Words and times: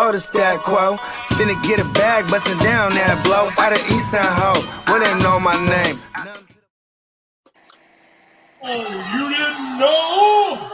You 0.00 0.06
notice 0.06 0.24
stat 0.24 0.60
quo. 0.60 0.96
Finna 1.36 1.60
get 1.62 1.80
a 1.80 1.84
bag, 1.92 2.28
bustin' 2.28 2.58
down 2.58 2.92
that 2.92 3.22
blow. 3.22 3.50
Out 3.58 3.72
of 3.72 3.80
East 3.90 4.10
Side 4.10 4.24
Ho, 4.24 4.60
where 4.88 5.00
they 5.00 5.14
know 5.22 5.38
my 5.38 5.54
name. 5.68 6.00
Oh, 8.62 8.88
you 9.14 9.28
didn't 9.30 9.78
know? 9.78 10.70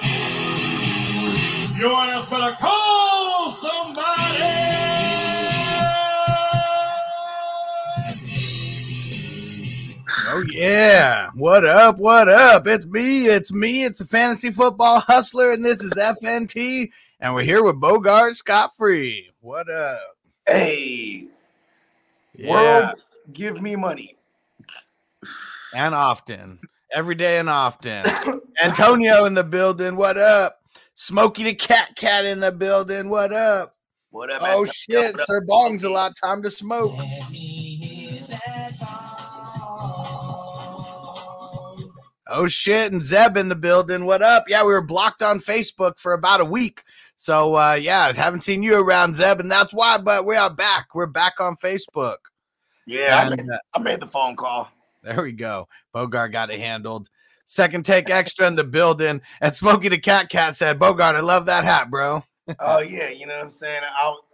Your 1.78 1.96
ass 1.96 2.28
better 2.30 2.56
call 2.58 3.50
somebody. 3.50 4.76
Oh 10.28 10.44
yeah. 10.52 11.30
What 11.34 11.64
up? 11.64 11.98
What 11.98 12.28
up? 12.28 12.66
It's 12.66 12.84
me. 12.86 13.26
It's 13.26 13.52
me. 13.52 13.84
It's 13.84 14.00
a 14.00 14.06
fantasy 14.06 14.50
football 14.50 15.00
hustler, 15.00 15.52
and 15.52 15.64
this 15.64 15.82
is 15.82 15.92
FNT, 15.92 16.90
and 17.20 17.34
we're 17.34 17.42
here 17.42 17.62
with 17.62 17.80
Bogart 17.80 18.34
Scott 18.36 18.70
Free. 18.76 19.30
What 19.40 19.70
up? 19.70 20.00
Hey, 20.46 21.26
Yeah. 22.34 22.50
world, 22.50 22.94
give 23.32 23.60
me 23.60 23.76
money. 23.76 24.16
And 25.74 25.94
often. 25.94 26.60
Every 26.92 27.14
day 27.14 27.38
and 27.38 27.50
often. 27.50 28.04
Antonio 28.62 29.24
in 29.24 29.34
the 29.34 29.44
building. 29.44 29.96
What 29.96 30.16
up? 30.16 30.58
Smokey 30.94 31.44
the 31.44 31.54
Cat 31.54 31.96
Cat 31.96 32.24
in 32.24 32.40
the 32.40 32.52
building. 32.52 33.10
What 33.10 33.32
up? 33.32 33.74
What 34.10 34.30
up? 34.30 34.40
Oh 34.42 34.46
Antonio? 34.64 34.72
shit, 34.72 35.20
up? 35.20 35.26
Sir 35.26 35.42
Bong's 35.46 35.84
a 35.84 35.90
lot. 35.90 36.12
Time 36.22 36.42
to 36.42 36.50
smoke. 36.50 36.94
Oh 42.28 42.48
shit, 42.48 42.92
and 42.92 43.02
Zeb 43.02 43.36
in 43.36 43.48
the 43.48 43.54
building. 43.54 44.04
What 44.04 44.20
up? 44.22 44.44
Yeah, 44.48 44.62
we 44.64 44.72
were 44.72 44.82
blocked 44.82 45.22
on 45.22 45.38
Facebook 45.38 45.98
for 45.98 46.12
about 46.12 46.40
a 46.40 46.44
week. 46.44 46.82
So 47.16 47.56
uh 47.56 47.74
yeah, 47.74 48.12
haven't 48.12 48.44
seen 48.44 48.62
you 48.62 48.76
around, 48.76 49.16
Zeb, 49.16 49.40
and 49.40 49.50
that's 49.50 49.72
why, 49.72 49.98
but 49.98 50.24
we 50.24 50.36
are 50.36 50.50
back. 50.50 50.94
We're 50.94 51.06
back 51.06 51.40
on 51.40 51.56
Facebook. 51.56 52.18
Yeah, 52.86 53.18
I 53.18 53.28
made, 53.34 53.50
uh, 53.50 53.58
I 53.74 53.78
made 53.80 54.00
the 54.00 54.06
phone 54.06 54.36
call. 54.36 54.70
there 55.02 55.22
we 55.22 55.32
go. 55.32 55.68
Bogart 55.92 56.32
got 56.32 56.50
it 56.50 56.60
handled. 56.60 57.08
Second 57.46 57.84
take 57.84 58.10
extra 58.10 58.46
in 58.46 58.56
the 58.56 58.64
building. 58.64 59.20
And 59.40 59.54
Smokey 59.54 59.88
the 59.88 59.98
Cat 59.98 60.28
Cat 60.28 60.56
said, 60.56 60.78
Bogart, 60.78 61.16
I 61.16 61.20
love 61.20 61.46
that 61.46 61.64
hat, 61.64 61.90
bro. 61.90 62.22
Oh 62.60 62.78
yeah, 62.78 63.08
you 63.08 63.26
know 63.26 63.34
what 63.34 63.44
I'm 63.44 63.50
saying. 63.50 63.82
I'll, 64.00 64.24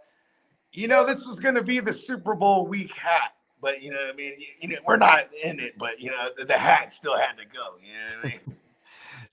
you 0.71 0.87
know, 0.87 1.05
this 1.05 1.25
was 1.25 1.39
gonna 1.39 1.63
be 1.63 1.79
the 1.79 1.93
Super 1.93 2.35
Bowl 2.35 2.67
week 2.67 2.93
hat, 2.95 3.33
but 3.61 3.81
you 3.81 3.91
know 3.91 3.97
what 3.97 4.13
I 4.13 4.15
mean. 4.15 4.33
You, 4.39 4.47
you 4.61 4.67
know, 4.69 4.81
we're 4.85 4.97
not 4.97 5.29
in 5.43 5.59
it, 5.59 5.77
but 5.79 5.99
you 5.99 6.11
know, 6.11 6.29
the, 6.37 6.45
the 6.45 6.57
hat 6.57 6.91
still 6.91 7.17
had 7.17 7.37
to 7.37 7.45
go. 7.45 7.75
You 7.81 7.93
know 7.93 8.17
what 8.17 8.25
I 8.25 8.29
mean? 8.29 8.57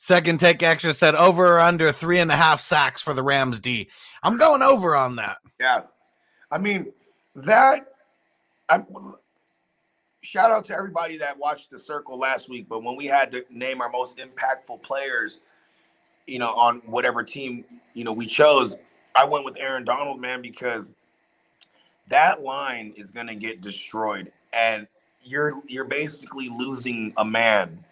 Second 0.02 0.40
take 0.40 0.62
extra 0.62 0.94
said 0.94 1.14
over 1.14 1.56
or 1.56 1.60
under 1.60 1.92
three 1.92 2.20
and 2.20 2.32
a 2.32 2.34
half 2.34 2.62
sacks 2.62 3.02
for 3.02 3.12
the 3.12 3.22
Rams 3.22 3.60
D. 3.60 3.86
I'm 4.22 4.38
going 4.38 4.62
over 4.62 4.96
on 4.96 5.16
that. 5.16 5.36
Yeah, 5.60 5.82
I 6.50 6.56
mean 6.56 6.90
that. 7.36 7.86
I'm. 8.70 8.86
Shout 10.22 10.50
out 10.50 10.64
to 10.66 10.74
everybody 10.74 11.18
that 11.18 11.36
watched 11.36 11.70
the 11.70 11.78
circle 11.78 12.18
last 12.18 12.48
week. 12.48 12.66
But 12.66 12.82
when 12.82 12.96
we 12.96 13.04
had 13.04 13.30
to 13.32 13.44
name 13.50 13.82
our 13.82 13.90
most 13.90 14.16
impactful 14.16 14.80
players, 14.82 15.40
you 16.26 16.38
know, 16.38 16.54
on 16.54 16.78
whatever 16.86 17.22
team 17.22 17.66
you 17.92 18.04
know 18.04 18.12
we 18.12 18.24
chose, 18.24 18.78
I 19.14 19.26
went 19.26 19.44
with 19.44 19.58
Aaron 19.58 19.84
Donald, 19.84 20.18
man, 20.18 20.40
because 20.40 20.90
that 22.08 22.40
line 22.40 22.94
is 22.96 23.10
going 23.10 23.26
to 23.26 23.34
get 23.34 23.60
destroyed, 23.60 24.32
and 24.54 24.86
you're 25.22 25.60
you're 25.68 25.84
basically 25.84 26.48
losing 26.48 27.12
a 27.18 27.24
man 27.24 27.84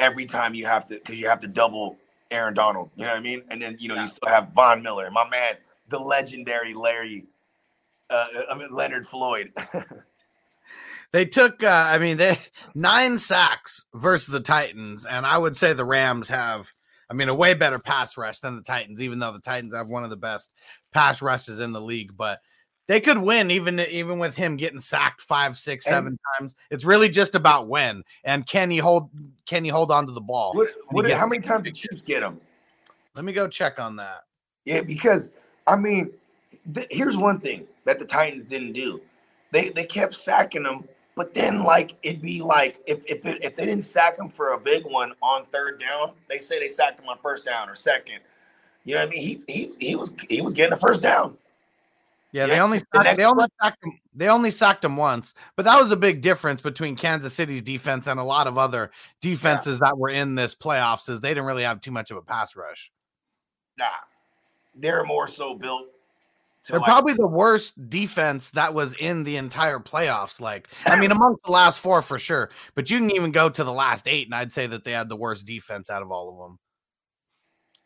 every 0.00 0.26
time 0.26 0.54
you 0.54 0.66
have 0.66 0.86
to 0.88 0.94
because 0.94 1.20
you 1.20 1.28
have 1.28 1.40
to 1.40 1.46
double 1.46 1.96
Aaron 2.30 2.54
Donald. 2.54 2.90
You 2.96 3.04
know 3.04 3.10
what 3.10 3.18
I 3.18 3.20
mean? 3.20 3.42
And 3.48 3.62
then 3.62 3.76
you 3.78 3.88
know 3.88 3.94
you 3.94 4.06
still 4.06 4.28
have 4.28 4.52
Von 4.52 4.82
Miller, 4.82 5.08
my 5.12 5.28
man, 5.28 5.54
the 5.88 5.98
legendary 5.98 6.74
Larry, 6.74 7.26
uh, 8.08 8.26
I 8.50 8.56
mean 8.56 8.72
Leonard 8.72 9.06
Floyd. 9.06 9.52
They 11.12 11.24
took, 11.24 11.62
uh, 11.62 11.86
I 11.88 11.98
mean, 11.98 12.18
they 12.18 12.38
nine 12.74 13.18
sacks 13.18 13.84
versus 13.94 14.28
the 14.28 14.40
Titans, 14.40 15.04
and 15.04 15.26
I 15.26 15.38
would 15.38 15.56
say 15.56 15.72
the 15.72 15.84
Rams 15.84 16.28
have, 16.28 16.72
I 17.10 17.14
mean, 17.14 17.28
a 17.28 17.34
way 17.34 17.54
better 17.54 17.78
pass 17.78 18.16
rush 18.16 18.38
than 18.38 18.54
the 18.54 18.62
Titans, 18.62 19.02
even 19.02 19.18
though 19.18 19.32
the 19.32 19.40
Titans 19.40 19.74
have 19.74 19.88
one 19.88 20.04
of 20.04 20.10
the 20.10 20.16
best 20.16 20.50
pass 20.92 21.20
rushes 21.20 21.58
in 21.58 21.72
the 21.72 21.80
league. 21.80 22.16
But 22.16 22.38
they 22.90 23.00
could 23.00 23.18
win 23.18 23.52
even 23.52 23.78
even 23.78 24.18
with 24.18 24.34
him 24.34 24.56
getting 24.56 24.80
sacked 24.80 25.22
five, 25.22 25.56
six, 25.56 25.84
seven 25.84 26.08
And- 26.08 26.18
times. 26.40 26.56
It's 26.70 26.84
really 26.84 27.08
just 27.08 27.36
about 27.36 27.68
when 27.68 28.02
and 28.24 28.44
can 28.44 28.68
he 28.68 28.78
hold 28.78 29.10
can 29.46 29.62
he 29.62 29.70
hold 29.70 29.92
on 29.92 30.06
to 30.06 30.12
the 30.12 30.20
ball? 30.20 30.54
what, 30.54 30.70
what, 30.88 31.08
how 31.12 31.24
many 31.28 31.40
times 31.40 31.62
did 31.62 31.76
Chiefs 31.76 32.02
get 32.02 32.20
him? 32.20 32.40
Let 33.14 33.24
me 33.24 33.32
go 33.32 33.46
check 33.46 33.78
on 33.78 33.94
that. 33.96 34.24
Yeah, 34.64 34.80
because 34.80 35.30
I 35.68 35.76
mean, 35.76 36.10
th- 36.74 36.88
here's 36.90 37.16
one 37.16 37.38
thing 37.38 37.68
that 37.84 38.00
the 38.00 38.04
Titans 38.04 38.44
didn't 38.44 38.72
do. 38.72 39.00
They 39.52 39.68
they 39.68 39.84
kept 39.84 40.16
sacking 40.16 40.64
him, 40.64 40.82
but 41.14 41.32
then 41.32 41.62
like 41.62 41.94
it'd 42.02 42.20
be 42.20 42.42
like 42.42 42.80
if 42.88 43.04
if 43.06 43.24
it, 43.24 43.38
if 43.40 43.54
they 43.54 43.66
didn't 43.66 43.84
sack 43.84 44.18
him 44.18 44.30
for 44.30 44.54
a 44.54 44.58
big 44.58 44.84
one 44.84 45.12
on 45.22 45.46
third 45.52 45.78
down, 45.78 46.10
they 46.28 46.38
say 46.38 46.58
they 46.58 46.66
sacked 46.66 46.98
him 46.98 47.08
on 47.08 47.18
first 47.18 47.44
down 47.44 47.68
or 47.68 47.76
second. 47.76 48.18
You 48.82 48.96
know 48.96 49.02
what 49.02 49.10
I 49.10 49.10
mean? 49.12 49.20
He 49.20 49.40
he 49.46 49.72
he 49.78 49.94
was 49.94 50.12
he 50.28 50.40
was 50.40 50.54
getting 50.54 50.72
a 50.72 50.76
first 50.76 51.02
down. 51.02 51.36
Yeah, 52.32 52.46
they 52.46 52.54
Yeah, 52.54 52.62
only 52.62 52.78
the 52.78 53.14
they 53.16 53.24
only 53.24 53.46
sacked 53.60 53.82
him. 53.84 53.92
They 54.14 54.28
only 54.28 54.50
sacked 54.50 54.84
him 54.84 54.96
once, 54.96 55.34
but 55.56 55.64
that 55.64 55.80
was 55.80 55.90
a 55.90 55.96
big 55.96 56.20
difference 56.20 56.60
between 56.60 56.94
Kansas 56.96 57.34
City's 57.34 57.62
defense 57.62 58.06
and 58.06 58.20
a 58.20 58.24
lot 58.24 58.46
of 58.46 58.56
other 58.56 58.90
defenses 59.20 59.80
that 59.80 59.98
were 59.98 60.10
in 60.10 60.34
this 60.36 60.54
playoffs. 60.54 61.08
Is 61.08 61.20
they 61.20 61.30
didn't 61.30 61.46
really 61.46 61.64
have 61.64 61.80
too 61.80 61.90
much 61.90 62.10
of 62.10 62.16
a 62.16 62.22
pass 62.22 62.54
rush. 62.54 62.92
Nah, 63.78 63.86
they're 64.76 65.04
more 65.04 65.26
so 65.26 65.54
built. 65.54 65.86
To 66.64 66.72
They're 66.72 66.80
like- 66.80 66.88
probably 66.88 67.14
the 67.14 67.26
worst 67.26 67.88
defense 67.88 68.50
that 68.50 68.74
was 68.74 68.94
in 68.94 69.24
the 69.24 69.36
entire 69.36 69.78
playoffs. 69.78 70.40
Like, 70.40 70.68
I 70.84 70.94
mean, 71.00 71.10
amongst 71.10 71.42
the 71.44 71.50
last 71.52 71.80
four 71.80 72.02
for 72.02 72.18
sure, 72.18 72.50
but 72.74 72.90
you 72.90 72.98
can 72.98 73.10
even 73.12 73.30
go 73.32 73.48
to 73.48 73.64
the 73.64 73.72
last 73.72 74.06
eight, 74.06 74.26
and 74.26 74.34
I'd 74.34 74.52
say 74.52 74.66
that 74.66 74.84
they 74.84 74.92
had 74.92 75.08
the 75.08 75.16
worst 75.16 75.46
defense 75.46 75.88
out 75.88 76.02
of 76.02 76.10
all 76.12 76.28
of 76.28 76.36
them. 76.36 76.58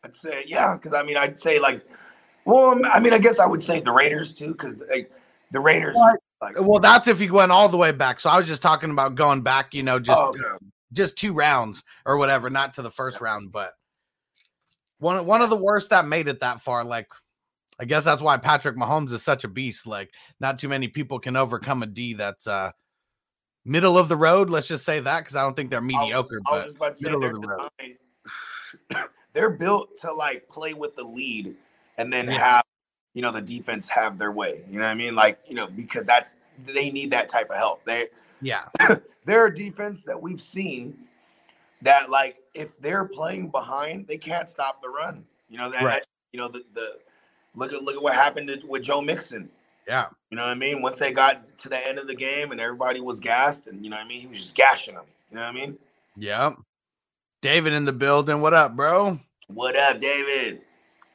I'd 0.03 0.15
say 0.15 0.43
yeah, 0.45 0.75
because 0.75 0.93
I 0.93 1.01
mean 1.03 1.17
I'd 1.17 1.39
say 1.39 1.57
like, 1.57 1.85
well, 2.45 2.79
I 2.91 2.99
mean 2.99 3.13
I 3.13 3.17
guess 3.17 3.39
I 3.39 3.45
would 3.45 3.63
say 3.63 3.79
the 3.79 3.91
Raiders 3.91 4.33
too, 4.33 4.51
because 4.51 4.77
like, 4.89 5.11
the 5.51 5.59
Raiders. 5.59 5.95
Right. 5.95 6.19
Like, 6.41 6.59
Well, 6.59 6.79
that's 6.79 7.07
if 7.07 7.21
you 7.21 7.33
went 7.33 7.51
all 7.51 7.69
the 7.69 7.77
way 7.77 7.91
back. 7.91 8.19
So 8.19 8.29
I 8.29 8.37
was 8.37 8.47
just 8.47 8.61
talking 8.61 8.91
about 8.91 9.15
going 9.15 9.41
back, 9.41 9.73
you 9.73 9.83
know, 9.83 9.99
just 9.99 10.21
oh, 10.21 10.29
okay. 10.29 10.65
just 10.93 11.17
two 11.17 11.33
rounds 11.33 11.83
or 12.05 12.17
whatever, 12.17 12.49
not 12.49 12.75
to 12.75 12.81
the 12.81 12.91
first 12.91 13.21
round, 13.21 13.51
but 13.51 13.73
one 14.99 15.25
one 15.25 15.41
of 15.41 15.49
the 15.49 15.55
worst 15.55 15.89
that 15.89 16.07
made 16.07 16.27
it 16.27 16.41
that 16.41 16.61
far. 16.61 16.83
Like, 16.83 17.07
I 17.79 17.85
guess 17.85 18.03
that's 18.03 18.21
why 18.21 18.37
Patrick 18.37 18.75
Mahomes 18.75 19.11
is 19.11 19.23
such 19.23 19.43
a 19.43 19.47
beast. 19.47 19.87
Like, 19.87 20.11
not 20.39 20.59
too 20.59 20.69
many 20.69 20.87
people 20.87 21.19
can 21.19 21.35
overcome 21.35 21.83
a 21.83 21.87
D 21.87 22.13
that's 22.13 22.47
uh 22.47 22.71
middle 23.63 23.97
of 23.97 24.07
the 24.09 24.17
road. 24.17 24.49
Let's 24.49 24.67
just 24.67 24.85
say 24.85 24.99
that 24.99 25.21
because 25.21 25.35
I 25.35 25.41
don't 25.41 25.55
think 25.55 25.71
they're 25.71 25.81
mediocre, 25.81 26.41
was, 26.45 26.45
but 26.49 26.63
just 26.65 26.75
about 26.75 26.95
to 26.95 26.99
say 26.99 27.09
middle 27.09 27.25
of 27.25 27.41
the 27.41 27.47
road. 27.47 29.09
they're 29.33 29.49
built 29.49 29.89
to 30.01 30.13
like 30.13 30.47
play 30.47 30.73
with 30.73 30.95
the 30.95 31.03
lead 31.03 31.55
and 31.97 32.11
then 32.11 32.27
Yeah. 32.27 32.37
have 32.39 32.63
you 33.13 33.21
know 33.21 33.31
the 33.31 33.41
defense 33.41 33.87
have 33.89 34.17
their 34.17 34.31
way. 34.31 34.63
You 34.69 34.79
know 34.79 34.85
what 34.85 34.91
I 34.91 34.95
mean? 34.95 35.15
Like 35.15 35.39
you 35.47 35.55
know 35.55 35.67
because 35.67 36.05
that's 36.05 36.35
they 36.65 36.89
need 36.91 37.11
that 37.11 37.29
type 37.29 37.49
of 37.49 37.57
help. 37.57 37.83
They 37.85 38.07
yeah, 38.41 38.65
they're 39.25 39.45
a 39.47 39.53
defense 39.55 40.03
that 40.03 40.21
we've 40.21 40.41
seen 40.41 40.97
that 41.81 42.09
like 42.09 42.37
if 42.53 42.77
they're 42.81 43.05
playing 43.05 43.49
behind, 43.49 44.07
they 44.07 44.17
can't 44.17 44.49
stop 44.49 44.81
the 44.81 44.89
run. 44.89 45.25
You 45.49 45.57
know 45.57 45.69
that 45.71 45.83
Right. 45.83 46.03
you 46.31 46.39
know 46.39 46.47
the 46.47 46.63
the 46.73 46.97
look 47.55 47.71
at 47.73 47.83
look 47.83 47.95
at 47.95 48.01
what 48.01 48.13
happened 48.15 48.47
to, 48.49 48.59
with 48.67 48.83
Joe 48.83 49.01
Mixon. 49.01 49.49
yeah. 49.87 50.07
You 50.29 50.35
know 50.37 50.43
what 50.43 50.49
I 50.51 50.55
mean? 50.55 50.81
Once 50.81 50.97
they 50.97 51.11
got 51.13 51.57
to 51.59 51.69
the 51.69 51.77
end 51.87 51.97
of 51.99 52.07
the 52.07 52.15
game 52.15 52.51
and 52.51 52.59
everybody 52.59 52.99
was 52.99 53.19
gassed, 53.21 53.67
and 53.67 53.83
you 53.83 53.89
know 53.89 53.95
what 53.97 54.03
I 54.05 54.07
mean, 54.07 54.19
he 54.19 54.27
was 54.27 54.39
just 54.39 54.55
gashing 54.55 54.95
them. 54.95 55.05
You 55.29 55.35
know 55.37 55.43
what 55.43 55.49
I 55.49 55.53
mean? 55.53 55.77
Yep. 56.17 56.57
David 57.41 57.73
in 57.73 57.85
the 57.85 57.93
building. 57.93 58.41
What 58.41 58.53
up, 58.53 58.75
bro? 58.75 59.19
What 59.47 59.75
up, 59.77 59.99
David? 60.01 60.61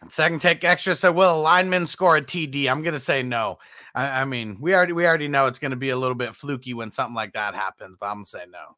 Second 0.08 0.40
take 0.40 0.64
extra 0.64 0.94
said, 0.94 1.10
"Will 1.10 1.34
a 1.34 1.40
lineman 1.40 1.86
score 1.86 2.16
a 2.16 2.22
TD?" 2.22 2.68
I'm 2.70 2.82
gonna 2.82 2.98
say 2.98 3.22
no. 3.22 3.58
I, 3.94 4.22
I 4.22 4.24
mean, 4.24 4.56
we 4.60 4.74
already 4.74 4.92
we 4.94 5.06
already 5.06 5.28
know 5.28 5.46
it's 5.46 5.58
gonna 5.58 5.76
be 5.76 5.90
a 5.90 5.96
little 5.96 6.14
bit 6.14 6.34
fluky 6.34 6.72
when 6.74 6.90
something 6.90 7.14
like 7.14 7.34
that 7.34 7.54
happens, 7.54 7.96
but 8.00 8.06
I'm 8.06 8.16
gonna 8.16 8.24
say 8.24 8.44
no. 8.50 8.76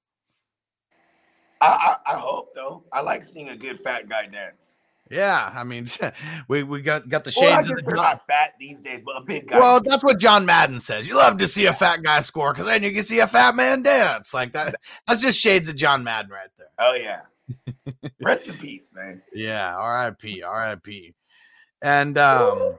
I, 1.61 1.97
I 2.07 2.15
I 2.15 2.19
hope 2.19 2.55
though. 2.55 2.85
I 2.93 3.03
like 3.03 3.23
seeing 3.23 3.51
a 3.51 3.57
good 3.57 3.79
fat 3.79 4.09
guy 4.09 4.27
dance. 4.27 4.79
Yeah, 5.11 5.53
I 5.55 5.63
mean, 5.63 5.87
we 6.49 6.65
we 6.65 6.83
got 6.83 7.09
got 7.09 7.23
the 7.23 7.33
Well, 7.37 7.55
shades 7.55 7.69
guess 7.69 7.79
of 7.79 7.85
the 7.85 7.93
not 7.93 8.27
fat 8.27 8.55
these 8.59 8.81
days, 8.81 9.03
but 9.05 9.17
a 9.17 9.21
big 9.21 9.49
guy. 9.49 9.61
Well, 9.61 9.81
that's 9.81 10.03
what 10.03 10.19
John 10.19 10.45
Madden 10.45 10.81
says. 10.81 11.07
You 11.07 11.17
love 11.17 11.39
to 11.39 11.47
see 11.47 11.67
a 11.67 11.73
fat 11.73 12.03
guy 12.03 12.21
score 12.23 12.53
because 12.53 12.67
then 12.67 12.83
you 12.83 12.93
can 12.93 13.05
see 13.05 13.21
a 13.21 13.27
fat 13.29 13.55
man 13.55 13.83
dance. 13.83 14.35
Like 14.35 14.53
that. 14.55 14.75
That's 15.07 15.21
just 15.23 15.39
shades 15.39 15.69
of 15.69 15.77
John 15.77 16.03
Madden 16.03 16.31
right 16.31 16.49
there. 16.59 16.69
oh 16.79 16.95
yeah. 16.95 17.21
Rest 18.23 18.49
in 18.49 18.57
peace, 18.57 18.93
man. 18.95 19.23
Yeah. 19.33 19.75
R.I.P. 19.77 20.43
R.I.P. 20.43 21.15
And 21.83 22.17
um 22.17 22.77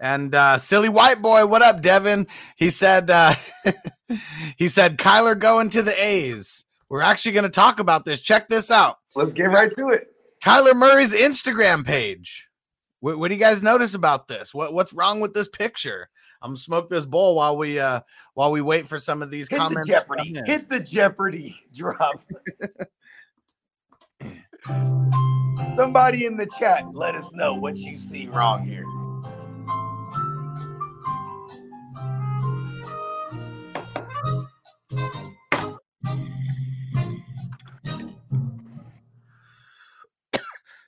and 0.00 0.34
uh 0.34 0.58
silly 0.58 0.88
white 0.88 1.20
boy, 1.20 1.46
what 1.46 1.62
up, 1.62 1.82
Devin? 1.82 2.26
He 2.56 2.70
said 2.70 3.10
uh 3.10 3.34
he 4.56 4.68
said 4.68 4.98
Kyler 4.98 5.38
going 5.38 5.70
to 5.70 5.82
the 5.82 6.00
A's. 6.02 6.64
We're 6.88 7.00
actually 7.00 7.32
gonna 7.32 7.48
talk 7.48 7.80
about 7.80 8.04
this. 8.04 8.20
Check 8.20 8.48
this 8.48 8.70
out. 8.70 8.96
Let's 9.16 9.32
get 9.32 9.50
right 9.50 9.72
to 9.76 9.88
it. 9.88 10.08
Kyler 10.42 10.74
Murray's 10.74 11.14
Instagram 11.14 11.84
page. 11.84 12.48
What, 13.00 13.18
what 13.18 13.28
do 13.28 13.34
you 13.34 13.40
guys 13.40 13.62
notice 13.62 13.94
about 13.94 14.28
this? 14.28 14.54
What 14.54 14.72
what's 14.72 14.92
wrong 14.92 15.20
with 15.20 15.34
this 15.34 15.48
picture? 15.48 16.08
I'm 16.44 16.50
gonna 16.50 16.58
smoke 16.58 16.90
this 16.90 17.06
bowl 17.06 17.36
while 17.36 17.56
we 17.56 17.80
uh 17.80 18.00
while 18.34 18.52
we 18.52 18.60
wait 18.60 18.86
for 18.86 18.98
some 18.98 19.22
of 19.22 19.30
these 19.30 19.48
Hit 19.48 19.58
comments. 19.58 19.88
to 19.88 19.94
Jeopardy. 19.94 20.42
Hit 20.44 20.68
the 20.68 20.78
Jeopardy 20.78 21.58
drop. 21.72 22.22
Somebody 25.74 26.26
in 26.26 26.36
the 26.36 26.46
chat, 26.58 26.84
let 26.92 27.14
us 27.14 27.32
know 27.32 27.54
what 27.54 27.78
you 27.78 27.96
see 27.96 28.26
wrong 28.26 28.62
here. 28.62 28.84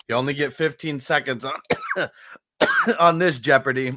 You 0.07 0.15
only 0.15 0.35
get 0.35 0.53
15 0.53 1.01
seconds 1.01 1.47
on 1.47 1.55
on 3.01 3.19
this 3.19 3.39
Jeopardy. 3.39 3.97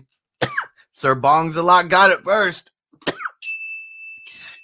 Sir 0.99 1.15
Bongs 1.15 1.55
a 1.55 1.61
lot 1.61 1.87
got 1.87 2.11
it 2.11 2.25
first. 2.25 2.71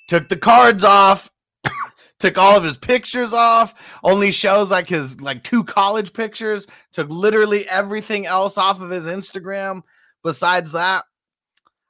Took 0.09 0.27
the 0.27 0.35
cards 0.35 0.83
off. 0.83 1.31
Took 2.19 2.37
all 2.37 2.57
of 2.57 2.63
his 2.65 2.75
pictures 2.75 3.31
off. 3.31 3.73
Only 4.03 4.33
shows 4.33 4.69
like 4.69 4.89
his 4.89 5.21
like 5.21 5.45
two 5.45 5.63
college 5.63 6.11
pictures. 6.11 6.67
Took 6.91 7.09
literally 7.09 7.65
everything 7.69 8.25
else 8.25 8.57
off 8.57 8.81
of 8.81 8.89
his 8.89 9.05
Instagram. 9.05 9.83
Besides 10.25 10.73
that, 10.73 11.05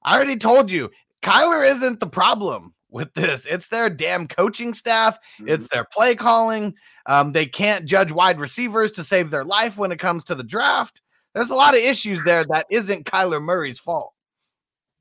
I 0.04 0.16
already 0.16 0.38
told 0.38 0.70
you, 0.70 0.92
Kyler 1.24 1.68
isn't 1.68 2.00
the 2.00 2.06
problem 2.06 2.76
with 2.92 3.12
this. 3.16 3.48
It's 3.48 3.70
their 3.70 3.90
damn 3.90 4.28
coaching 4.28 4.76
staff. 4.76 5.18
It's 5.40 5.68
their 5.70 5.86
play 5.92 6.14
calling. 6.14 6.76
Um, 7.08 7.32
they 7.32 7.48
can't 7.48 7.86
judge 7.86 8.12
wide 8.12 8.40
receivers 8.40 8.92
to 8.92 9.04
save 9.04 9.32
their 9.32 9.44
life 9.44 9.76
when 9.76 9.92
it 9.92 9.98
comes 9.98 10.24
to 10.26 10.36
the 10.36 10.44
draft. 10.44 11.02
There's 11.34 11.50
a 11.50 11.56
lot 11.56 11.74
of 11.74 11.80
issues 11.80 12.24
there 12.24 12.46
that 12.52 12.68
isn't 12.70 13.08
Kyler 13.08 13.42
Murray's 13.42 13.80
fault. 13.80 14.15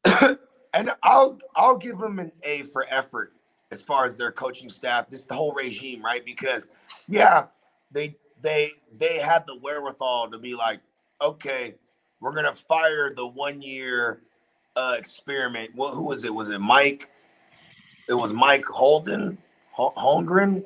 and 0.74 0.90
I'll 1.02 1.38
I'll 1.56 1.76
give 1.76 1.98
them 1.98 2.18
an 2.18 2.32
A 2.42 2.62
for 2.64 2.86
effort 2.90 3.32
as 3.70 3.82
far 3.82 4.04
as 4.04 4.16
their 4.16 4.32
coaching 4.32 4.68
staff. 4.68 5.08
This 5.08 5.24
the 5.24 5.34
whole 5.34 5.52
regime, 5.52 6.04
right? 6.04 6.24
Because 6.24 6.66
yeah, 7.08 7.46
they 7.90 8.16
they 8.40 8.72
they 8.96 9.18
had 9.18 9.46
the 9.46 9.56
wherewithal 9.56 10.30
to 10.30 10.38
be 10.38 10.54
like, 10.54 10.80
okay, 11.20 11.74
we're 12.20 12.32
gonna 12.34 12.52
fire 12.52 13.12
the 13.14 13.26
one 13.26 13.62
year 13.62 14.20
uh 14.76 14.96
experiment. 14.98 15.70
What 15.74 15.94
who 15.94 16.04
was 16.04 16.24
it? 16.24 16.34
Was 16.34 16.50
it 16.50 16.58
Mike? 16.60 17.10
It 18.08 18.14
was 18.14 18.32
Mike 18.32 18.64
Holden 18.64 19.38
Hol- 19.72 19.94
Holmgren. 19.96 20.64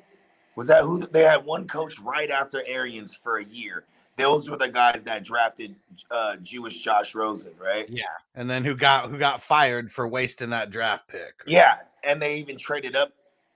Was 0.56 0.66
that 0.66 0.82
who 0.82 1.06
they 1.06 1.22
had 1.22 1.44
one 1.44 1.68
coach 1.68 2.00
right 2.00 2.30
after 2.30 2.64
Arians 2.66 3.14
for 3.14 3.38
a 3.38 3.44
year? 3.44 3.84
Those 4.18 4.50
were 4.50 4.56
the 4.58 4.68
guys 4.68 5.02
that 5.04 5.24
drafted 5.24 5.74
uh 6.10 6.36
Jewish 6.36 6.80
Josh 6.80 7.14
Rosen, 7.14 7.52
right? 7.58 7.88
Yeah. 7.88 8.04
And 8.34 8.50
then 8.50 8.64
who 8.64 8.74
got 8.76 9.10
who 9.10 9.18
got 9.18 9.42
fired 9.42 9.90
for 9.90 10.08
wasting 10.08 10.50
that 10.50 10.70
draft 10.70 11.08
pick? 11.08 11.34
Yeah, 11.46 11.76
and 12.04 12.20
they 12.20 12.36
even 12.36 12.56
traded 12.58 12.96
up 12.96 13.12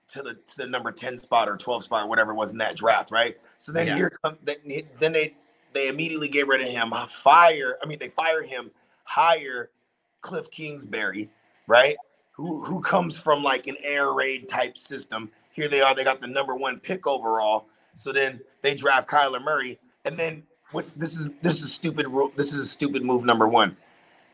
to 0.09 0.21
the 0.23 0.33
to 0.35 0.57
the 0.57 0.67
number 0.67 0.91
ten 0.91 1.17
spot 1.17 1.49
or 1.49 1.57
twelve 1.57 1.83
spot 1.83 2.03
or 2.03 2.07
whatever 2.09 2.31
it 2.31 2.35
was 2.35 2.51
in 2.51 2.57
that 2.59 2.75
draft, 2.77 3.11
right? 3.11 3.37
So 3.59 3.71
then 3.71 3.87
Yeah. 3.87 3.95
here 3.95 4.11
come 4.23 4.37
then 4.43 4.57
then 4.99 5.11
they 5.13 5.35
they 5.73 5.87
immediately 5.87 6.27
get 6.29 6.47
rid 6.47 6.61
of 6.61 6.67
him, 6.69 6.93
fire. 7.09 7.77
I 7.81 7.87
mean, 7.87 7.99
they 7.99 8.09
fire 8.09 8.43
him, 8.43 8.71
hire 9.05 9.69
Cliff 10.21 10.49
Kingsbury, 10.51 11.29
right? 11.67 11.97
Who 12.33 12.63
who 12.63 12.81
comes 12.81 13.17
from 13.17 13.43
like 13.43 13.67
an 13.67 13.77
air 13.83 14.13
raid 14.13 14.47
type 14.49 14.77
system. 14.77 15.31
Here 15.51 15.67
they 15.67 15.81
are, 15.81 15.93
they 15.95 16.03
got 16.03 16.21
the 16.21 16.27
number 16.27 16.55
one 16.55 16.79
pick 16.79 17.05
overall. 17.07 17.67
So 17.95 18.11
then 18.11 18.41
they 18.61 18.75
draft 18.75 19.07
Kyler 19.09 19.43
Murray, 19.43 19.79
and 20.05 20.17
then 20.17 20.43
what's 20.73 20.93
this 20.93 21.15
is 21.15 21.29
this 21.41 21.61
is 21.61 21.73
stupid. 21.73 22.07
This 22.35 22.51
is 22.51 22.57
a 22.57 22.65
stupid 22.65 23.03
move 23.03 23.23
number 23.25 23.47
one. 23.47 23.77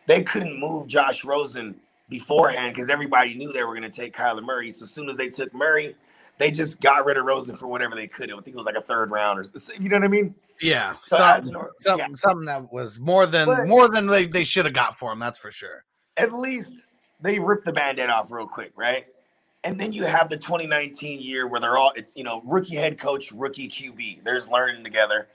They 0.07 0.23
couldn't 0.23 0.59
move 0.59 0.87
Josh 0.87 1.23
Rosen 1.23 1.75
beforehand 2.09 2.73
because 2.73 2.89
everybody 2.89 3.35
knew 3.35 3.53
they 3.53 3.63
were 3.63 3.75
going 3.77 3.89
to 3.89 3.95
take 3.95 4.15
Kyler 4.15 4.43
Murray. 4.43 4.71
So 4.71 4.83
as 4.83 4.91
soon 4.91 5.09
as 5.09 5.17
they 5.17 5.29
took 5.29 5.53
Murray, 5.53 5.95
they 6.39 6.49
just 6.49 6.81
got 6.81 7.05
rid 7.05 7.17
of 7.17 7.25
Rosen 7.25 7.55
for 7.55 7.67
whatever 7.67 7.95
they 7.95 8.07
could. 8.07 8.31
I 8.31 8.35
think 8.35 8.47
it 8.47 8.55
was 8.55 8.65
like 8.65 8.75
a 8.75 8.81
third 8.81 9.11
round 9.11 9.37
or 9.39 9.45
you 9.79 9.89
know 9.89 9.97
what 9.97 10.03
I 10.05 10.07
mean. 10.07 10.33
Yeah. 10.61 10.95
So, 11.05 11.17
Something, 11.17 11.55
uh, 11.55 11.63
something, 11.79 12.09
yeah. 12.09 12.15
something 12.15 12.45
that 12.47 12.73
was 12.73 12.99
more 12.99 13.25
than 13.25 13.47
But- 13.47 13.67
more 13.67 13.87
than 13.87 14.07
they, 14.07 14.25
they 14.25 14.43
should 14.43 14.65
have 14.65 14.73
got 14.73 14.97
for 14.97 15.11
him, 15.11 15.19
that's 15.19 15.37
for 15.37 15.51
sure. 15.51 15.83
At 16.17 16.33
least 16.33 16.87
they 17.21 17.39
ripped 17.39 17.65
the 17.65 17.73
band-aid 17.73 18.09
off 18.09 18.31
real 18.31 18.47
quick, 18.47 18.71
right? 18.75 19.05
And 19.63 19.79
then 19.79 19.93
you 19.93 20.05
have 20.05 20.29
the 20.29 20.37
2019 20.37 21.21
year 21.21 21.47
where 21.47 21.59
they're 21.59 21.77
all 21.77 21.91
it's 21.95 22.15
you 22.15 22.23
know 22.23 22.41
rookie 22.45 22.75
head 22.75 22.97
coach, 22.97 23.31
rookie 23.31 23.69
QB. 23.69 24.23
There's 24.23 24.47
learning 24.47 24.83
together, 24.85 25.27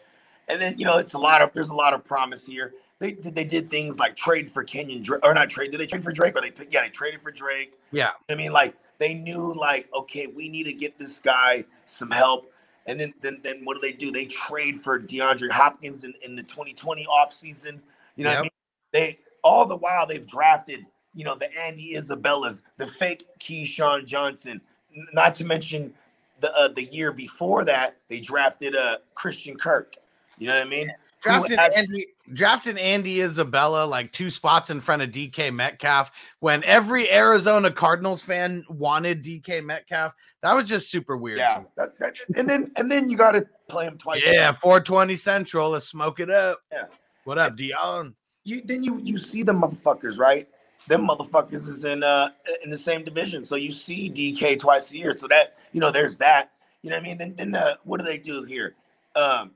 and 0.48 0.60
then 0.60 0.78
you 0.78 0.84
know 0.84 0.98
it's 0.98 1.14
a 1.14 1.18
lot 1.18 1.42
of 1.42 1.52
there's 1.52 1.70
a 1.70 1.74
lot 1.74 1.94
of 1.94 2.04
promise 2.04 2.46
here. 2.46 2.74
They 2.98 3.12
did 3.12 3.34
they 3.34 3.44
did 3.44 3.68
things 3.68 3.98
like 3.98 4.16
trade 4.16 4.50
for 4.50 4.64
Kenyan 4.64 5.02
Drake 5.02 5.24
or 5.24 5.34
not 5.34 5.50
trade. 5.50 5.72
Did 5.72 5.80
they 5.80 5.86
trade 5.86 6.04
for 6.04 6.12
Drake 6.12 6.36
or 6.36 6.40
they 6.40 6.50
pick- 6.50 6.72
yeah 6.72 6.82
they 6.82 6.90
traded 6.90 7.22
for 7.22 7.30
Drake. 7.30 7.78
Yeah. 7.92 8.10
I 8.28 8.34
mean, 8.34 8.52
like 8.52 8.74
they 8.98 9.14
knew, 9.14 9.52
like, 9.54 9.88
okay, 9.94 10.26
we 10.26 10.48
need 10.48 10.64
to 10.64 10.72
get 10.72 10.98
this 10.98 11.20
guy 11.20 11.64
some 11.84 12.10
help. 12.10 12.50
And 12.86 13.00
then, 13.00 13.14
then, 13.22 13.40
then 13.42 13.64
what 13.64 13.74
do 13.74 13.80
they 13.80 13.92
do? 13.92 14.12
They 14.12 14.26
trade 14.26 14.80
for 14.80 15.00
DeAndre 15.00 15.50
Hopkins 15.50 16.04
in, 16.04 16.14
in 16.22 16.36
the 16.36 16.42
2020 16.42 17.06
offseason. 17.06 17.80
You 18.16 18.24
know 18.24 18.30
what 18.30 18.38
I 18.38 18.42
mean? 18.42 18.50
They 18.92 19.18
all 19.42 19.66
the 19.66 19.76
while 19.76 20.06
they've 20.06 20.26
drafted, 20.26 20.86
you 21.14 21.24
know, 21.24 21.34
the 21.34 21.48
Andy 21.58 21.96
Isabellas, 21.96 22.62
the 22.76 22.86
fake 22.86 23.26
Keyshawn 23.40 24.06
Johnson, 24.06 24.60
not 25.12 25.34
to 25.34 25.44
mention 25.44 25.94
the 26.40 26.54
uh, 26.54 26.68
the 26.68 26.84
year 26.84 27.10
before 27.10 27.64
that, 27.64 27.96
they 28.08 28.20
drafted 28.20 28.76
uh 28.76 28.98
Christian 29.14 29.56
Kirk. 29.56 29.96
You 30.38 30.48
know 30.48 30.54
what 30.58 30.66
I 30.66 30.70
mean? 30.70 30.88
Who 30.88 30.94
Drafted 31.22 31.58
Andy, 31.58 32.06
drafted 32.34 32.76
Andy 32.76 33.22
Isabella 33.22 33.86
like 33.86 34.12
two 34.12 34.28
spots 34.28 34.68
in 34.68 34.80
front 34.80 35.00
of 35.00 35.10
DK 35.10 35.54
Metcalf 35.54 36.10
when 36.40 36.62
every 36.64 37.10
Arizona 37.10 37.70
Cardinals 37.70 38.20
fan 38.20 38.62
wanted 38.68 39.24
DK 39.24 39.64
Metcalf. 39.64 40.12
That 40.42 40.54
was 40.54 40.66
just 40.66 40.90
super 40.90 41.16
weird. 41.16 41.38
yeah, 41.38 41.62
that, 41.76 41.98
that, 41.98 42.18
and 42.36 42.46
then 42.48 42.72
and 42.76 42.90
then 42.90 43.08
you 43.08 43.16
got 43.16 43.32
to 43.32 43.46
play 43.68 43.86
him 43.86 43.96
twice. 43.96 44.22
Yeah, 44.24 44.52
420 44.52 45.16
Central. 45.16 45.70
Let's 45.70 45.88
smoke 45.88 46.20
it 46.20 46.28
up. 46.30 46.60
Yeah. 46.70 46.84
What 47.24 47.38
up, 47.38 47.56
Dion? 47.56 48.14
you 48.44 48.62
then 48.64 48.84
you 48.84 49.00
you 49.02 49.18
see 49.18 49.42
the 49.42 49.52
motherfuckers, 49.52 50.18
right? 50.18 50.46
Them 50.86 51.08
motherfuckers 51.08 51.66
is 51.68 51.84
in 51.84 52.02
uh 52.02 52.30
in 52.62 52.70
the 52.70 52.78
same 52.78 53.02
division. 53.02 53.44
So 53.44 53.56
you 53.56 53.72
see 53.72 54.10
DK 54.10 54.58
twice 54.60 54.92
a 54.92 54.98
year. 54.98 55.14
So 55.16 55.26
that 55.28 55.56
you 55.72 55.80
know, 55.80 55.90
there's 55.90 56.18
that. 56.18 56.52
You 56.82 56.90
know 56.90 56.96
what 56.96 57.04
I 57.04 57.08
mean? 57.08 57.18
Then 57.18 57.34
then 57.36 57.54
uh, 57.54 57.76
what 57.84 57.98
do 57.98 58.04
they 58.04 58.18
do 58.18 58.44
here? 58.44 58.74
Um 59.16 59.52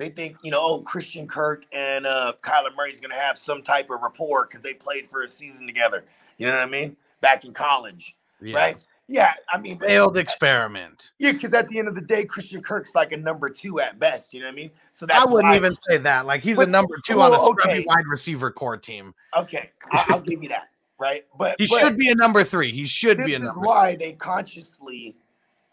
they 0.00 0.08
think, 0.08 0.38
you 0.42 0.50
know, 0.50 0.60
oh, 0.62 0.80
Christian 0.80 1.28
Kirk 1.28 1.64
and 1.72 2.06
uh 2.06 2.32
Kyler 2.42 2.70
is 2.90 3.00
gonna 3.00 3.14
have 3.14 3.38
some 3.38 3.62
type 3.62 3.90
of 3.90 4.00
rapport 4.00 4.46
because 4.46 4.62
they 4.62 4.72
played 4.72 5.10
for 5.10 5.22
a 5.22 5.28
season 5.28 5.66
together. 5.66 6.04
You 6.38 6.46
know 6.46 6.54
what 6.54 6.62
I 6.62 6.66
mean? 6.66 6.96
Back 7.20 7.44
in 7.44 7.52
college, 7.52 8.16
Yeah. 8.40 8.56
right? 8.56 8.76
Yeah, 9.08 9.34
I 9.52 9.58
mean, 9.58 9.76
but- 9.76 9.88
Failed 9.88 10.16
experiment. 10.16 11.10
yeah, 11.18 11.32
because 11.32 11.52
at 11.52 11.68
the 11.68 11.78
end 11.80 11.88
of 11.88 11.96
the 11.96 12.00
day, 12.00 12.24
Christian 12.24 12.62
Kirk's 12.62 12.94
like 12.94 13.10
a 13.12 13.16
number 13.16 13.50
two 13.50 13.80
at 13.80 13.98
best. 13.98 14.32
You 14.32 14.40
know 14.40 14.46
what 14.46 14.52
I 14.52 14.56
mean? 14.56 14.70
So 14.92 15.04
that's 15.04 15.20
I 15.20 15.24
wouldn't 15.26 15.54
even 15.54 15.76
say 15.88 15.98
that. 15.98 16.26
Like 16.26 16.40
he's 16.40 16.58
a 16.58 16.66
number 16.66 16.96
two 17.04 17.20
on 17.20 17.34
a 17.34 17.38
scrubby 17.38 17.80
okay. 17.80 17.84
wide 17.86 18.06
receiver 18.08 18.50
core 18.50 18.78
team. 18.78 19.12
okay. 19.36 19.70
I, 19.92 20.04
I'll 20.08 20.20
give 20.20 20.42
you 20.42 20.48
that, 20.48 20.68
right? 20.98 21.24
But 21.36 21.56
He 21.58 21.66
but- 21.66 21.80
should 21.80 21.98
be 21.98 22.08
a 22.08 22.14
number 22.14 22.42
three. 22.42 22.72
He 22.72 22.86
should 22.86 23.18
this 23.18 23.26
be 23.26 23.34
a 23.34 23.36
is 23.36 23.42
number. 23.42 23.60
why 23.60 23.96
they 23.96 24.12
consciously 24.12 25.16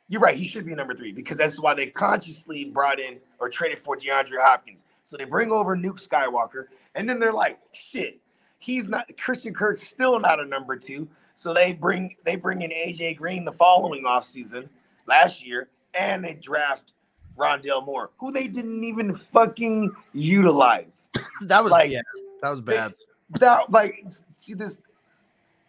you're 0.08 0.22
right 0.22 0.36
he 0.36 0.48
should 0.48 0.66
be 0.66 0.74
number 0.74 0.94
three 0.94 1.12
because 1.12 1.38
that's 1.38 1.60
why 1.60 1.74
they 1.74 1.88
consciously 1.88 2.66
brought 2.66 3.00
in 3.00 3.18
or 3.40 3.50
traded 3.50 3.80
for 3.80 3.98
DeAndre 3.98 4.42
Hopkins. 4.42 4.84
So 5.04 5.18
they 5.18 5.26
bring 5.26 5.52
over 5.52 5.76
Nuke 5.76 6.06
Skywalker 6.06 6.66
and 6.96 7.10
then 7.10 7.20
they're 7.20 7.34
like 7.34 7.60
shit 7.74 8.20
he's 8.60 8.88
not 8.88 9.06
Christian 9.18 9.54
Kirk's 9.54 9.88
still 9.88 10.20
not 10.20 10.40
a 10.40 10.46
number 10.46 10.76
two. 10.76 11.08
So 11.34 11.54
they 11.54 11.74
bring 11.74 12.16
they 12.24 12.36
bring 12.36 12.62
in 12.62 12.72
AJ 12.72 13.18
Green 13.18 13.46
the 13.46 13.52
following 13.52 14.04
offseason 14.04 14.68
last 15.06 15.46
year 15.46 15.70
and 15.94 16.24
they 16.24 16.34
draft 16.34 16.94
Rondale 17.38 17.86
Moore 17.86 18.12
who 18.18 18.32
they 18.32 18.48
didn't 18.48 18.84
even 18.84 19.14
fucking 19.14 19.94
utilize. 20.14 21.10
That 21.42 21.64
was 21.64 21.72
Like, 21.72 21.92
yeah, 21.92 22.02
that 22.42 22.50
was 22.50 22.62
bad. 22.62 22.94
that 23.40 23.70
like 23.70 24.04
see 24.34 24.54
this 24.54 24.80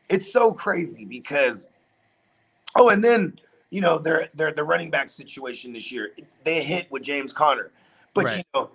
it's 0.08 0.32
so 0.32 0.52
crazy 0.52 1.04
because 1.04 1.68
oh 2.76 2.88
and 2.88 3.04
then 3.04 3.38
you 3.70 3.80
know, 3.80 3.98
their 3.98 4.28
their 4.34 4.52
the 4.52 4.64
running 4.64 4.90
back 4.90 5.10
situation 5.10 5.72
this 5.72 5.92
year. 5.92 6.12
They 6.44 6.62
hit 6.62 6.90
with 6.90 7.02
James 7.02 7.32
Conner, 7.32 7.70
but 8.14 8.24
Right. 8.24 8.36
you 8.38 8.44
know, 8.54 8.70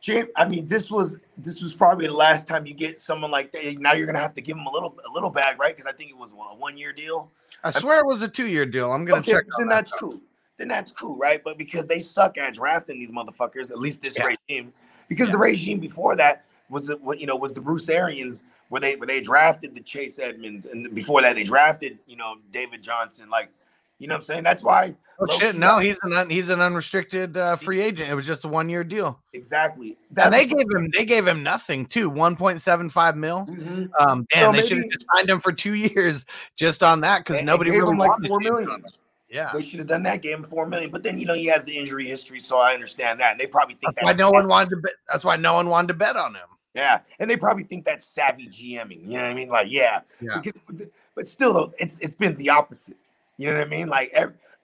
James. 0.00 0.28
I 0.36 0.48
mean, 0.48 0.66
this 0.66 0.90
was 0.90 1.18
this 1.38 1.62
was 1.62 1.74
probably 1.74 2.06
the 2.06 2.12
last 2.14 2.46
time 2.46 2.66
you 2.66 2.74
get 2.74 2.98
someone 3.00 3.30
like 3.30 3.52
that. 3.52 3.78
Now 3.78 3.92
you're 3.92 4.06
gonna 4.06 4.18
have 4.18 4.34
to 4.34 4.40
give 4.40 4.56
him 4.56 4.66
a 4.66 4.70
little 4.72 4.96
a 5.08 5.12
little 5.12 5.30
bag, 5.30 5.58
right? 5.60 5.76
Because 5.76 5.90
I 5.90 5.96
think 5.96 6.10
it 6.10 6.16
was 6.16 6.32
a 6.32 6.34
one 6.34 6.76
year 6.76 6.92
deal. 6.92 7.30
I 7.62 7.70
swear 7.70 8.00
it 8.00 8.06
was 8.06 8.22
a 8.22 8.28
two 8.28 8.46
year 8.46 8.66
deal. 8.66 8.92
I'm 8.92 9.04
gonna 9.04 9.20
Okay, 9.20 9.32
check. 9.32 9.44
then 9.58 9.68
that. 9.68 9.86
that's 9.86 9.92
cool. 9.92 10.20
Then 10.58 10.68
that's 10.68 10.90
cool, 10.90 11.16
right? 11.16 11.42
But 11.44 11.58
because 11.58 11.86
they 11.86 11.98
suck 11.98 12.38
at 12.38 12.54
drafting 12.54 12.98
these 12.98 13.10
motherfuckers, 13.10 13.70
at 13.70 13.78
least 13.78 14.02
this 14.02 14.16
Yeah. 14.16 14.34
regime, 14.48 14.72
because 15.08 15.30
the 15.30 15.36
regime 15.38 15.80
before 15.80 16.16
that 16.16 16.44
was 16.68 16.86
the 16.86 16.96
what 16.96 17.20
you 17.20 17.26
know 17.26 17.36
was 17.36 17.52
the 17.52 17.60
Bruce 17.60 17.88
Arians 17.88 18.42
where 18.68 18.80
they 18.80 18.96
where 18.96 19.06
they 19.06 19.20
drafted 19.20 19.74
the 19.74 19.80
Chase 19.80 20.18
Edmonds, 20.18 20.66
and 20.66 20.92
before 20.94 21.22
that 21.22 21.36
they 21.36 21.44
drafted 21.44 21.98
you 22.06 22.16
know 22.16 22.36
David 22.52 22.82
Johnson, 22.82 23.28
like 23.30 23.50
you 23.98 24.08
know 24.08 24.14
what 24.14 24.18
I'm 24.20 24.24
saying. 24.24 24.42
That's 24.44 24.62
why. 24.62 24.94
Oh, 25.18 25.26
shit, 25.38 25.56
no, 25.56 25.78
he's 25.78 25.98
an 26.02 26.12
un, 26.14 26.28
he's 26.28 26.50
an 26.50 26.60
unrestricted 26.60 27.38
uh, 27.38 27.56
free 27.56 27.80
agent. 27.80 28.10
It 28.10 28.14
was 28.14 28.26
just 28.26 28.44
a 28.44 28.48
one 28.48 28.68
year 28.68 28.84
deal, 28.84 29.18
exactly. 29.32 29.96
and 30.14 30.32
they 30.32 30.44
gave 30.44 30.66
him 30.74 30.90
they 30.94 31.06
gave 31.06 31.26
him 31.26 31.42
nothing 31.42 31.86
too, 31.86 32.10
one 32.10 32.36
point 32.36 32.60
seven 32.60 32.90
five 32.90 33.16
mil. 33.16 33.46
Mhm. 33.46 33.88
Um, 33.98 34.26
damn, 34.30 34.52
So 34.52 34.60
they 34.60 34.66
should 34.66 34.78
have 34.78 34.86
signed 35.14 35.30
him 35.30 35.40
for 35.40 35.52
two 35.52 35.72
years 35.74 36.26
just 36.56 36.82
on 36.82 37.00
that 37.00 37.24
because 37.24 37.42
nobody 37.42 37.70
gave 37.70 37.80
really 37.80 37.92
him 37.92 37.98
like 37.98 38.10
four 38.28 38.40
million. 38.40 38.84
Yeah, 39.30 39.50
They 39.52 39.62
should 39.62 39.80
have 39.80 39.88
done 39.88 40.02
that. 40.04 40.22
Gave 40.22 40.36
him 40.36 40.44
four 40.44 40.66
million, 40.66 40.90
but 40.90 41.02
then 41.02 41.18
you 41.18 41.24
know 41.26 41.34
he 41.34 41.46
has 41.46 41.64
the 41.64 41.76
injury 41.76 42.06
history, 42.06 42.38
so 42.38 42.58
I 42.58 42.74
understand 42.74 43.18
that. 43.20 43.32
And 43.32 43.40
they 43.40 43.46
probably 43.46 43.74
think 43.74 43.94
that's 43.96 44.04
why 44.04 44.12
that 44.12 44.18
no 44.18 44.30
one 44.30 44.46
wanted 44.46 44.70
to. 44.70 44.76
Bet, 44.76 44.92
that's 45.10 45.24
why 45.24 45.36
no 45.36 45.54
one 45.54 45.68
wanted 45.68 45.88
to 45.88 45.94
bet 45.94 46.16
on 46.16 46.34
him. 46.34 46.46
Yeah, 46.74 47.00
and 47.18 47.28
they 47.30 47.38
probably 47.38 47.64
think 47.64 47.86
that's 47.86 48.06
savvy 48.06 48.48
GMing. 48.48 49.00
You 49.02 49.14
know 49.14 49.22
what 49.22 49.30
I 49.30 49.34
mean? 49.34 49.48
Like, 49.48 49.68
yeah, 49.70 50.00
Yeah. 50.20 50.40
because 50.42 50.60
but 51.14 51.26
still, 51.26 51.72
it's 51.78 51.98
it's 52.00 52.14
been 52.14 52.36
the 52.36 52.50
opposite. 52.50 52.98
You 53.36 53.48
know 53.48 53.58
what 53.58 53.66
I 53.66 53.70
mean? 53.70 53.88
Like, 53.88 54.14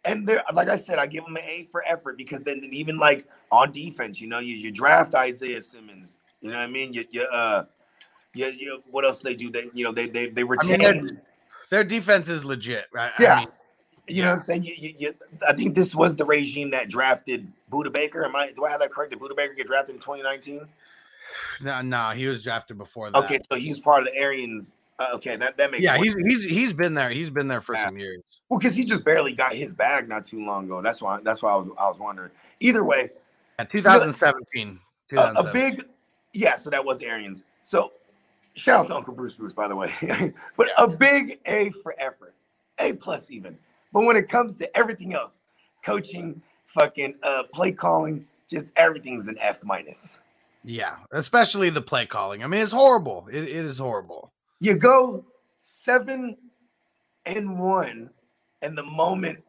and 0.04 0.26
there, 0.26 0.42
like 0.52 0.68
I 0.68 0.78
said, 0.78 0.98
I 0.98 1.06
give 1.06 1.24
them 1.24 1.36
an 1.36 1.44
A 1.44 1.64
for 1.70 1.84
effort 1.86 2.16
because 2.16 2.42
then 2.42 2.68
even 2.72 2.98
like 2.98 3.26
on 3.50 3.72
defense, 3.72 4.20
you 4.20 4.28
know, 4.28 4.38
you, 4.38 4.54
you 4.54 4.70
draft 4.70 5.14
Isaiah 5.14 5.60
Simmons. 5.60 6.16
You 6.40 6.50
know 6.50 6.56
what 6.56 6.64
I 6.64 6.66
mean? 6.68 6.92
You, 6.92 7.04
you 7.10 7.22
uh, 7.22 7.64
you, 8.34 8.46
you 8.46 8.82
what 8.90 9.04
else 9.04 9.18
they 9.18 9.34
do? 9.34 9.50
They 9.50 9.68
you 9.72 9.84
know 9.84 9.92
they 9.92 10.08
they 10.08 10.28
they 10.28 10.42
I 10.42 10.44
retain. 10.44 10.78
mean, 10.80 11.20
their, 11.70 11.84
defense 11.84 12.28
is 12.28 12.44
legit, 12.44 12.86
right? 12.92 13.12
I 13.18 13.22
yeah, 13.22 13.38
mean, 13.40 13.48
you 14.08 14.22
know 14.22 14.30
what 14.30 14.38
I'm 14.38 14.42
saying? 14.42 14.64
You, 14.64 14.74
you, 14.76 14.94
you, 14.98 15.14
I 15.46 15.52
think 15.52 15.74
this 15.74 15.94
was 15.94 16.16
the 16.16 16.24
regime 16.24 16.70
that 16.72 16.88
drafted 16.88 17.50
Budda 17.70 17.92
Baker. 17.92 18.24
Am 18.24 18.34
I? 18.34 18.52
Do 18.52 18.64
I 18.64 18.70
have 18.70 18.80
that 18.80 18.90
correct? 18.90 19.12
Did 19.12 19.20
Budda 19.20 19.36
Baker 19.36 19.54
get 19.54 19.68
drafted 19.68 19.94
in 19.94 20.00
2019? 20.00 20.66
no, 21.62 21.80
no, 21.82 22.10
he 22.10 22.26
was 22.26 22.42
drafted 22.42 22.76
before 22.76 23.10
that. 23.10 23.16
Okay, 23.18 23.38
so 23.48 23.56
he's 23.56 23.78
part 23.78 24.00
of 24.00 24.06
the 24.06 24.16
Arians. 24.16 24.74
Uh, 24.98 25.08
okay, 25.14 25.36
that 25.36 25.56
that 25.56 25.70
makes 25.70 25.82
yeah, 25.82 25.96
he's 25.96 26.14
he's 26.14 26.44
he's 26.44 26.72
been 26.72 26.94
there. 26.94 27.10
He's 27.10 27.30
been 27.30 27.48
there 27.48 27.60
for 27.60 27.74
Yeah. 27.74 27.86
some 27.86 27.98
years. 27.98 28.22
Well, 28.48 28.58
because 28.60 28.74
he 28.76 28.84
just 28.84 29.04
barely 29.04 29.32
got 29.32 29.54
his 29.54 29.72
bag 29.72 30.08
not 30.08 30.24
too 30.24 30.44
long 30.44 30.66
ago. 30.66 30.82
That's 30.82 31.00
why. 31.00 31.20
That's 31.22 31.42
why 31.42 31.52
I 31.52 31.56
was. 31.56 31.68
I 31.78 31.88
was 31.88 31.98
wondering. 31.98 32.30
Either 32.60 32.84
way, 32.84 33.10
Yeah, 33.58 33.64
2017. 33.64 34.78
a, 35.12 35.16
a 35.16 35.52
big. 35.52 35.84
Yeah. 36.32 36.56
So 36.56 36.70
that 36.70 36.84
was 36.84 37.00
Arians. 37.00 37.44
So 37.62 37.92
shout 38.54 38.80
out 38.80 38.88
to 38.88 38.96
Uncle 38.96 39.14
Bruce 39.14 39.34
Bruce, 39.34 39.54
by 39.54 39.66
the 39.66 39.74
way. 39.76 39.92
but 40.56 40.68
a 40.78 40.86
big 40.88 41.40
A 41.46 41.70
for 41.82 41.94
effort, 41.98 42.34
A 42.78 42.92
plus 42.92 43.30
even. 43.30 43.58
But 43.92 44.04
when 44.04 44.16
it 44.16 44.28
comes 44.28 44.56
to 44.56 44.76
everything 44.76 45.14
else, 45.14 45.40
coaching, 45.84 46.42
fucking 46.66 47.14
uh, 47.22 47.44
play 47.52 47.72
calling, 47.72 48.26
just 48.48 48.72
everything's 48.76 49.28
an 49.28 49.36
F 49.40 49.64
minus. 49.64 50.18
Yeah, 50.64 50.96
especially 51.12 51.70
the 51.70 51.82
play 51.82 52.06
calling. 52.06 52.44
I 52.44 52.46
mean, 52.46 52.60
it's 52.60 52.72
horrible. 52.72 53.26
It, 53.32 53.42
it 53.44 53.64
is 53.64 53.78
horrible. 53.78 54.30
You 54.62 54.76
go 54.76 55.24
seven 55.56 56.36
and 57.26 57.58
one, 57.58 58.10
and 58.62 58.78
the 58.78 58.84
moment 58.84 59.40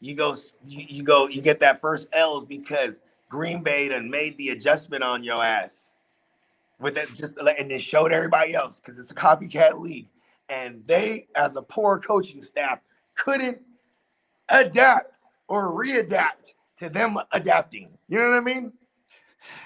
you 0.00 0.14
go, 0.14 0.34
you, 0.64 0.86
you 0.88 1.02
go, 1.02 1.28
you 1.28 1.42
get 1.42 1.60
that 1.60 1.78
first 1.78 2.08
L's 2.14 2.46
because 2.46 3.00
Green 3.28 3.62
Bay 3.62 3.88
done 3.88 4.08
made 4.08 4.38
the 4.38 4.48
adjustment 4.48 5.04
on 5.04 5.22
your 5.22 5.44
ass 5.44 5.94
with 6.80 6.94
that 6.94 7.12
just 7.12 7.36
and 7.36 7.70
then 7.70 7.78
showed 7.78 8.12
everybody 8.12 8.54
else 8.54 8.80
because 8.80 8.98
it's 8.98 9.10
a 9.10 9.14
copycat 9.14 9.78
league, 9.78 10.08
and 10.48 10.82
they, 10.86 11.26
as 11.36 11.56
a 11.56 11.62
poor 11.62 11.98
coaching 11.98 12.40
staff, 12.40 12.80
couldn't 13.14 13.58
adapt 14.48 15.18
or 15.48 15.70
readapt 15.70 16.54
to 16.78 16.88
them 16.88 17.18
adapting. 17.32 17.90
You 18.08 18.20
know 18.20 18.30
what 18.30 18.38
I 18.38 18.40
mean? 18.40 18.72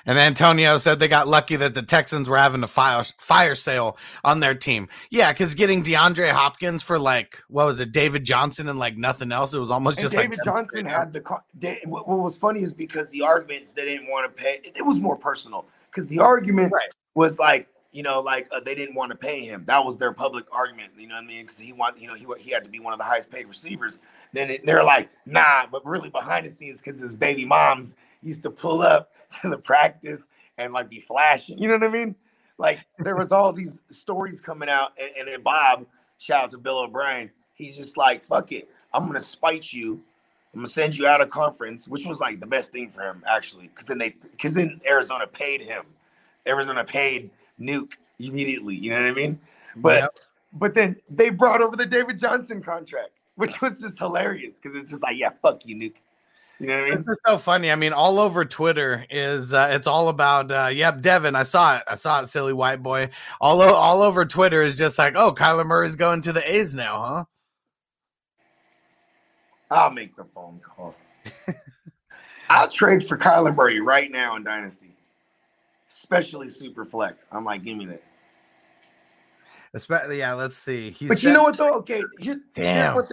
And 0.06 0.18
Antonio 0.18 0.78
said 0.78 0.98
they 0.98 1.08
got 1.08 1.28
lucky 1.28 1.56
that 1.56 1.74
the 1.74 1.82
Texans 1.82 2.28
were 2.28 2.36
having 2.36 2.62
a 2.62 2.68
fire 2.68 3.04
fire 3.18 3.54
sale 3.54 3.96
on 4.24 4.40
their 4.40 4.54
team. 4.54 4.88
Yeah, 5.10 5.32
because 5.32 5.54
getting 5.54 5.82
DeAndre 5.82 6.30
Hopkins 6.30 6.82
for 6.82 6.98
like 6.98 7.38
what 7.48 7.66
was 7.66 7.80
it, 7.80 7.92
David 7.92 8.24
Johnson 8.24 8.68
and 8.68 8.78
like 8.78 8.96
nothing 8.96 9.32
else, 9.32 9.54
it 9.54 9.58
was 9.58 9.70
almost 9.70 9.98
And 9.98 10.04
just 10.04 10.14
David 10.14 10.38
like 10.38 10.44
Johnson 10.44 10.84
had 10.86 11.12
the. 11.12 11.80
What, 11.84 12.08
was 12.08 12.36
funny 12.36 12.60
is 12.62 12.72
because 12.72 13.08
the 13.10 13.22
arguments 13.22 13.72
they 13.72 13.84
didn't 13.84 14.08
want 14.08 14.36
to 14.36 14.42
pay. 14.42 14.60
It, 14.64 14.84
was 14.84 14.98
more 14.98 15.16
personal 15.16 15.66
because 15.90 16.06
the 16.08 16.18
argument 16.18 16.72
Right. 16.72 16.90
was 17.14 17.38
like 17.38 17.68
you 17.92 18.02
know 18.02 18.20
like 18.20 18.48
uh, 18.52 18.60
they 18.60 18.74
didn't 18.74 18.94
want 18.94 19.10
to 19.10 19.16
pay 19.16 19.44
him. 19.44 19.64
That 19.66 19.84
was 19.84 19.96
their 19.96 20.12
public 20.12 20.44
argument. 20.52 20.92
You 20.98 21.06
know 21.06 21.14
what 21.14 21.24
I 21.24 21.26
mean? 21.26 21.42
Because 21.42 21.58
he 21.58 21.72
want 21.72 22.00
you 22.00 22.08
know 22.08 22.14
he 22.14 22.26
he 22.38 22.50
had 22.50 22.64
to 22.64 22.70
be 22.70 22.80
one 22.80 22.92
of 22.92 22.98
the 22.98 23.04
highest 23.04 23.30
paid 23.30 23.46
receivers. 23.46 24.00
Then 24.32 24.50
it, 24.50 24.66
they're 24.66 24.84
like 24.84 25.10
nah, 25.26 25.66
but 25.70 25.84
really 25.86 26.10
behind 26.10 26.46
the 26.46 26.50
scenes 26.50 26.80
because 26.80 27.00
his 27.00 27.16
baby 27.16 27.44
moms 27.44 27.94
used 28.22 28.42
to 28.44 28.50
pull 28.50 28.82
up 28.82 29.12
to 29.42 29.50
the 29.50 29.58
practice 29.58 30.26
and 30.58 30.72
like 30.72 30.88
be 30.88 31.00
flashing. 31.00 31.58
You 31.58 31.68
know 31.68 31.74
what 31.74 31.84
I 31.84 31.88
mean? 31.88 32.14
Like 32.58 32.80
there 32.98 33.16
was 33.16 33.32
all 33.32 33.52
these 33.52 33.80
stories 33.90 34.40
coming 34.40 34.68
out, 34.68 34.92
and, 34.98 35.10
and 35.18 35.28
then 35.28 35.42
Bob, 35.42 35.86
shout 36.18 36.44
out 36.44 36.50
to 36.50 36.58
Bill 36.58 36.78
O'Brien, 36.80 37.30
he's 37.54 37.76
just 37.76 37.96
like, 37.96 38.22
fuck 38.22 38.52
it, 38.52 38.68
I'm 38.92 39.06
gonna 39.06 39.20
spite 39.20 39.72
you. 39.72 40.00
I'm 40.52 40.60
gonna 40.60 40.68
send 40.68 40.96
you 40.96 41.06
out 41.06 41.20
of 41.20 41.30
conference, 41.30 41.86
which 41.88 42.04
was 42.04 42.20
like 42.20 42.40
the 42.40 42.46
best 42.46 42.72
thing 42.72 42.90
for 42.90 43.02
him 43.02 43.22
actually, 43.28 43.68
because 43.68 43.86
then 43.86 43.98
they, 43.98 44.10
because 44.30 44.52
then 44.54 44.80
Arizona 44.86 45.26
paid 45.26 45.62
him. 45.62 45.84
Arizona 46.46 46.84
paid 46.84 47.30
Nuke 47.60 47.92
immediately. 48.18 48.74
You 48.74 48.90
know 48.90 49.00
what 49.00 49.08
I 49.08 49.14
mean? 49.14 49.40
But 49.76 50.02
Yep. 50.02 50.18
but 50.54 50.74
then 50.74 50.96
they 51.08 51.30
brought 51.30 51.62
over 51.62 51.76
the 51.76 51.86
David 51.86 52.18
Johnson 52.18 52.62
contract, 52.62 53.10
which 53.36 53.60
was 53.62 53.80
just 53.80 53.98
hilarious 53.98 54.56
because 54.60 54.76
it's 54.76 54.90
just 54.90 55.02
like, 55.02 55.16
yeah, 55.16 55.30
fuck 55.30 55.64
you, 55.64 55.76
Nuke. 55.76 55.94
You 56.60 56.66
know 56.66 56.74
what 56.76 56.84
I 56.84 56.90
mean? 56.90 56.98
This 57.06 57.12
is 57.14 57.16
so 57.26 57.38
funny. 57.38 57.70
I 57.70 57.74
mean, 57.74 57.94
all 57.94 58.20
over 58.20 58.44
Twitter 58.44 59.06
is 59.08 59.54
uh, 59.54 59.68
it's 59.72 59.86
all 59.86 60.10
about 60.10 60.50
uh, 60.52 60.68
yep, 60.70 61.00
Devin. 61.00 61.34
I 61.34 61.42
saw 61.42 61.78
it. 61.78 61.82
I 61.88 61.94
saw 61.94 62.20
it, 62.20 62.26
silly 62.26 62.52
white 62.52 62.82
boy. 62.82 63.08
All 63.40 63.62
o- 63.62 63.74
all 63.74 64.02
over 64.02 64.26
Twitter 64.26 64.60
is 64.62 64.74
just 64.76 64.98
like, 64.98 65.14
oh, 65.16 65.34
Kyler 65.34 65.64
Murray's 65.64 65.96
going 65.96 66.20
to 66.20 66.34
the 66.34 66.54
A's 66.54 66.74
now, 66.74 67.02
huh? 67.02 67.24
I'll 69.70 69.90
make 69.90 70.14
the 70.16 70.24
phone 70.24 70.60
call. 70.60 70.94
I'll 72.50 72.68
trade 72.68 73.08
for 73.08 73.16
Kyler 73.16 73.54
Murray 73.54 73.80
right 73.80 74.10
now 74.10 74.36
in 74.36 74.44
Dynasty, 74.44 74.94
especially 75.88 76.48
Super 76.50 76.84
Flex. 76.84 77.28
I'm 77.32 77.44
like, 77.44 77.62
give 77.62 77.76
me 77.78 77.86
that. 77.86 78.02
Especially, 79.72 80.18
yeah. 80.18 80.34
Let's 80.34 80.56
see. 80.56 80.90
He 80.90 81.06
But 81.08 81.22
you 81.22 81.28
said- 81.30 81.34
know 81.34 81.44
what 81.44 81.56
though? 81.56 81.70
Okay, 81.78 82.02
here's, 82.18 82.36
here's 82.36 82.38
Damn. 82.54 82.94
one 82.96 83.04
thing. 83.04 83.12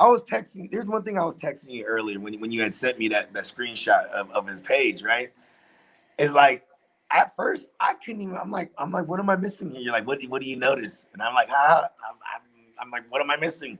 I 0.00 0.08
was 0.08 0.24
texting. 0.24 0.70
There's 0.70 0.88
one 0.88 1.02
thing 1.02 1.18
I 1.18 1.24
was 1.24 1.34
texting 1.34 1.70
you 1.70 1.84
earlier 1.84 2.18
when, 2.18 2.40
when 2.40 2.50
you 2.50 2.62
had 2.62 2.74
sent 2.74 2.98
me 2.98 3.08
that, 3.08 3.34
that 3.34 3.44
screenshot 3.44 4.06
of, 4.06 4.30
of 4.30 4.46
his 4.46 4.60
page, 4.62 5.02
right? 5.02 5.30
It's 6.18 6.32
like 6.32 6.64
at 7.10 7.36
first 7.36 7.68
I 7.78 7.94
couldn't 7.94 8.22
even. 8.22 8.36
I'm 8.36 8.50
like, 8.50 8.72
I'm 8.78 8.90
like, 8.90 9.06
what 9.06 9.20
am 9.20 9.28
I 9.28 9.36
missing 9.36 9.70
here? 9.70 9.80
You're 9.80 9.92
like, 9.92 10.06
what, 10.06 10.20
do- 10.20 10.28
what 10.30 10.40
do 10.40 10.48
you 10.48 10.56
notice? 10.56 11.06
And 11.12 11.20
I'm 11.22 11.34
like, 11.34 11.48
ah, 11.52 11.82
I'm, 12.08 12.16
I'm, 12.34 12.42
I'm 12.80 12.90
like, 12.90 13.10
what 13.10 13.20
am 13.20 13.30
I 13.30 13.36
missing? 13.36 13.78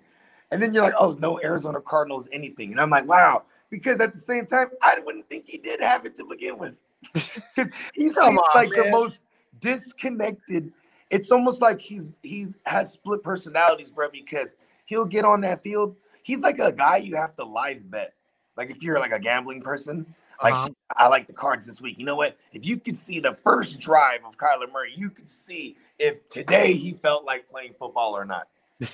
And 0.51 0.61
then 0.63 0.75
you're 0.75 0.83
like, 0.83 0.95
oh, 0.99 1.17
no 1.19 1.41
Arizona 1.43 1.81
Cardinals 1.81 2.29
anything. 2.33 2.73
And 2.73 2.81
I'm 2.81 2.91
like, 2.91 3.09
wow, 3.09 3.45
because 3.71 3.99
at 4.01 4.13
the 4.13 4.19
same 4.19 4.45
time, 4.45 4.69
I 4.83 4.99
wouldn't 5.03 5.29
think 5.29 5.47
he 5.47 5.57
did 5.57 5.81
have 5.81 6.05
it 6.05 6.17
to 6.17 6.25
begin 6.27 6.59
with, 6.59 6.77
because 7.15 7.73
he 7.95 8.11
Come 8.11 8.25
seems 8.27 8.39
on, 8.39 8.45
like 8.55 8.71
the 8.75 8.91
most 8.91 9.21
disconnected. 9.61 10.71
It's 11.09 11.31
almost 11.31 11.63
like 11.63 11.81
he's 11.81 12.13
he's 12.23 12.57
has 12.67 12.93
split 12.93 13.23
personalities, 13.23 13.91
bro. 13.91 14.11
Because 14.11 14.55
he'll 14.85 15.07
get 15.07 15.25
on 15.25 15.41
that 15.43 15.63
field. 15.63 15.97
He's 16.31 16.41
like 16.41 16.61
a 16.61 16.71
guy 16.71 16.99
you 16.99 17.17
have 17.17 17.35
to 17.37 17.45
live 17.45 17.91
bet. 17.91 18.15
Like 18.57 18.71
if 18.71 18.83
you're 18.85 19.01
like 19.01 19.11
a 19.11 19.19
gambling 19.19 19.63
person, 19.63 20.07
like 20.43 20.55
Uh-huh. 20.55 20.69
I 20.97 21.09
like 21.09 21.27
the 21.27 21.33
cards 21.33 21.67
this 21.67 21.81
week. 21.81 21.99
You 21.99 22.05
know 22.05 22.15
what? 22.15 22.37
If 22.53 22.65
you 22.65 22.77
could 22.79 22.97
see 22.97 23.19
the 23.19 23.35
first 23.35 23.81
drive 23.81 24.21
of 24.25 24.37
Kyler 24.39 24.71
Murray, 24.73 24.93
you 24.97 25.11
could 25.11 25.29
see 25.29 25.77
if 25.99 26.29
today 26.29 26.73
he 26.75 26.93
felt 26.93 27.25
like 27.25 27.51
playing 27.51 27.75
football 27.79 28.17
or 28.17 28.25
not. 28.25 28.47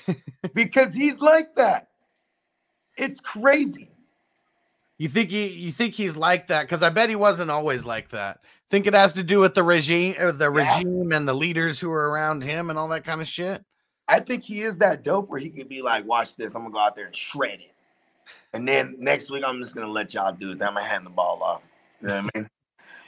because 0.55 0.95
he's 0.95 1.19
like 1.21 1.55
that. 1.57 1.89
It's 2.97 3.21
crazy. 3.21 3.91
You 4.97 5.09
think 5.09 5.29
he 5.31 5.49
you 5.49 5.73
think 5.73 5.93
he's 5.95 6.17
like 6.17 6.47
that? 6.47 6.63
Because 6.63 6.83
I 6.83 6.89
bet 6.89 7.11
he 7.11 7.17
wasn't 7.17 7.51
always 7.51 7.85
like 7.85 8.09
that. 8.11 8.41
Think 8.71 8.87
it 8.87 8.95
has 8.95 9.13
to 9.13 9.23
do 9.23 9.39
with 9.41 9.55
the 9.55 9.63
regime, 9.63 10.15
or 10.19 10.33
the 10.33 10.51
Yeah. 10.51 10.79
regime, 10.79 11.13
and 11.13 11.29
the 11.29 11.35
leaders 11.35 11.79
who 11.79 11.93
are 11.93 12.11
around 12.11 12.43
him, 12.45 12.71
and 12.71 12.79
all 12.79 12.89
that 12.89 13.05
kind 13.05 13.21
of 13.21 13.29
shit. 13.29 13.63
I 14.09 14.21
think 14.21 14.45
he 14.45 14.63
is 14.63 14.77
that 14.79 15.03
dope 15.03 15.29
where 15.29 15.41
he 15.41 15.51
could 15.51 15.69
be 15.69 15.83
like, 15.83 16.07
watch 16.07 16.37
this, 16.37 16.55
I'm 16.55 16.63
gonna 16.63 16.73
go 16.73 16.79
out 16.79 16.95
there 16.97 17.07
and 17.07 17.17
shred 17.17 17.61
it. 17.61 17.73
And 18.53 18.67
then 18.67 18.97
next 18.99 19.31
week 19.31 19.45
I'm 19.47 19.61
just 19.61 19.75
gonna 19.75 19.89
let 19.89 20.15
y'all 20.15 20.33
do 20.33 20.53
it. 20.53 20.63
I'm 20.63 20.75
gonna 20.75 20.83
hand 20.83 21.07
the 21.07 21.11
ball 21.11 21.43
off. 21.43 21.63
You 22.01 22.09
know 22.09 22.23
what 22.23 22.31
I 22.35 22.39
mean? 22.39 22.51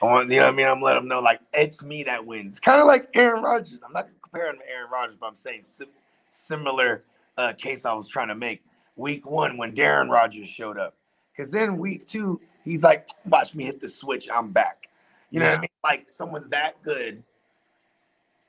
I 0.01 0.05
want, 0.05 0.31
you 0.31 0.37
know 0.37 0.47
what 0.47 0.53
I 0.53 0.57
mean? 0.57 0.67
I'm 0.67 0.81
letting 0.81 1.03
them 1.03 1.09
know 1.09 1.21
like 1.21 1.41
it's 1.53 1.83
me 1.83 2.05
that 2.05 2.25
wins. 2.25 2.61
Kind 2.61 2.81
of 2.81 2.87
like 2.87 3.09
Aaron 3.15 3.43
Rodgers. 3.43 3.83
I'm 3.85 3.93
not 3.93 4.03
gonna 4.03 4.15
compare 4.23 4.51
him 4.51 4.59
to 4.59 4.71
Aaron 4.71 4.91
Rodgers, 4.91 5.17
but 5.17 5.27
I'm 5.27 5.37
saying 5.37 5.63
sim- 5.63 5.89
similar 6.31 7.05
uh, 7.37 7.53
case 7.53 7.85
I 7.85 7.93
was 7.93 8.09
trying 8.09 8.29
to 8.29 8.35
make 8.35 8.63
week 8.97 9.29
one 9.29 9.57
when 9.57 9.79
Aaron 9.79 10.09
Rodgers 10.09 10.49
showed 10.49 10.79
up. 10.79 10.95
Because 11.37 11.53
then 11.53 11.79
week 11.79 12.07
two, 12.07 12.41
he's 12.65 12.83
like, 12.83 13.07
watch 13.25 13.55
me 13.55 13.65
hit 13.65 13.81
the 13.81 13.89
switch, 13.89 14.29
I'm 14.33 14.51
back. 14.51 14.89
You 15.31 15.41
know 15.41 15.49
what 15.49 15.59
I 15.59 15.61
mean? 15.61 15.71
Like 15.85 16.11
someone's 16.11 16.49
that 16.49 16.83
good 16.83 17.23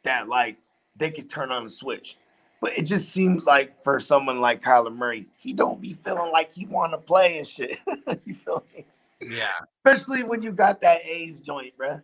that 0.04 0.28
like 0.28 0.58
they 0.96 1.12
could 1.12 1.30
turn 1.30 1.52
on 1.52 1.64
the 1.64 1.70
switch. 1.70 2.18
But 2.62 2.78
it 2.78 2.84
just 2.84 3.10
seems 3.10 3.46
like 3.46 3.82
for 3.84 4.00
someone 4.00 4.42
like 4.42 4.62
Kyler 4.62 4.94
Murray, 4.94 5.28
he 5.38 5.54
don't 5.54 5.80
be 5.80 5.94
feeling 5.94 6.32
like 6.32 6.52
he 6.52 6.66
want 6.66 6.92
to 6.92 6.98
play 6.98 7.38
and 7.38 7.48
shit. 7.48 7.78
you 8.26 8.34
feel 8.34 8.66
me? 8.76 8.86
Yeah. 9.22 9.52
Especially 9.86 10.24
when 10.24 10.42
you 10.42 10.52
got 10.52 10.82
that 10.82 11.06
A's 11.06 11.40
joint, 11.40 11.74
bruh. 11.80 12.04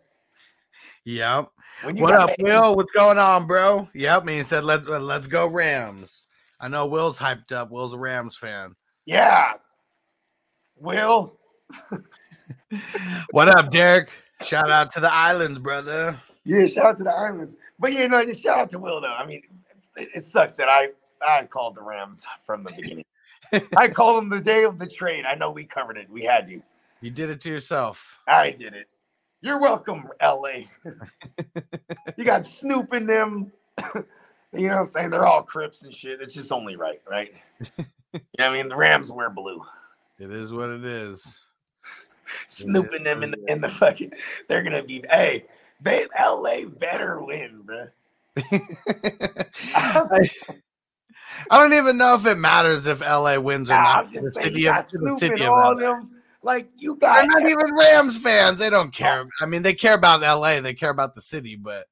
Yep. 1.03 1.49
What 1.83 2.13
up, 2.13 2.29
A's- 2.29 2.35
Will? 2.39 2.75
What's 2.75 2.91
going 2.91 3.17
on, 3.17 3.47
bro? 3.47 3.89
Yep. 3.93 4.25
Me 4.25 4.41
said 4.43 4.63
let's 4.63 4.87
uh, 4.87 4.99
let's 4.99 5.27
go 5.27 5.47
Rams. 5.47 6.23
I 6.59 6.69
know 6.69 6.85
Will's 6.85 7.19
hyped 7.19 7.51
up. 7.51 7.69
Will's 7.69 7.93
a 7.93 7.97
Rams 7.97 8.37
fan. 8.37 8.75
Yeah. 9.05 9.53
Will, 10.77 11.37
What 13.31 13.49
up, 13.49 13.71
Derek? 13.71 14.09
Shout 14.41 14.69
out 14.69 14.91
to 14.93 14.99
the 14.99 15.11
islands, 15.11 15.59
brother. 15.59 16.19
Yeah, 16.43 16.65
shout 16.67 16.85
out 16.85 16.97
to 16.97 17.03
the 17.03 17.13
Islands. 17.13 17.55
But 17.79 17.93
you 17.93 18.07
know, 18.07 18.23
just 18.25 18.41
shout 18.41 18.59
out 18.59 18.69
to 18.71 18.79
Will 18.79 19.01
though. 19.01 19.13
I 19.13 19.25
mean, 19.25 19.41
it, 19.95 20.25
sucks 20.25 20.53
that 20.53 20.69
I 20.69 20.89
I 21.25 21.45
called 21.45 21.75
the 21.75 21.81
Rams 21.81 22.23
from 22.45 22.63
the 22.63 22.71
beginning. 22.71 23.05
I 23.77 23.87
called 23.87 24.17
them 24.17 24.29
the 24.29 24.41
day 24.41 24.63
of 24.63 24.79
the 24.79 24.87
trade. 24.87 25.25
I 25.25 25.35
know 25.35 25.51
we 25.51 25.63
covered 25.63 25.97
it. 25.97 26.09
We 26.09 26.23
had 26.23 26.47
to. 26.47 26.61
You 27.01 27.11
did 27.11 27.29
it 27.29 27.41
to 27.41 27.49
yourself. 27.49 28.19
I 28.27 28.51
did 28.51 28.73
it. 28.73 28.87
You're 29.41 29.59
welcome, 29.59 30.09
LA. 30.21 30.65
you 32.17 32.23
got 32.23 32.45
Snoop 32.45 32.93
in 32.93 33.05
them. 33.05 33.51
you 34.53 34.67
know 34.67 34.69
what 34.69 34.77
I'm 34.77 34.85
saying? 34.85 35.09
They're 35.11 35.27
all 35.27 35.43
Crips 35.43 35.83
and 35.83 35.93
shit. 35.93 36.21
It's 36.21 36.33
just 36.33 36.51
only 36.51 36.75
right, 36.75 37.01
right? 37.09 37.33
you 37.77 38.21
know 38.39 38.49
I 38.49 38.53
mean? 38.53 38.69
The 38.69 38.75
Rams 38.75 39.11
wear 39.11 39.29
blue. 39.29 39.61
It 40.19 40.31
is 40.31 40.51
what 40.51 40.69
it 40.69 40.85
is. 40.85 41.41
Snooping 42.47 43.03
them 43.03 43.23
in 43.23 43.31
the, 43.31 43.45
in 43.47 43.61
the 43.61 43.69
fucking 43.69 44.11
they're 44.47 44.63
gonna 44.63 44.83
be 44.83 45.03
hey, 45.09 45.45
they 45.81 46.07
LA 46.19 46.65
better 46.65 47.21
win, 47.21 47.61
bro. 47.63 47.87
I, 48.37 50.29
I 51.51 51.61
don't 51.61 51.73
even 51.73 51.97
know 51.97 52.15
if 52.15 52.25
it 52.25 52.37
matters 52.37 52.87
if 52.87 53.01
LA 53.01 53.37
wins 53.37 53.69
or 53.69 53.75
Nah, 53.75 53.83
not. 53.83 54.11
The 54.11 54.31
city 54.31 54.67
of 54.67 54.89
the 54.89 55.15
city 55.17 55.43
of 55.43 55.49
LA. 55.49 55.73
them. 55.75 56.11
Like 56.41 56.69
you 56.77 56.97
They're 57.01 57.09
got 57.11 57.27
not 57.27 57.49
even 57.49 57.75
Rams 57.75 58.17
fans. 58.17 58.59
They 58.59 58.69
don't 58.69 58.93
care. 58.93 59.25
I 59.41 59.45
mean, 59.45 59.63
they 59.63 59.73
care 59.73 59.95
about 59.95 60.21
LA. 60.21 60.61
They 60.61 60.73
care 60.75 60.91
about 60.91 61.15
the 61.15 61.21
city, 61.21 61.55
but 61.55 61.87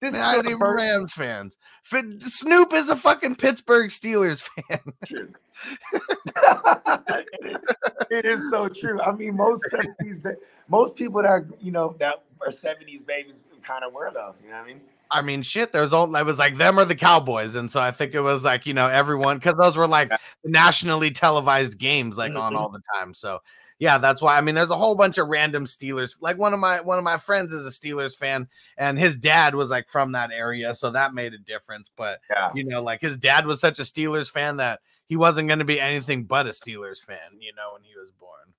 this 0.00 0.12
they're 0.12 0.20
is 0.20 0.26
not 0.26 0.46
even 0.46 0.60
Rams 0.60 1.12
fans. 1.12 1.58
Snoop 2.20 2.72
is 2.72 2.90
a 2.90 2.96
fucking 2.96 3.36
Pittsburgh 3.36 3.90
Steelers 3.90 4.40
fan. 4.40 4.80
True. 5.06 5.32
it, 7.08 7.26
is, 7.42 7.58
it 8.10 8.24
is 8.24 8.50
so 8.50 8.68
true. 8.68 9.00
I 9.00 9.12
mean, 9.12 9.36
most 9.36 9.62
seventies, 9.70 10.18
most 10.68 10.96
people 10.96 11.22
that 11.22 11.44
you 11.60 11.70
know 11.70 11.94
that 11.98 12.22
are 12.44 12.50
seventies 12.52 13.02
babies 13.02 13.44
kind 13.62 13.84
of 13.84 13.92
were 13.92 14.10
though. 14.12 14.34
You 14.42 14.50
know 14.50 14.56
what 14.56 14.64
I 14.64 14.66
mean? 14.66 14.80
I 15.12 15.20
mean, 15.22 15.42
shit. 15.42 15.72
There's 15.72 15.92
all. 15.92 16.14
It 16.16 16.24
was 16.24 16.38
like 16.38 16.56
them 16.56 16.78
or 16.78 16.84
the 16.84 16.94
Cowboys, 16.96 17.54
and 17.54 17.70
so 17.70 17.80
I 17.80 17.90
think 17.90 18.14
it 18.14 18.20
was 18.20 18.44
like 18.44 18.66
you 18.66 18.74
know 18.74 18.88
everyone 18.88 19.36
because 19.38 19.54
those 19.58 19.76
were 19.76 19.86
like 19.86 20.10
nationally 20.44 21.10
televised 21.10 21.78
games, 21.78 22.16
like 22.16 22.34
on 22.34 22.54
Mhm. 22.54 22.56
all 22.58 22.68
the 22.70 22.82
time. 22.94 23.14
So 23.14 23.40
yeah, 23.78 23.98
that's 23.98 24.22
why. 24.22 24.38
I 24.38 24.40
mean, 24.40 24.54
there's 24.54 24.70
a 24.70 24.76
whole 24.76 24.94
bunch 24.94 25.18
of 25.18 25.28
random 25.28 25.66
Steelers. 25.66 26.14
Like 26.20 26.38
one 26.38 26.54
of 26.54 26.60
my 26.60 26.80
one 26.80 26.98
of 26.98 27.04
my 27.04 27.16
friends 27.18 27.52
is 27.52 27.66
a 27.66 27.70
Steelers 27.70 28.16
fan, 28.16 28.48
and 28.76 28.98
his 28.98 29.16
dad 29.16 29.54
was 29.54 29.70
like 29.70 29.88
from 29.88 30.12
that 30.12 30.30
area, 30.32 30.74
so 30.74 30.90
that 30.90 31.14
made 31.14 31.34
a 31.34 31.38
difference. 31.38 31.90
But 31.96 32.20
Yeah. 32.30 32.50
you 32.54 32.64
know, 32.64 32.82
like 32.82 33.00
his 33.00 33.16
dad 33.18 33.44
was 33.46 33.60
such 33.60 33.78
a 33.78 33.82
Steelers 33.82 34.30
fan 34.30 34.56
that 34.58 34.80
he 35.08 35.16
wasn't 35.16 35.48
going 35.48 35.58
to 35.58 35.64
be 35.66 35.80
anything 35.80 36.24
but 36.24 36.46
a 36.46 36.50
Steelers 36.50 37.00
fan, 37.00 37.38
you 37.40 37.52
know, 37.54 37.72
when 37.74 37.82
he 37.82 37.94
was 37.98 38.10
born. 38.18 38.54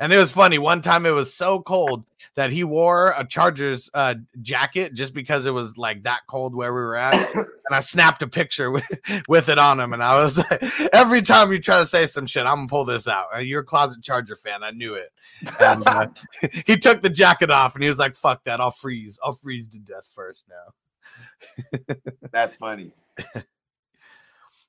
And 0.00 0.12
it 0.12 0.18
was 0.18 0.30
funny. 0.30 0.58
One 0.58 0.80
time 0.80 1.06
it 1.06 1.10
was 1.10 1.34
so 1.34 1.60
cold 1.60 2.04
that 2.34 2.52
he 2.52 2.62
wore 2.62 3.12
a 3.16 3.26
Chargers 3.26 3.90
uh, 3.94 4.14
jacket 4.42 4.94
just 4.94 5.12
because 5.12 5.44
it 5.44 5.50
was 5.50 5.76
like 5.76 6.04
that 6.04 6.20
cold 6.28 6.54
where 6.54 6.72
we 6.72 6.80
were 6.80 6.94
at. 6.94 7.14
and 7.34 7.46
I 7.72 7.80
snapped 7.80 8.22
a 8.22 8.28
picture 8.28 8.70
with, 8.70 8.84
with 9.26 9.48
it 9.48 9.58
on 9.58 9.80
him. 9.80 9.92
And 9.92 10.02
I 10.02 10.22
was 10.22 10.38
like, 10.38 10.62
every 10.92 11.20
time 11.22 11.50
you 11.50 11.58
try 11.58 11.78
to 11.78 11.86
say 11.86 12.06
some 12.06 12.26
shit, 12.26 12.46
I'm 12.46 12.56
going 12.56 12.68
to 12.68 12.70
pull 12.70 12.84
this 12.84 13.08
out. 13.08 13.26
Uh, 13.34 13.38
You're 13.38 13.62
a 13.62 13.64
closet 13.64 14.02
Charger 14.02 14.36
fan. 14.36 14.62
I 14.62 14.70
knew 14.70 14.94
it. 14.94 15.12
And 15.60 15.86
uh, 15.86 16.06
he 16.66 16.76
took 16.76 17.02
the 17.02 17.10
jacket 17.10 17.50
off 17.50 17.74
and 17.74 17.82
he 17.82 17.88
was 17.88 17.98
like, 17.98 18.14
fuck 18.14 18.44
that. 18.44 18.60
I'll 18.60 18.70
freeze. 18.70 19.18
I'll 19.22 19.32
freeze 19.32 19.68
to 19.70 19.78
death 19.78 20.08
first 20.14 20.46
now. 20.48 21.94
That's 22.30 22.54
funny. 22.54 22.92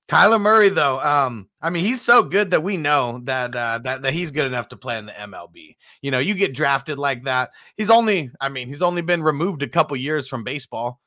Kyler 0.09 0.41
Murray, 0.41 0.69
though, 0.69 0.99
um, 1.01 1.47
I 1.61 1.69
mean, 1.69 1.85
he's 1.85 2.01
so 2.01 2.23
good 2.23 2.49
that 2.49 2.63
we 2.63 2.77
know 2.77 3.21
that 3.25 3.55
uh, 3.55 3.77
that 3.83 4.01
that 4.01 4.11
he's 4.11 4.31
good 4.31 4.47
enough 4.47 4.69
to 4.69 4.75
play 4.75 4.97
in 4.97 5.05
the 5.05 5.11
MLB. 5.11 5.75
You 6.01 6.09
know, 6.09 6.17
you 6.17 6.33
get 6.33 6.55
drafted 6.55 6.97
like 6.97 7.25
that. 7.25 7.51
He's 7.77 7.91
only, 7.91 8.31
I 8.41 8.49
mean, 8.49 8.69
he's 8.69 8.81
only 8.81 9.03
been 9.03 9.21
removed 9.21 9.61
a 9.61 9.69
couple 9.69 9.95
years 9.97 10.27
from 10.27 10.43
baseball. 10.43 10.99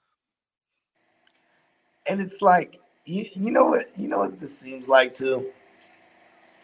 And 2.06 2.20
it's 2.20 2.40
like 2.40 2.80
you, 3.04 3.26
you 3.34 3.50
know 3.50 3.64
what 3.64 3.90
you 3.96 4.06
know 4.06 4.18
what 4.18 4.38
this 4.38 4.56
seems 4.56 4.86
like 4.86 5.14
too? 5.14 5.50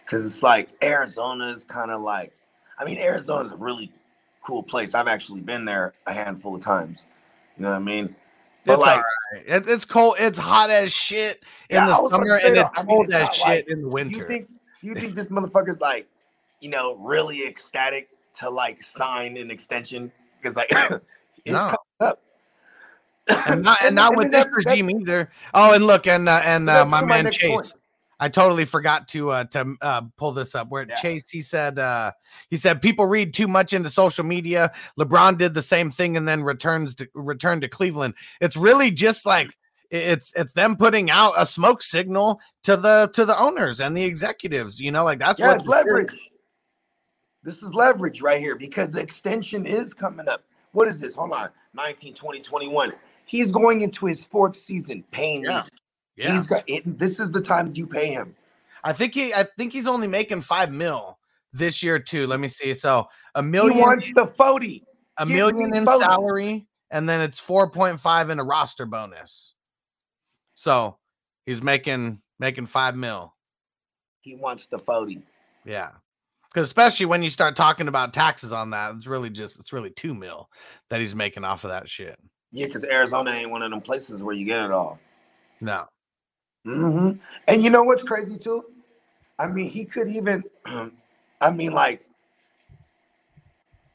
Because 0.04 0.24
it's 0.24 0.42
like 0.42 0.68
Arizona 0.80 1.48
is 1.48 1.64
kind 1.64 1.90
of 1.90 2.02
like 2.02 2.32
I 2.78 2.84
mean 2.84 2.98
Arizona's 2.98 3.50
a 3.50 3.56
really 3.56 3.92
cool 4.44 4.62
place. 4.62 4.94
I've 4.94 5.08
actually 5.08 5.40
been 5.40 5.64
there 5.64 5.92
a 6.06 6.12
handful 6.12 6.54
of 6.54 6.62
times. 6.62 7.04
You 7.56 7.64
know 7.64 7.70
what 7.70 7.76
I 7.76 7.80
mean? 7.80 8.14
It's 8.74 8.80
like 8.80 8.96
all 8.98 9.04
right. 9.34 9.42
It- 9.46 9.68
it's 9.68 9.84
cold. 9.84 10.16
It's 10.18 10.38
hot 10.38 10.70
as 10.70 10.92
shit 10.92 11.42
in 11.70 11.76
Yeah, 11.76 11.86
the 11.86 12.02
was 12.02 12.12
about 12.12 12.24
to 12.24 12.28
summer, 12.28 12.40
say 12.40 12.48
and 12.48 12.56
it's 12.58 12.70
I 12.74 12.82
mean, 12.82 12.96
cold 12.96 13.04
it's 13.06 13.14
as 13.14 13.34
shit 13.34 13.46
like- 13.46 13.68
in 13.68 13.82
the 13.82 13.88
winter. 13.88 14.18
you 14.18 14.26
think 14.26 14.48
do 14.82 14.88
you 14.88 14.94
think 14.94 15.14
this 15.16 15.28
motherfucker's 15.28 15.80
like, 15.80 16.06
you 16.60 16.70
know, 16.70 16.94
really 16.96 17.46
ecstatic 17.46 18.08
to 18.40 18.48
like 18.50 18.82
sign 18.82 19.36
an 19.36 19.50
extension? 19.50 20.12
Because 20.40 20.56
like 20.56 20.70
it's 21.44 21.52
No. 21.52 21.76
up. 22.00 22.20
and 23.46 23.62
not, 23.62 23.78
and 23.84 23.94
not 23.94 24.10
then 24.12 24.18
with 24.18 24.30
this 24.32 24.44
that- 24.44 24.52
regime 24.52 24.90
either. 24.90 25.30
Oh, 25.54 25.72
and 25.74 25.86
look, 25.86 26.06
and 26.06 26.28
uh, 26.28 26.40
and 26.44 26.68
uh, 26.70 26.84
my 26.84 27.04
man 27.04 27.30
Chase. 27.30 27.50
point. 27.50 27.72
I 28.20 28.28
totally 28.28 28.64
forgot 28.64 29.08
to 29.08 29.30
uh 29.30 29.44
to 29.44 29.76
uh 29.80 30.02
pull 30.16 30.32
this 30.32 30.54
up 30.54 30.68
where 30.70 30.86
Yeah. 30.88 30.96
Chase 30.96 31.28
he 31.30 31.42
said 31.42 31.78
uh 31.78 32.12
he 32.50 32.56
said 32.56 32.82
people 32.82 33.06
read 33.06 33.34
too 33.34 33.48
much 33.48 33.72
into 33.72 33.90
social 33.90 34.24
media. 34.24 34.72
LeBron 34.98 35.38
did 35.38 35.54
the 35.54 35.62
same 35.62 35.90
thing 35.90 36.16
and 36.16 36.26
then 36.26 36.42
returns 36.42 36.94
to 36.96 37.08
return 37.14 37.60
to 37.60 37.68
Cleveland. 37.68 38.14
It's 38.40 38.56
really 38.56 38.90
just 38.90 39.24
like 39.24 39.50
it's 39.90 40.32
it's 40.36 40.52
them 40.52 40.76
putting 40.76 41.10
out 41.10 41.34
a 41.36 41.46
smoke 41.46 41.82
signal 41.82 42.40
to 42.64 42.76
the 42.76 43.10
to 43.14 43.24
the 43.24 43.38
owners 43.38 43.80
and 43.80 43.96
the 43.96 44.04
executives, 44.04 44.80
you 44.80 44.92
know, 44.92 45.04
like 45.04 45.18
that's 45.18 45.40
Yeah, 45.40 45.56
what 45.56 45.66
leverage. 45.66 46.30
This 47.44 47.62
is 47.62 47.72
leverage 47.72 48.20
right 48.20 48.40
here 48.40 48.56
because 48.56 48.92
the 48.92 49.00
extension 49.00 49.64
is 49.64 49.94
coming 49.94 50.28
up. 50.28 50.42
What 50.72 50.88
is 50.88 51.00
this? 51.00 51.14
Hold 51.14 51.32
on. 51.32 51.50
19, 51.74 52.12
20, 52.14 52.40
21. 52.40 52.92
He's 53.24 53.52
going 53.52 53.82
into 53.82 54.06
his 54.06 54.24
fourth 54.24 54.56
season 54.56 55.04
paying 55.12 55.44
Yeah. 55.44 55.64
Yeah. 56.18 56.36
He's 56.36 56.46
got 56.46 56.64
it. 56.66 56.82
This 56.98 57.20
is 57.20 57.30
the 57.30 57.40
time 57.40 57.72
you 57.74 57.86
pay 57.86 58.08
him. 58.08 58.34
I 58.84 58.92
think 58.92 59.14
he 59.14 59.32
I 59.32 59.44
think 59.56 59.72
he's 59.72 59.86
only 59.86 60.06
making 60.08 60.42
5 60.42 60.72
mil 60.72 61.18
this 61.52 61.82
year 61.82 61.98
too. 61.98 62.26
Let 62.26 62.40
me 62.40 62.48
see. 62.48 62.74
So 62.74 63.06
a 63.34 63.42
He 63.42 63.48
million 63.48 63.78
wants 63.78 64.12
the 64.12 64.26
40. 64.26 64.84
a 65.18 65.26
give 65.26 65.34
million 65.34 65.74
in 65.74 65.84
both. 65.84 66.00
salary 66.02 66.66
and 66.90 67.08
then 67.08 67.20
it's 67.20 67.40
4.5 67.40 68.30
in 68.30 68.38
a 68.40 68.44
roster 68.44 68.86
bonus 68.86 69.54
so 70.54 70.96
he's 71.46 71.62
making 71.62 72.20
making 72.38 72.66
five 72.66 72.96
mil 72.96 73.34
He 74.20 74.34
wants 74.36 74.66
the 74.66 74.78
40. 74.78 75.20
yeah 75.64 75.90
because 76.48 76.66
especially 76.66 77.06
when 77.06 77.22
you 77.22 77.30
start 77.30 77.56
talking 77.56 77.88
about 77.88 78.14
taxes 78.14 78.52
on 78.52 78.70
that 78.70 78.94
it's 78.94 79.06
really 79.06 79.28
just 79.30 79.58
it's 79.58 79.72
really 79.72 79.90
two 79.90 80.14
mil 80.14 80.48
that 80.90 81.00
he's 81.00 81.14
making 81.14 81.44
off 81.44 81.64
of 81.64 81.70
that 81.70 81.88
shit 81.88 82.18
Yeah, 82.52 82.66
because 82.66 82.84
Arizona 82.84 83.32
ain't 83.32 83.50
one 83.50 83.62
of 83.62 83.70
them 83.70 83.80
places 83.80 84.22
where 84.22 84.34
you 84.34 84.46
get 84.46 84.64
it 84.64 84.70
all. 84.70 84.98
no 85.60 85.84
hmm 86.64 87.12
And 87.46 87.62
you 87.62 87.70
know 87.70 87.82
what's 87.82 88.02
crazy 88.02 88.36
too? 88.36 88.64
I 89.38 89.46
mean, 89.46 89.70
he 89.70 89.84
could 89.84 90.08
even, 90.08 90.44
I 91.40 91.50
mean, 91.50 91.72
like, 91.72 92.08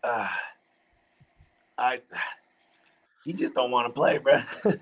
uh, 0.04 0.30
I, 1.78 2.02
he 3.26 3.34
just 3.34 3.56
don't 3.56 3.72
want 3.72 3.88
to 3.88 3.94
play, 3.94 4.18
bro. 4.18 4.42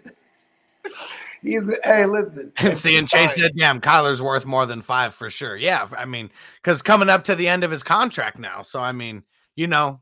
He's, 1.41 1.63
hey, 1.83 2.05
listen. 2.05 2.51
and 2.57 2.77
seeing 2.77 3.07
chase 3.07 3.35
said 3.35 3.51
damn 3.57 3.81
kyler's 3.81 4.21
worth 4.21 4.45
more 4.45 4.65
than 4.65 4.81
five 4.81 5.15
for 5.15 5.29
sure 5.29 5.55
yeah 5.55 5.87
i 5.97 6.05
mean 6.05 6.29
because 6.61 6.81
coming 6.81 7.09
up 7.09 7.23
to 7.23 7.35
the 7.35 7.47
end 7.47 7.63
of 7.63 7.71
his 7.71 7.81
contract 7.81 8.37
now 8.37 8.61
so 8.61 8.79
i 8.79 8.91
mean 8.91 9.23
you 9.55 9.67
know 9.67 9.99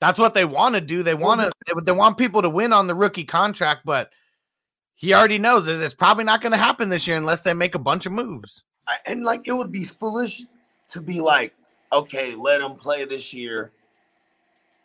that's 0.00 0.18
what 0.18 0.32
they 0.32 0.44
want 0.44 0.74
to 0.74 0.80
do 0.80 1.02
they 1.02 1.14
want 1.14 1.40
to 1.40 1.50
they, 1.66 1.72
they 1.84 1.92
want 1.92 2.16
people 2.16 2.40
to 2.40 2.48
win 2.48 2.72
on 2.72 2.86
the 2.86 2.94
rookie 2.94 3.24
contract 3.24 3.82
but 3.84 4.10
he 4.98 5.14
already 5.14 5.38
knows 5.38 5.64
that 5.66 5.80
it's 5.82 5.94
probably 5.94 6.24
not 6.24 6.42
going 6.42 6.52
to 6.52 6.58
happen 6.58 6.90
this 6.90 7.06
year 7.06 7.16
unless 7.16 7.40
they 7.40 7.54
make 7.54 7.74
a 7.74 7.78
bunch 7.78 8.04
of 8.04 8.12
moves 8.12 8.64
and 9.06 9.24
like, 9.24 9.42
it 9.44 9.52
would 9.52 9.72
be 9.72 9.84
foolish 9.84 10.42
to 10.88 11.00
be 11.00 11.20
like, 11.20 11.54
okay, 11.92 12.34
let 12.34 12.60
him 12.60 12.74
play 12.74 13.04
this 13.04 13.32
year. 13.32 13.72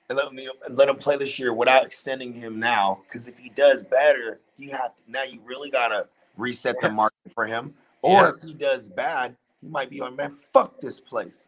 And 0.10 0.17
let 0.17 0.32
him, 0.32 0.39
and 0.65 0.78
let 0.78 0.89
him 0.89 0.97
play 0.97 1.15
this 1.15 1.39
year 1.39 1.54
without 1.54 1.86
extending 1.86 2.34
him 2.34 2.60
now. 2.60 2.99
Because 3.08 3.28
if 3.28 3.38
he 3.38 3.49
does 3.49 3.84
better, 3.84 4.39
you 4.58 4.71
have 4.71 4.95
to, 4.95 5.02
now 5.08 5.23
you 5.23 5.39
really 5.45 5.69
gotta 5.69 6.08
reset 6.38 6.76
the 6.82 6.91
market 6.91 7.32
for 7.34 7.45
him. 7.45 7.73
Or 8.02 8.12
Yeah. 8.12 8.32
if 8.36 8.43
he 8.43 8.54
does 8.54 8.88
bad, 8.88 9.36
he 9.62 9.69
might 9.69 9.89
be 9.89 10.02
like, 10.02 10.15
man, 10.15 10.32
fuck 10.32 10.80
this 10.82 10.99
place. 10.99 11.47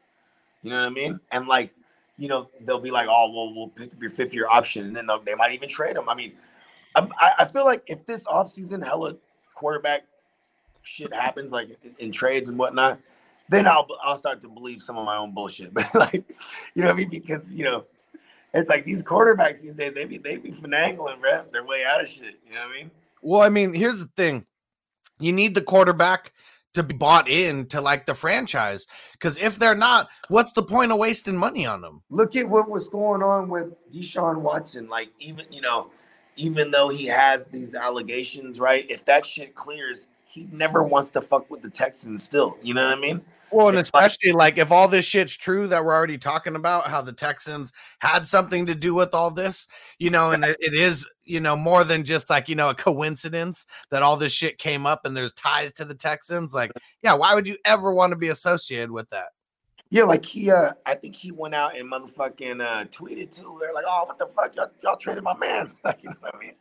You 0.62 0.70
know 0.70 0.78
what 0.80 0.86
I 0.86 0.90
mean? 0.90 1.20
And 1.32 1.48
like, 1.48 1.74
you 2.18 2.30
know, 2.30 2.50
they'll 2.62 2.80
be 2.80 2.92
like, 2.92 3.08
oh, 3.10 3.30
well, 3.30 3.54
we'll 3.54 3.68
pick 3.68 3.92
up 3.92 4.02
your 4.02 4.10
fifth 4.10 4.34
year 4.34 4.48
option, 4.50 4.86
and 4.86 4.96
then 4.96 5.10
they 5.26 5.36
might 5.36 5.52
even 5.52 5.68
trade 5.68 5.98
him. 5.98 6.08
I 6.08 6.16
mean, 6.16 6.34
I'm, 6.96 7.14
I, 7.20 7.32
I 7.40 7.46
feel 7.46 7.66
like 7.66 7.84
if 7.88 8.06
this 8.06 8.24
offseason 8.26 8.84
hella 8.84 9.16
quarterback 9.54 10.04
shit 10.84 11.14
happens, 11.14 11.52
like 11.52 11.78
in, 11.84 11.96
in 12.00 12.12
trades 12.12 12.50
and 12.50 12.58
whatnot, 12.58 13.00
then 13.50 13.68
I'll 13.68 13.88
I'll 14.04 14.18
start 14.18 14.42
to 14.42 14.48
believe 14.48 14.82
some 14.82 14.98
of 14.98 15.06
my 15.06 15.18
own 15.18 15.34
bullshit. 15.34 15.74
But 15.74 15.94
like, 15.94 16.24
you 16.74 16.82
know 16.82 16.88
what 16.88 16.96
I 16.96 16.98
mean? 16.98 17.10
Because 17.10 17.46
you 17.50 17.66
know, 17.66 17.86
it's 18.54 18.70
like 18.70 18.86
these 18.86 19.04
quarterbacks 19.04 19.62
these 19.62 19.76
days, 19.76 19.94
they 19.94 20.06
be 20.06 20.18
they 20.18 20.38
be 20.38 20.52
finagling, 20.52 21.22
bro. 21.22 21.44
Their 21.52 21.66
way 21.66 21.84
out 21.84 22.02
of 22.02 22.08
shit. 22.08 22.40
You 22.48 22.54
know 22.54 22.62
what 22.62 22.72
I 22.72 22.74
mean? 22.74 22.92
Well, 23.22 23.42
I 23.42 23.50
mean, 23.50 23.74
here's 23.74 24.00
the 24.00 24.10
thing. 24.16 24.46
You 25.20 25.32
need 25.32 25.56
the 25.56 25.62
quarterback 25.62 26.32
to 26.76 26.84
be 26.84 26.94
bought 26.94 27.28
in 27.28 27.66
to 27.68 27.82
like 27.82 28.06
the 28.06 28.14
franchise. 28.14 28.86
Because 29.14 29.38
if 29.38 29.58
they're 29.58 29.76
not, 29.76 30.10
what's 30.28 30.52
the 30.52 30.62
point 30.62 30.92
of 30.92 30.98
wasting 30.98 31.36
money 31.36 31.66
on 31.66 31.82
them? 31.82 32.04
look 32.10 32.36
at 32.36 32.48
what 32.48 32.70
was 32.70 32.88
going 32.88 33.24
on 33.24 33.50
with 33.50 33.74
Deshaun 33.92 34.42
Watson. 34.42 34.88
Like, 34.88 35.10
even 35.20 35.46
you 35.52 35.62
know, 35.62 35.90
even 36.36 36.72
though 36.72 36.90
he 36.90 37.06
has 37.06 37.44
these 37.46 37.76
allegations, 37.76 38.60
right? 38.60 38.86
If 38.90 39.06
that 39.06 39.26
shit 39.26 39.56
clears, 39.56 40.08
he 40.26 40.48
never 40.52 40.84
wants 40.84 41.10
to 41.12 41.22
fuck 41.22 41.50
with 41.50 41.62
the 41.62 41.70
Texans. 41.70 42.24
Still, 42.24 42.58
you 42.62 42.74
know 42.74 42.84
what 42.88 42.98
I 42.98 43.00
mean? 43.00 43.22
Well, 43.52 43.70
and 43.70 43.78
It's 43.78 43.94
like- 43.94 44.08
especially 44.08 44.34
like 44.34 44.58
if 44.58 44.72
all 44.72 44.88
this 44.88 45.06
shit's 45.06 45.38
true 45.38 45.68
that 45.68 45.86
we're 45.86 45.94
already 45.94 46.18
talking 46.18 46.56
about, 46.56 46.88
how 46.88 47.02
the 47.02 47.14
Texans 47.14 47.72
had 48.00 48.28
something 48.28 48.66
to 48.66 48.76
do 48.76 48.94
with 48.94 49.14
all 49.14 49.32
this, 49.32 49.68
you 49.98 50.10
know, 50.10 50.32
and 50.32 50.44
it, 50.44 50.58
it 50.60 50.74
is, 50.74 51.08
you 51.24 51.40
know, 51.40 51.56
more 51.56 51.84
than 51.86 52.04
just 52.04 52.30
like, 52.30 52.50
you 52.50 52.56
know, 52.56 52.70
a 52.70 52.76
coincidence 52.76 53.66
that 53.92 54.04
all 54.04 54.18
this 54.18 54.34
shit 54.34 54.58
came 54.58 54.86
up 54.86 55.06
and 55.06 55.16
there's 55.16 55.32
ties 55.34 55.72
to 55.74 55.86
the 55.86 55.96
Texans. 55.96 56.54
Like, 56.54 56.72
yeah, 57.02 57.14
why 57.14 57.34
would 57.34 57.48
you 57.48 57.56
ever 57.64 57.94
want 57.94 58.12
to 58.12 58.18
be 58.18 58.28
associated 58.28 58.92
with 58.92 59.10
that? 59.12 59.28
Yeah, 59.92 60.04
like 60.04 60.26
he, 60.26 60.50
uh, 60.52 60.72
I 60.86 60.96
think 60.96 61.16
he 61.16 61.32
went 61.32 61.56
out 61.56 61.78
and 61.78 61.92
motherfucking 61.92 62.60
uh, 62.62 62.86
tweeted 62.86 63.32
too. 63.32 63.58
They're 63.62 63.74
like, 63.74 63.86
"Oh, 63.88 64.06
what 64.08 64.18
the 64.18 64.26
fuck, 64.28 64.56
y'all, 64.56 64.72
y'all 64.82 64.98
traded 64.98 65.24
my 65.24 65.36
man?" 65.38 65.70
Like, 65.84 66.00
you 66.04 66.10
know 66.10 66.16
what 66.20 66.36
I 66.36 66.40
mean? 66.40 66.54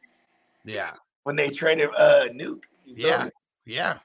Yeah. 0.65 0.93
When 1.25 1.37
they 1.37 1.49
traded 1.49 1.89
uh 1.97 2.29
Nuke, 2.35 2.65
you 2.85 2.97
feel 2.97 3.07
Yeah. 3.07 3.29
Yeah. 3.67 3.99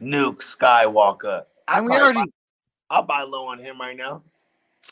Nuke 0.00 0.42
Skywalker. 0.42 1.44
I 1.68 1.78
And 1.78 1.86
we 1.86 1.92
already 1.92 2.22
I'll 2.90 3.02
buy 3.02 3.22
low 3.22 3.46
on 3.46 3.58
him 3.58 3.80
right 3.80 3.96
now. 3.96 4.22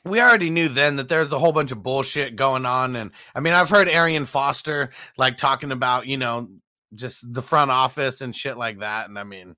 we 0.05 0.21
already 0.21 0.51
knew 0.51 0.69
then 0.69 0.97
that 0.97 1.09
there's 1.09 1.33
a 1.33 1.39
whole 1.39 1.53
bunch 1.53 1.71
of 1.71 1.83
bullshit 1.83 2.35
going 2.37 2.67
on 2.67 2.97
and 2.97 3.11
i 3.35 3.41
mean 3.41 3.55
i've 3.55 3.71
heard 3.71 3.89
arian 3.89 4.27
foster 4.27 4.91
like 5.17 5.37
talking 5.37 5.71
about 5.71 6.07
you 6.07 6.17
know 6.17 6.49
just 6.95 7.33
the 7.33 7.41
front 7.41 7.71
office 7.71 8.21
and 8.21 8.35
shit 8.35 8.57
like 8.57 8.81
that 8.81 9.09
and 9.09 9.19
i 9.19 9.23
mean 9.25 9.55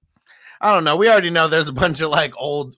i 0.61 0.73
don't 0.73 0.85
know 0.85 0.95
we 0.97 1.09
already 1.09 1.31
know 1.31 1.49
there's 1.49 1.69
a 1.69 1.73
bunch 1.73 2.01
of 2.03 2.11
like 2.11 2.33
old 2.37 2.77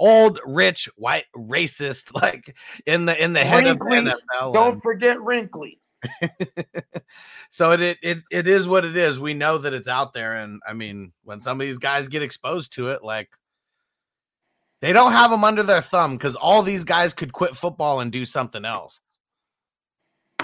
old 0.00 0.40
rich 0.46 0.88
white 0.96 1.26
racist 1.36 2.10
like 2.22 2.56
in 2.86 3.04
the 3.04 3.22
in 3.22 3.34
the 3.34 3.44
head 3.44 3.66
of 3.66 3.78
the 3.78 3.84
NFL 3.84 4.52
Don't 4.52 4.72
and- 4.74 4.82
forget 4.82 5.20
Wrinkly. 5.20 5.78
so 7.50 7.72
it, 7.72 7.80
it 7.80 7.98
it 8.02 8.18
it 8.32 8.48
is 8.48 8.66
what 8.66 8.86
it 8.86 8.96
is. 8.96 9.18
We 9.18 9.34
know 9.34 9.58
that 9.58 9.74
it's 9.74 9.86
out 9.86 10.14
there 10.14 10.34
and 10.34 10.62
i 10.66 10.72
mean 10.72 11.12
when 11.24 11.42
some 11.42 11.60
of 11.60 11.66
these 11.66 11.76
guys 11.76 12.08
get 12.08 12.22
exposed 12.22 12.72
to 12.72 12.88
it 12.88 13.04
like 13.04 13.28
they 14.80 14.94
don't 14.94 15.12
have 15.12 15.30
them 15.30 15.44
under 15.44 15.62
their 15.62 15.82
thumb 15.82 16.16
because 16.16 16.36
all 16.36 16.62
these 16.62 16.84
guys 16.84 17.12
could 17.12 17.34
quit 17.34 17.54
football 17.54 18.00
and 18.00 18.10
do 18.10 18.24
something 18.24 18.64
else 18.64 19.02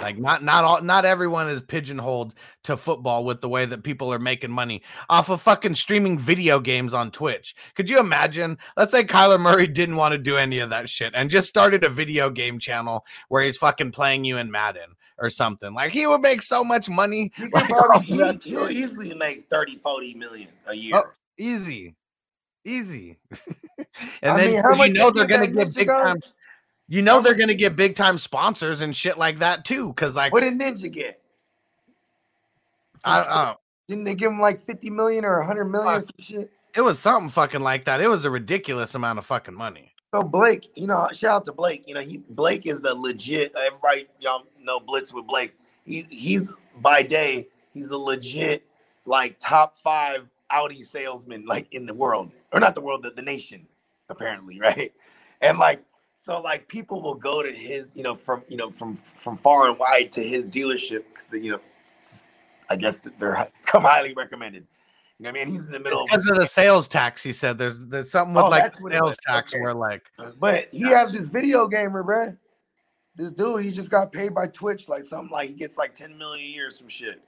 like 0.01 0.19
not 0.19 0.43
not 0.43 0.65
all 0.65 0.83
not 0.83 1.05
everyone 1.05 1.49
is 1.49 1.63
pigeonholed 1.63 2.35
to 2.65 2.77
football 2.77 3.25
with 3.25 3.41
the 3.41 3.49
way 3.49 3.65
that 3.67 3.85
people 3.85 4.13
are 4.13 4.19
making 4.19 4.51
money 4.51 4.83
off 5.09 5.29
of 5.29 5.43
fucking 5.43 5.75
streaming 5.75 6.19
video 6.19 6.61
games 6.61 6.95
on 6.95 7.11
Twitch. 7.11 7.55
Could 7.75 7.89
you 7.91 7.99
imagine? 7.99 8.59
Let's 8.77 8.93
say 8.93 9.05
Kyler 9.05 9.41
Murray 9.41 9.67
didn't 9.67 9.97
want 9.97 10.13
to 10.13 10.19
do 10.19 10.37
any 10.37 10.59
of 10.59 10.71
that 10.71 10.89
shit 10.89 11.13
and 11.15 11.31
just 11.31 11.49
started 11.49 11.85
a 11.85 11.89
video 11.89 12.31
game 12.31 12.59
channel 12.59 13.05
where 13.29 13.43
he's 13.43 13.57
fucking 13.57 13.93
playing 13.93 14.25
you 14.25 14.39
in 14.39 14.51
Madden 14.51 14.97
or 15.19 15.31
something. 15.31 15.75
Like 15.75 15.93
he 15.93 16.07
would 16.07 16.21
make 16.21 16.43
so 16.43 16.63
much 16.63 16.89
money. 16.89 17.33
He 17.37 17.45
could 17.45 17.55
Like, 17.55 17.69
probably, 17.69 18.23
off 18.23 18.43
he, 18.43 18.51
he'll 18.51 18.71
easily 18.71 19.15
make 19.15 19.49
30, 19.49 19.77
40 19.77 20.15
million 20.15 20.49
a 20.67 20.75
year. 20.75 20.93
Oh, 20.95 21.05
easy. 21.39 21.95
Easy. 22.65 23.19
and 24.23 24.33
I 24.33 24.37
then 24.37 24.53
mean, 24.53 24.89
you 24.89 24.93
know 24.99 25.11
they're 25.11 25.27
gonna 25.27 25.47
get 25.47 25.75
big 25.75 25.87
time 25.87 26.21
you 26.89 27.03
know 27.03 27.21
they're 27.21 27.35
gonna 27.35 27.55
get 27.55 27.77
big 27.77 27.95
time 27.95 28.19
sponsors 28.19 28.81
and 28.81 28.95
shit 28.95 29.19
like 29.19 29.39
that 29.39 29.65
too. 29.65 29.93
Cause 29.95 30.17
like 30.17 30.33
What 30.33 30.41
did 30.41 30.59
Ninja 30.59 30.93
get? 30.93 31.21
I 33.05 33.19
don't 33.19 33.31
know. 33.31 33.57
Didn't 33.89 34.05
they 34.05 34.15
give 34.15 34.33
him 34.33 34.41
like 34.41 34.61
50 34.61 34.91
million 34.91 35.25
or 35.25 35.39
100 35.39 35.65
million 35.67 35.95
or 35.95 36.01
some 36.01 36.11
shit? 36.19 36.51
It 36.75 36.81
was 36.81 36.99
something 36.99 37.31
fucking 37.31 37.61
like 37.61 37.85
that. 37.85 38.01
It 38.01 38.09
was 38.09 38.25
a 38.25 38.31
ridiculous 38.31 38.95
amount 38.95 39.19
of 39.19 39.27
fucking 39.27 39.55
money. 39.55 39.93
So 40.13 40.23
Blake, 40.23 40.71
you 40.75 40.87
know, 40.87 41.09
shout 41.13 41.31
out 41.31 41.45
to 41.47 41.53
Blake. 41.53 41.85
You 41.87 41.95
know, 41.95 42.01
he 42.01 42.23
Blake 42.29 42.67
is 42.67 42.83
a 42.85 42.95
legit. 42.95 43.55
Everybody, 43.57 44.09
y'all 44.21 44.45
know 44.61 44.81
Blitz 44.81 45.13
with 45.13 45.27
Blake. 45.27 45.55
He, 45.85 46.07
he's 46.11 46.51
by 46.81 47.03
day, 47.03 47.49
he's 47.73 47.91
a 47.91 47.99
legit 47.99 48.65
like 49.05 49.39
top 49.39 49.77
five 49.79 50.29
Audi 50.51 50.83
salesman 50.83 51.47
like 51.47 51.67
in 51.73 51.87
the 51.87 51.95
world, 51.95 52.31
or 52.53 52.61
not 52.61 52.75
the 52.75 52.81
world, 52.81 53.03
the, 53.03 53.11
the 53.11 53.23
nation, 53.23 53.67
apparently, 54.09 54.61
right? 54.61 54.93
And 55.41 55.59
like, 55.59 55.83
so 56.17 56.41
like 56.41 56.67
people 56.67 57.03
will 57.03 57.15
go 57.15 57.43
to 57.43 57.53
his, 57.53 57.93
you 57.95 58.03
know, 58.03 58.15
from 58.15 58.43
you 58.49 58.57
know 58.57 58.71
from 58.71 58.97
from 58.97 59.37
far 59.37 59.69
and 59.69 59.79
wide 59.79 60.11
to 60.13 60.23
his 60.27 60.47
dealership 60.47 61.05
because 61.13 61.29
you 61.33 61.53
know, 61.53 61.61
I 62.69 62.77
guess 62.77 63.01
they're 63.19 63.49
come 63.67 63.83
highly 63.83 64.15
recommended. 64.15 64.67
You 65.19 65.25
know 65.25 65.31
what 65.31 65.41
I 65.41 65.45
mean? 65.45 65.53
He's 65.55 65.65
in 65.65 65.73
the 65.73 65.79
middle 65.79 66.03
of 66.03 66.09
Because 66.11 66.29
of 66.29 66.37
the 66.39 66.47
sales 66.47 66.89
tax, 66.89 67.23
he 67.23 67.33
said 67.33 67.59
there's 67.59 67.79
there's 67.87 68.11
something 68.11 68.35
with 68.35 68.47
Oh, 68.47 68.51
like 68.51 68.65
that's 68.65 68.81
what 68.81 68.93
it 68.93 68.97
sales 68.97 69.17
tax 69.27 69.53
Okay. 69.53 69.63
where 69.63 69.75
like 69.75 70.03
uh, 70.19 70.31
But 70.41 70.69
he 70.73 70.85
has 70.85 71.13
this 71.13 71.29
video 71.29 71.69
gamer, 71.69 72.03
bruh. 72.03 72.37
This 73.15 73.31
dude, 73.31 73.65
he 73.65 73.71
just 73.71 73.91
got 73.91 74.13
paid 74.13 74.35
by 74.35 74.47
Twitch, 74.47 74.89
like 74.89 75.05
something 75.05 75.31
like 75.31 75.49
he 75.49 75.55
gets 75.55 75.79
like 75.79 75.95
10 75.95 76.19
million 76.19 76.45
a 76.45 76.49
year, 76.49 76.71
some 76.71 76.89
shit. 76.89 77.23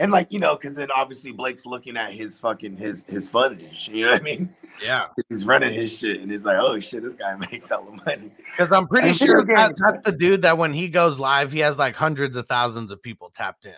And 0.00 0.10
like, 0.10 0.32
you 0.32 0.38
know, 0.38 0.56
because 0.56 0.76
then 0.76 0.88
obviously 0.90 1.30
Blake's 1.30 1.66
looking 1.66 1.98
at 1.98 2.12
his 2.14 2.38
fucking 2.38 2.78
his 2.78 3.04
his 3.04 3.28
fundage. 3.28 3.86
You 3.88 4.06
know 4.06 4.12
what 4.12 4.20
I 4.22 4.24
mean? 4.24 4.54
yeah. 4.82 5.08
He's 5.28 5.44
running 5.44 5.74
his 5.74 5.96
shit, 5.96 6.22
and 6.22 6.32
it's 6.32 6.46
like, 6.46 6.56
oh 6.58 6.80
shit, 6.80 7.02
this 7.02 7.14
guy 7.14 7.36
makes 7.52 7.68
hella 7.68 7.90
money. 8.06 8.32
Because 8.56 8.74
I'm 8.74 8.88
pretty 8.88 9.08
And 9.08 9.16
sure 9.16 9.42
video 9.42 9.56
that, 9.56 9.68
games, 9.68 9.78
that's 9.78 10.04
the 10.06 10.12
dude 10.12 10.40
that 10.42 10.56
when 10.56 10.72
he 10.72 10.88
goes 10.88 11.18
live, 11.18 11.52
he 11.52 11.58
has 11.58 11.76
like 11.76 11.94
hundreds 11.94 12.34
of 12.36 12.46
thousands 12.46 12.90
of 12.92 13.02
people 13.02 13.30
tapped 13.36 13.66
in. 13.66 13.74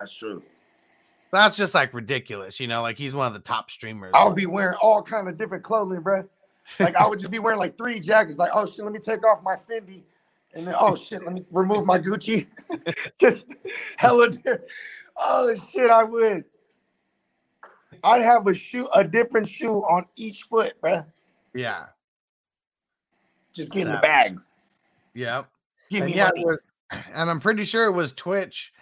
That's 0.00 0.12
true. 0.12 0.42
That's 1.32 1.56
just 1.56 1.72
like 1.72 1.94
ridiculous, 1.94 2.58
you 2.58 2.66
know. 2.66 2.82
Like 2.82 2.98
he's 2.98 3.14
one 3.14 3.28
of 3.28 3.32
the 3.32 3.38
top 3.38 3.70
streamers. 3.70 4.10
I'll 4.12 4.34
be 4.34 4.46
wearing 4.46 4.76
all 4.82 5.00
kind 5.04 5.28
of 5.28 5.38
different 5.38 5.62
clothing, 5.62 6.00
bro. 6.00 6.28
Like 6.80 6.96
I 6.96 7.06
would 7.06 7.20
just 7.20 7.30
be 7.30 7.38
wearing 7.38 7.60
like 7.60 7.78
three 7.78 8.00
jackets. 8.00 8.38
Like, 8.38 8.50
oh 8.52 8.66
shit, 8.66 8.84
let 8.84 8.92
me 8.92 8.98
take 8.98 9.24
off 9.24 9.40
my 9.44 9.54
Fendi, 9.54 10.02
and 10.52 10.66
then 10.66 10.74
oh 10.76 10.96
shit, 10.96 11.22
let 11.24 11.32
me 11.32 11.44
remove 11.52 11.86
my 11.86 12.00
Gucci. 12.00 12.48
just 13.20 13.46
hella. 13.98 14.30
di- 14.30 14.58
Oh 15.22 15.54
shit, 15.54 15.90
I 15.90 16.02
would. 16.02 16.44
I'd 18.02 18.22
have 18.22 18.46
a 18.46 18.54
shoe, 18.54 18.88
a 18.94 19.04
different 19.04 19.48
shoe 19.48 19.76
on 19.82 20.06
each 20.16 20.44
foot, 20.44 20.80
bro. 20.80 21.04
yeah, 21.54 21.86
Just 23.52 23.72
getting 23.72 23.92
the 23.92 23.98
bags. 23.98 24.52
yeah. 25.14 25.42
Give 25.90 26.02
And 26.02 26.10
me 26.10 26.16
yeah, 26.16 26.30
was- 26.34 26.58
and 27.12 27.28
I'm 27.30 27.40
pretty 27.40 27.64
sure 27.64 27.84
it 27.86 27.92
was 27.92 28.12
Twitch 28.12 28.72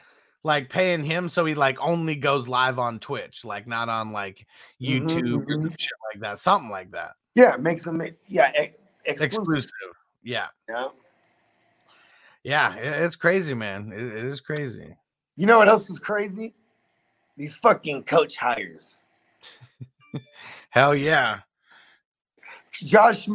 like 0.45 0.69
paying 0.71 1.03
him 1.03 1.29
so 1.29 1.45
he 1.45 1.55
like 1.55 1.81
only 1.81 2.15
goes 2.15 2.47
live 2.49 2.79
on 2.79 3.01
Twitch, 3.01 3.45
like 3.45 3.67
not 3.67 3.89
on 3.89 4.13
like 4.13 4.47
YouTube 4.81 5.45
or 5.47 5.55
some 5.55 5.65
mhm. 5.65 5.81
shit 5.81 5.91
like 6.13 6.21
that. 6.23 6.39
Something 6.39 6.71
like 6.71 6.91
that. 6.93 7.13
Yeah, 7.35 7.57
makes 7.57 7.83
them. 7.85 8.01
Yeah, 8.29 8.53
ex- 8.55 8.75
exclusive. 9.05 9.43
Exclusive. 9.43 9.71
Yeah. 10.23 10.47
Yeah. 10.69 10.89
Yeah. 12.45 12.75
it's 12.77 13.17
crazy, 13.17 13.55
man. 13.55 13.93
It- 13.93 14.01
it 14.17 14.25
is 14.25 14.41
crazy. 14.41 14.97
You 15.39 15.47
know 15.47 15.59
what 15.59 15.69
else 15.69 15.89
is 15.89 16.01
crazy? 16.01 16.53
These 17.37 17.55
fucking 17.55 18.03
coach 18.03 18.37
hires. 18.39 18.99
Hell 20.71 20.97
yeah. 20.97 21.43
Josh, 22.73 23.29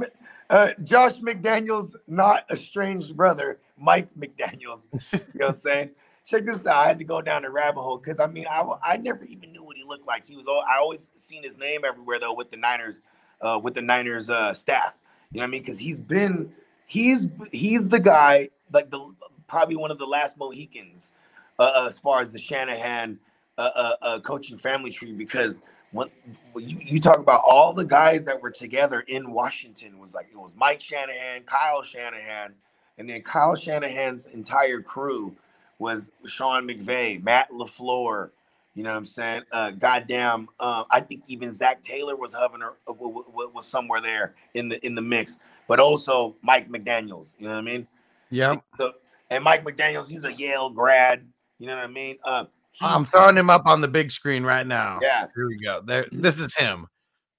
uh, 0.50 0.72
Josh 0.84 1.14
McDaniels, 1.20 1.94
not 2.06 2.44
a 2.50 2.58
strange 2.58 3.16
brother, 3.16 3.60
Mike 3.78 4.10
McDaniels. 4.20 4.90
You 5.14 5.20
know 5.36 5.46
what 5.46 5.48
I'm 5.48 5.54
saying? 5.54 5.90
Check 6.26 6.46
this 6.46 6.68
out. 6.68 6.76
I 6.76 6.88
had 6.90 7.00
to 7.00 7.06
go 7.06 7.22
down 7.22 7.44
the 7.44 7.50
rabbit 7.50 7.82
hole 7.82 8.00
because 8.00 8.20
I 8.20 8.28
mean, 8.28 8.48
I, 8.52 8.66
I 8.84 8.98
never 8.98 9.24
even 9.24 9.54
knew 9.54 9.64
what 9.64 9.78
he 9.78 9.86
looked 9.86 10.06
like. 10.06 10.28
He 10.28 10.36
was 10.36 10.46
all, 10.46 10.62
I 10.70 10.80
always 10.80 11.10
seen 11.16 11.42
his 11.42 11.58
name 11.58 11.86
everywhere 11.86 12.20
though 12.20 12.34
with 12.34 12.52
the 12.52 12.58
Niners, 12.58 13.00
uh, 13.40 13.62
with 13.64 13.76
the 13.76 13.82
Niners 13.82 14.30
uh, 14.30 14.54
staff. 14.54 15.00
You 15.32 15.38
know 15.38 15.44
what 15.44 15.48
I 15.48 15.52
mean? 15.52 15.62
Because 15.62 15.80
he's 15.80 16.02
been, 16.02 16.52
he's 16.86 17.28
he's 17.54 17.88
the 17.88 18.00
guy 18.02 18.50
like 18.74 18.90
the 18.90 19.14
probably 19.48 19.78
one 19.78 19.90
of 19.90 20.00
the 20.00 20.06
last 20.06 20.38
Mohicans 20.38 21.14
uh, 21.60 21.72
uh, 21.76 21.88
as 21.88 22.00
far 22.00 22.22
as 22.22 22.32
the 22.32 22.40
Shanahan 22.40 23.20
uh, 23.58 23.62
uh, 23.62 23.96
uh, 24.02 24.20
coaching 24.20 24.58
family 24.58 24.90
tree 24.92 25.12
because 25.12 25.62
when, 25.92 26.10
when 26.54 26.68
you, 26.68 26.80
you 26.82 27.00
talk 27.00 27.20
about 27.20 27.44
all 27.48 27.72
the 27.72 27.86
guys 27.86 28.26
that 28.26 28.42
were 28.42 28.50
together 28.52 29.02
in 29.02 29.32
Washington 29.32 30.00
was 30.00 30.14
like 30.14 30.28
it 30.32 30.38
was 30.38 30.56
Mike 30.56 30.82
Shanahan, 30.82 31.44
Kyle 31.44 31.84
Shanahan, 31.84 32.56
and 32.98 33.08
then 33.08 33.22
Kyle 33.22 33.56
Shanahan's 33.56 34.26
entire 34.26 34.82
crew 34.82 35.36
was 35.78 36.12
Sean 36.26 36.68
McVay, 36.68 37.22
Matt 37.22 37.52
LaFleur, 37.52 38.32
You 38.74 38.84
know 38.84 38.92
what 38.92 38.98
I'm 38.98 39.06
saying? 39.06 39.44
Uh, 39.52 39.72
goddamn, 39.72 40.50
uh, 40.60 40.86
I 40.90 41.02
think 41.02 41.24
even 41.28 41.54
Zac 41.54 41.84
Taylor 41.84 42.16
was 42.16 42.34
hovering 42.34 42.64
or 42.64 42.76
was 42.88 43.68
somewhere 43.68 44.02
there 44.02 44.34
in 44.56 44.70
the 44.70 44.84
in 44.86 44.96
the 44.96 45.02
mix, 45.02 45.38
but 45.68 45.80
also 45.80 46.36
Mike 46.42 46.70
McDaniel's. 46.70 47.36
You 47.38 47.48
know 47.48 47.54
what 47.54 47.60
I 47.60 47.62
mean? 47.62 47.88
Yeah. 48.32 48.56
So, 48.78 48.94
and 49.30 49.44
Mike 49.44 49.64
McDaniel's, 49.64 50.10
he's 50.10 50.24
a 50.24 50.34
Yale 50.34 50.72
grad. 50.72 51.24
You 51.60 51.68
know 51.68 51.76
what 51.76 51.86
I 51.86 51.88
mean? 51.88 52.18
Uh, 52.24 52.46
he- 52.72 52.86
I'm 52.86 53.06
throwing 53.06 53.38
him 53.38 53.50
up 53.50 53.66
on 53.66 53.82
the 53.82 53.88
big 53.88 54.12
screen 54.12 54.44
right 54.44 54.66
now. 54.66 55.00
yeah, 55.02 55.28
Here 55.36 55.48
we 55.48 55.58
go. 55.64 55.82
There, 55.82 56.06
this 56.12 56.40
is 56.40 56.56
him. 56.56 56.88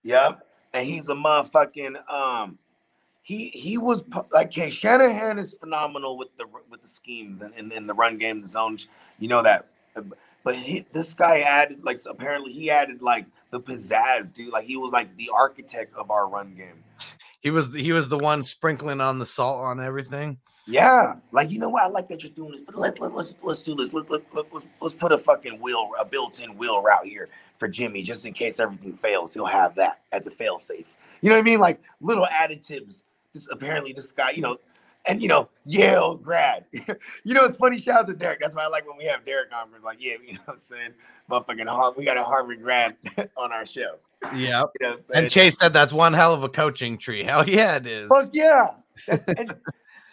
Yep. 0.02 0.46
And 0.72 0.86
he's 0.86 1.08
a 1.08 1.14
motherfucking 1.14 2.08
um 2.10 2.58
he 3.22 3.48
he 3.48 3.78
was 3.78 4.02
like 4.32 4.48
okay, 4.48 4.70
Shanahan 4.70 5.38
is 5.38 5.54
phenomenal 5.54 6.18
with 6.18 6.36
the 6.36 6.46
with 6.70 6.82
the 6.82 6.88
schemes 6.88 7.40
and 7.40 7.54
in, 7.54 7.72
in 7.72 7.86
the 7.86 7.94
run 7.94 8.18
game, 8.18 8.42
the 8.42 8.48
zones, 8.48 8.86
you 9.18 9.28
know 9.28 9.42
that. 9.42 9.66
But 10.44 10.56
he, 10.56 10.84
this 10.92 11.14
guy 11.14 11.40
added 11.40 11.84
like 11.84 11.98
apparently 12.06 12.52
he 12.52 12.70
added 12.70 13.00
like 13.00 13.24
the 13.50 13.60
pizzazz, 13.60 14.32
dude. 14.32 14.52
Like 14.52 14.64
he 14.64 14.76
was 14.76 14.92
like 14.92 15.16
the 15.16 15.30
architect 15.34 15.94
of 15.96 16.10
our 16.10 16.28
run 16.28 16.54
game. 16.54 16.84
He 17.40 17.50
was 17.50 17.72
he 17.74 17.92
was 17.92 18.08
the 18.08 18.18
one 18.18 18.42
sprinkling 18.42 19.00
on 19.00 19.18
the 19.18 19.26
salt 19.26 19.60
on 19.60 19.80
everything. 19.80 20.38
Yeah, 20.66 21.16
like 21.30 21.50
you 21.50 21.58
know 21.58 21.68
what? 21.68 21.82
I 21.82 21.88
like 21.88 22.08
that 22.08 22.22
you're 22.22 22.32
doing 22.32 22.52
this, 22.52 22.62
but 22.62 22.74
let, 22.76 22.98
let, 22.98 23.12
let's 23.14 23.36
let's 23.42 23.62
do 23.62 23.74
this. 23.74 23.92
Let, 23.92 24.10
let, 24.10 24.22
let, 24.34 24.52
let's 24.52 24.66
let's 24.80 24.94
put 24.94 25.12
a 25.12 25.18
fucking 25.18 25.60
wheel, 25.60 25.90
a 26.00 26.04
built-in 26.04 26.56
wheel 26.56 26.82
route 26.82 27.04
here 27.04 27.28
for 27.56 27.68
Jimmy, 27.68 28.02
just 28.02 28.24
in 28.24 28.32
case 28.32 28.58
everything 28.58 28.94
fails. 28.94 29.34
He'll 29.34 29.44
have 29.44 29.74
that 29.74 30.00
as 30.10 30.26
a 30.26 30.30
fail 30.30 30.58
safe. 30.58 30.96
You 31.20 31.28
know 31.28 31.36
what 31.36 31.40
I 31.40 31.44
mean? 31.44 31.60
Like 31.60 31.82
little 32.00 32.26
additives. 32.26 33.02
Just 33.34 33.48
apparently 33.50 33.92
this 33.92 34.12
guy, 34.12 34.30
you 34.30 34.42
know, 34.42 34.58
and 35.06 35.20
you 35.20 35.28
know 35.28 35.48
Yale 35.66 36.16
grad. 36.16 36.64
you 36.72 37.34
know 37.34 37.44
it's 37.44 37.56
funny. 37.56 37.78
Shout 37.78 38.00
out 38.00 38.06
to 38.06 38.14
Derek. 38.14 38.40
That's 38.40 38.54
why 38.54 38.64
I 38.64 38.68
like 38.68 38.88
when 38.88 38.96
we 38.96 39.04
have 39.04 39.24
Derek 39.24 39.52
on. 39.54 39.68
It's 39.74 39.84
like, 39.84 40.02
yeah, 40.02 40.14
you 40.26 40.34
know 40.34 40.40
what 40.46 40.54
I'm 40.54 40.60
saying? 40.60 40.90
Motherfucking 41.30 41.68
Har- 41.68 41.94
we 41.96 42.04
got 42.04 42.16
a 42.16 42.24
Harvard 42.24 42.62
grad 42.62 42.96
on 43.36 43.52
our 43.52 43.66
show. 43.66 43.96
Yeah. 44.22 44.30
You 44.32 44.50
know 44.50 44.70
what 44.80 44.90
I'm 44.90 44.96
saying? 44.96 45.24
And 45.24 45.30
Chase 45.30 45.56
said 45.58 45.74
that's 45.74 45.92
one 45.92 46.14
hell 46.14 46.32
of 46.32 46.42
a 46.42 46.48
coaching 46.48 46.96
tree. 46.96 47.22
Hell 47.22 47.46
yeah, 47.48 47.76
it 47.76 47.86
is. 47.86 48.08
Fuck 48.08 48.30
yeah. 48.32 48.70
and, 49.08 49.54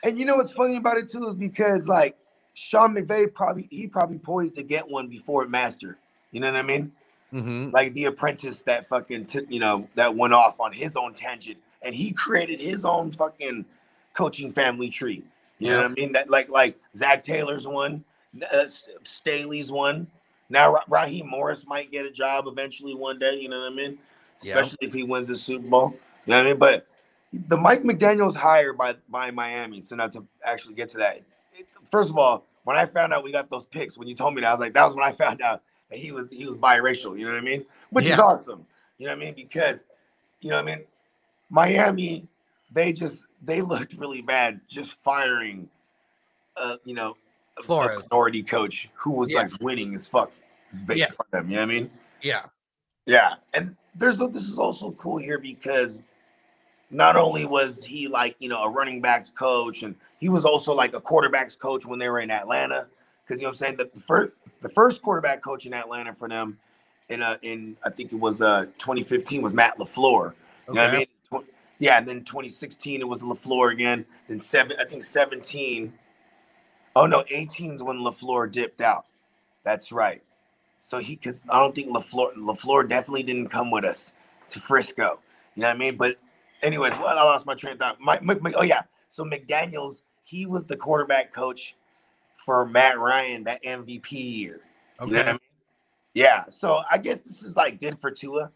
and 0.03 0.17
you 0.17 0.25
know 0.25 0.35
what's 0.35 0.51
funny 0.51 0.77
about 0.77 0.97
it 0.97 1.09
too 1.09 1.27
is 1.27 1.35
because 1.35 1.87
like 1.87 2.17
Sean 2.53 2.95
McVay 2.95 3.33
probably 3.33 3.67
he 3.69 3.87
probably 3.87 4.19
poised 4.19 4.55
to 4.55 4.63
get 4.63 4.87
one 4.87 5.07
before 5.07 5.47
master. 5.47 5.97
You 6.31 6.39
know 6.39 6.51
what 6.51 6.59
I 6.59 6.63
mean? 6.63 6.91
hmm 7.31 7.69
Like 7.71 7.93
the 7.93 8.05
apprentice 8.05 8.61
that 8.63 8.87
fucking 8.87 9.25
took, 9.25 9.45
you 9.49 9.59
know, 9.59 9.87
that 9.95 10.15
went 10.15 10.33
off 10.33 10.59
on 10.59 10.71
his 10.71 10.95
own 10.95 11.13
tangent 11.13 11.57
and 11.81 11.95
he 11.95 12.11
created 12.11 12.59
his 12.59 12.85
own 12.85 13.11
fucking 13.11 13.65
coaching 14.13 14.51
family 14.51 14.89
tree. 14.89 15.23
You 15.59 15.69
know 15.69 15.77
what 15.77 15.91
I 15.91 15.93
mean? 15.93 16.11
That 16.13 16.29
like 16.29 16.49
like 16.49 16.79
Zac 16.95 17.23
Taylor's 17.23 17.67
one, 17.67 18.03
uh, 18.51 18.65
Staley's 19.03 19.71
one. 19.71 20.07
Now 20.49 20.73
Ra- 20.73 20.83
Raheem 20.89 21.29
Morris 21.29 21.65
might 21.67 21.91
get 21.91 22.05
a 22.05 22.11
job 22.11 22.47
eventually 22.47 22.95
one 22.95 23.19
day. 23.19 23.35
You 23.35 23.49
know 23.49 23.59
what 23.59 23.71
I 23.71 23.75
mean? 23.75 23.99
Yeah. 24.41 24.57
Especially 24.57 24.87
if 24.87 24.93
he 24.93 25.03
wins 25.03 25.27
the 25.27 25.35
Super 25.35 25.67
Bowl. 25.67 25.91
You 26.25 26.31
know 26.31 26.37
what 26.37 26.45
I 26.47 26.49
mean? 26.49 26.57
But 26.59 26.87
the 27.33 27.57
Mike 27.57 27.83
McDaniel's 27.83 28.35
hire 28.35 28.73
by 28.73 28.95
by 29.09 29.31
Miami. 29.31 29.81
So 29.81 29.95
now 29.95 30.07
to 30.07 30.25
actually 30.45 30.75
get 30.75 30.89
to 30.89 30.97
that, 30.97 31.17
it, 31.53 31.67
first 31.89 32.09
of 32.09 32.17
all, 32.17 32.45
when 32.63 32.75
I 32.77 32.85
found 32.85 33.13
out 33.13 33.23
we 33.23 33.31
got 33.31 33.49
those 33.49 33.65
picks, 33.65 33.97
when 33.97 34.07
you 34.07 34.15
told 34.15 34.33
me 34.35 34.41
that, 34.41 34.47
I 34.47 34.51
was 34.51 34.59
like, 34.59 34.73
that 34.73 34.83
was 34.85 34.95
when 34.95 35.03
I 35.05 35.11
found 35.23 35.41
out 35.41 35.61
that 35.89 35.99
he 35.99 36.11
was 36.11 36.29
he 36.29 36.45
was 36.45 36.57
biracial. 36.57 37.17
You 37.17 37.25
know 37.25 37.31
what 37.31 37.37
I 37.39 37.41
mean? 37.41 37.65
Which 37.91 38.05
is 38.05 38.19
awesome. 38.19 38.65
You 38.97 39.07
know 39.07 39.13
what 39.13 39.21
I 39.21 39.25
mean? 39.25 39.33
Because 39.35 39.85
you 40.41 40.49
know 40.49 40.57
what 40.57 40.71
I 40.71 40.75
mean. 40.75 40.85
Miami, 41.49 42.27
they 42.71 42.93
just 42.93 43.23
they 43.41 43.61
looked 43.61 43.93
really 43.93 44.21
bad 44.21 44.61
just 44.69 44.93
firing, 44.93 45.69
uh, 46.55 46.77
you 46.85 46.93
know, 46.93 47.15
a- 47.57 47.63
Flores. 47.63 47.97
a 47.97 47.99
minority 48.09 48.43
coach 48.43 48.89
who 48.95 49.11
was 49.11 49.29
Yeah. 49.29 49.39
like 49.43 49.51
winning 49.61 49.93
as 49.95 50.07
fuck 50.07 50.31
Yeah. 50.89 51.09
for 51.11 51.25
them. 51.31 51.49
You 51.49 51.55
know 51.57 51.61
what 51.63 51.71
I 51.71 51.73
mean? 51.73 51.91
Yeah. 52.21 52.45
Yeah, 53.07 53.35
and 53.53 53.75
there's 53.95 54.19
this 54.19 54.47
is 54.47 54.57
also 54.59 54.91
cool 54.91 55.17
here 55.17 55.39
because 55.39 55.97
not 56.91 57.17
only 57.17 57.45
was 57.45 57.85
he 57.85 58.07
like 58.09 58.37
you 58.39 58.49
know 58.49 58.63
a 58.63 58.69
running 58.71 59.01
backs 59.01 59.31
coach, 59.31 59.83
and 59.83 59.95
he 60.19 60.29
was 60.29 60.45
also 60.45 60.73
like 60.75 60.95
a 60.95 61.01
quarterbacks 61.01 61.59
coach 61.59 61.85
when 61.85 61.99
they 61.99 62.09
were 62.09 62.21
in 62.21 62.31
Atlanta. 62.31 62.87
Because 63.25 63.41
you 63.41 63.45
know 63.47 63.51
what 63.51 63.61
I'm 63.61 63.77
saying 63.77 63.77
the 63.93 64.01
first 64.01 64.33
the 64.61 64.69
first 64.69 65.03
quarterback 65.03 65.43
coach 65.43 65.65
in 65.67 65.73
Atlanta 65.75 66.13
for 66.13 66.29
them 66.29 66.59
in 67.09 67.23
uh 67.23 67.37
in 67.43 67.77
I 67.85 67.91
think 67.91 68.13
it 68.13 68.19
was 68.19 68.41
uh 68.41 68.65
2015 68.79 69.43
was 69.43 69.53
Matt 69.53 69.79
Lafleur. 69.79 70.33
You 70.71 70.79
know 70.79 70.81
what 70.83 70.89
I 70.89 70.91
Okay. 70.91 70.99
mean? 70.99 71.07
Yeah, 71.79 71.97
and 71.99 72.07
then 72.07 72.21
2016 72.25 73.01
it 73.01 73.07
was 73.07 73.21
Lafleur 73.21 73.73
again. 73.73 74.05
Then 74.29 74.39
seven, 74.39 74.77
I 74.79 74.85
think 74.85 75.03
17. 75.03 75.93
Oh 76.95 77.07
no, 77.07 77.23
18 77.29 77.73
is 77.73 77.83
when 77.83 77.97
Lafleur 77.99 78.51
dipped 78.51 78.81
out. 78.81 79.05
That's 79.63 79.91
right. 79.91 80.23
So 80.81 80.99
he, 80.99 81.15
because 81.15 81.41
I 81.49 81.59
don't 81.59 81.75
think 81.75 81.89
Lafleur, 81.89 82.35
Lafleur 82.35 82.89
definitely 82.89 83.23
didn't 83.23 83.49
come 83.49 83.71
with 83.71 83.85
us 83.85 84.13
to 84.51 84.59
Frisco. 84.59 85.19
You 85.55 85.63
know 85.63 85.69
what 85.69 85.75
I 85.75 85.79
mean? 85.79 85.97
But 85.97 86.17
anyways, 86.63 86.93
well, 86.93 87.07
I 87.17 87.23
lost 87.23 87.45
my 87.45 87.55
train 87.55 87.73
of 87.73 87.79
thought. 87.79 87.99
My, 87.99 88.19
my, 88.21 88.35
my- 88.35 88.53
oh 88.53 88.63
yeah, 88.63 88.81
so 89.09 89.23
McDaniel's 89.23 90.03
he 90.23 90.45
was 90.45 90.65
the 90.65 90.75
quarterback 90.77 91.33
coach 91.33 91.75
for 92.45 92.65
Matt 92.65 92.97
Ryan 92.99 93.43
that 93.45 93.63
MVP 93.63 94.11
year. 94.11 94.61
You 95.05 95.07
know 95.07 95.17
I 95.17 95.21
Okay. 95.21 95.31
mean? 95.31 95.39
Yeah. 96.13 96.43
So 96.49 96.81
I 96.89 96.97
guess 96.97 97.19
this 97.19 97.43
is 97.43 97.55
like 97.55 97.79
good 97.79 97.99
for 97.99 98.11
Tua 98.11 98.51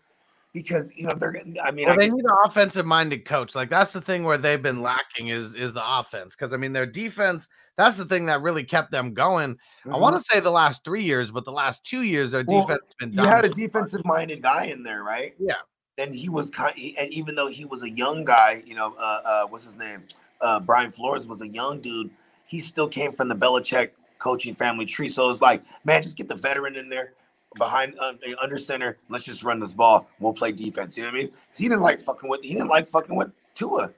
because 0.53 0.91
you 0.95 1.05
know 1.07 1.13
they're. 1.17 1.41
I 1.63 1.71
mean, 1.71 1.85
Well, 1.87 1.93
I 1.95 1.97
they 1.97 2.05
guess- 2.07 2.15
need 2.15 2.25
an 2.25 2.35
offensive 2.45 2.85
minded 2.85 3.25
coach. 3.25 3.55
Like 3.55 3.69
that's 3.69 3.91
the 3.93 4.01
thing 4.01 4.23
where 4.23 4.37
they've 4.37 4.61
been 4.61 4.81
lacking 4.81 5.27
is 5.29 5.53
is 5.55 5.73
the 5.73 5.83
offense. 5.99 6.35
Because 6.35 6.53
I 6.53 6.57
mean 6.57 6.71
their 6.73 6.85
defense, 6.85 7.49
that's 7.77 7.97
the 7.97 8.05
thing 8.05 8.25
that 8.27 8.41
really 8.41 8.63
kept 8.63 8.91
them 8.91 9.13
going. 9.13 9.57
I 9.91 9.97
want 9.97 10.15
to 10.15 10.21
say 10.23 10.39
the 10.39 10.51
last 10.51 10.83
three 10.85 11.03
years, 11.03 11.31
but 11.31 11.45
the 11.45 11.51
last 11.51 11.83
two 11.83 12.03
years 12.03 12.31
their 12.31 12.43
Mm-hmm. 12.43 12.51
Well, 12.53 12.61
defense 12.67 12.81
has 12.99 13.09
been 13.09 13.17
you 13.23 13.29
had 13.29 13.45
a 13.45 13.49
defensive 13.49 14.05
minded 14.05 14.41
guy 14.41 14.65
in 14.65 14.83
there, 14.83 15.03
right? 15.03 15.33
Yeah. 15.39 15.55
And 15.97 16.13
he 16.13 16.27
was 16.27 16.49
kind, 16.49 16.75
and 16.97 17.12
even 17.13 17.36
though 17.36 17.47
he 17.47 17.63
was 17.63 17.81
a 17.81 17.89
young 17.89 18.25
guy, 18.25 18.62
you 18.65 18.75
know, 18.75 18.93
uh, 18.99 19.21
uh, 19.25 19.45
what's 19.47 19.63
his 19.63 19.77
name? 19.77 20.03
Uh, 20.41 20.60
Brian 20.60 20.91
Flores 20.91 21.25
was 21.25 21.41
a 21.41 21.47
young 21.47 21.79
dude. 21.79 22.10
He 22.47 22.60
still 22.60 22.88
came 22.89 23.13
from 23.13 23.29
the 23.29 23.36
Belichick 23.36 23.91
coaching 24.19 24.55
family 24.55 24.86
tree. 24.86 25.08
So 25.10 25.29
it's 25.29 25.41
like, 25.41 25.63
man, 25.86 26.01
just 26.01 26.17
get 26.17 26.27
the 26.27 26.36
veteran 26.36 26.75
in 26.75 26.89
there 26.89 27.13
behind 27.58 27.97
uh, 27.99 28.13
under 28.41 28.58
center. 28.58 28.97
Let's 29.08 29.23
just 29.23 29.43
run 29.43 29.60
this 29.62 29.71
ball. 29.71 30.08
We'll 30.19 30.34
play 30.34 30.51
defense. 30.51 30.97
You 30.97 31.03
know 31.03 31.10
what 31.10 31.15
I 31.17 31.19
mean? 31.23 31.31
He 31.55 31.63
didn't 31.63 31.81
like 31.81 32.01
fucking 32.01 32.29
with. 32.29 32.41
He 32.43 32.53
didn't 32.53 32.67
like 32.67 32.89
fucking 32.89 33.15
with 33.15 33.31
Tua. 33.53 33.91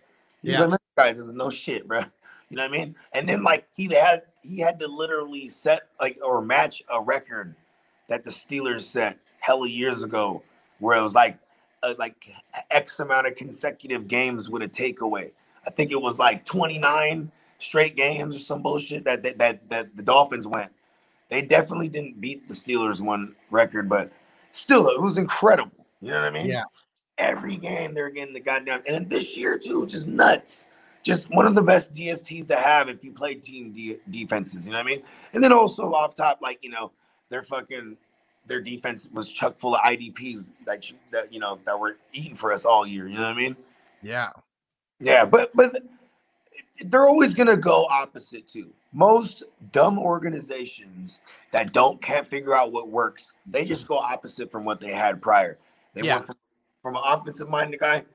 He's 0.44 0.52
Yeah. 0.54 0.66
like, 0.66 0.80
guy 0.96 1.14
doesn't 1.14 1.36
know 1.36 1.50
shit, 1.50 1.88
bro. 1.88 2.04
You 2.50 2.56
know 2.56 2.64
what 2.64 2.76
I 2.76 2.78
mean? 2.78 2.96
And 3.12 3.28
then 3.28 3.44
like 3.44 3.68
he 3.76 3.94
had 3.94 4.22
he 4.42 4.60
had 4.60 4.80
to 4.80 4.88
literally 4.88 5.50
set 5.50 5.82
like 6.00 6.18
or 6.24 6.42
match 6.42 6.82
a 6.90 7.02
record 7.02 7.54
that 8.08 8.24
the 8.24 8.30
Steelers 8.30 8.84
set 8.84 9.18
hella 9.42 9.68
years 9.68 10.02
ago, 10.02 10.44
where 10.80 10.98
it 10.98 11.02
was 11.02 11.14
like 11.14 11.38
uh, 11.84 11.94
like 11.98 12.32
X 12.72 13.00
amount 13.00 13.28
of 13.28 13.36
consecutive 13.36 14.08
games 14.08 14.50
with 14.50 14.62
a 14.62 14.68
takeaway. 14.68 15.32
I 15.66 15.70
think 15.70 15.92
it 15.92 16.02
was 16.02 16.18
like 16.18 16.46
29 16.46 17.32
straight 17.60 17.96
games 17.96 18.36
or 18.36 18.40
some 18.40 18.62
bullshit 18.62 19.04
that 19.06 19.24
that 19.24 19.38
that, 19.38 19.70
that 19.70 19.98
the 19.98 20.04
Dolphins 20.04 20.48
went. 20.48 20.72
They 21.30 21.42
definitely 21.42 21.90
didn't 21.90 22.22
beat 22.22 22.48
the 22.48 22.54
Steelers 22.54 23.02
one 23.02 23.36
record, 23.52 23.90
but 23.90 24.12
still 24.52 24.90
it 24.90 25.02
was 25.02 25.18
incredible. 25.18 25.86
You 26.02 26.12
know 26.12 26.22
what 26.22 26.28
I 26.28 26.32
mean? 26.32 26.48
Yeah. 26.48 26.64
Every 27.18 27.58
game 27.58 27.94
they're 27.94 28.10
getting 28.10 28.34
the 28.34 28.40
goddamn 28.40 28.84
and 28.86 28.96
then 28.96 29.10
this 29.10 29.36
year 29.36 29.58
too, 29.58 29.86
just 29.88 30.08
nuts. 30.08 30.68
Just 31.04 31.30
one 31.30 31.46
of 31.46 31.56
the 31.56 31.62
best 31.62 31.94
DSTs 31.94 32.48
to 32.48 32.56
have 32.58 32.90
if 32.90 33.04
you 33.04 33.14
play 33.14 33.36
team 33.36 33.72
de- 33.72 34.00
defenses, 34.10 34.66
you 34.66 34.74
know 34.74 34.80
what 34.80 34.88
I 34.88 34.90
mean? 34.90 35.04
And 35.34 35.42
then 35.42 35.54
also 35.54 35.94
off 35.94 36.16
top, 36.16 36.40
like 36.42 36.60
you 36.62 36.70
know, 36.70 36.92
they're 37.30 37.44
fucking 37.44 37.98
their 38.48 38.62
defense 38.62 39.08
was 39.14 39.30
chuck 39.30 39.58
full 39.58 39.76
of 39.76 39.82
IDPs 39.82 40.52
that 40.66 40.90
you, 40.90 40.96
that 41.12 41.32
you 41.32 41.40
know 41.40 41.60
that 41.66 41.80
were 41.80 41.98
eating 42.14 42.36
for 42.36 42.52
us 42.52 42.66
all 42.66 42.86
year. 42.88 43.08
You 43.08 43.16
know 43.16 43.24
what 43.24 43.34
I 43.34 43.38
mean? 43.38 43.56
Yeah. 44.02 44.30
Yeah, 45.00 45.26
but 45.26 45.52
but 45.56 45.84
they're 46.86 47.08
always 47.08 47.34
gonna 47.34 47.58
go 47.58 47.86
opposite 47.86 48.48
too. 48.48 48.72
Most 48.94 49.44
dumb 49.72 50.00
organizations 50.00 51.22
that 51.52 51.74
don't 51.74 52.02
can't 52.02 52.26
figure 52.26 52.56
out 52.56 52.72
what 52.72 52.90
works, 52.90 53.34
they 53.46 53.66
just 53.66 53.88
go 53.88 53.98
opposite 53.98 54.52
from 54.52 54.66
what 54.66 54.80
they 54.80 54.92
had 54.92 55.22
prior. 55.22 55.58
They 55.94 56.02
Yeah. 56.02 56.16
went 56.16 56.28
from 56.28 56.36
from 56.82 56.96
an 56.96 57.02
offensive 57.06 57.50
minded 57.50 57.80
guy, 57.80 58.06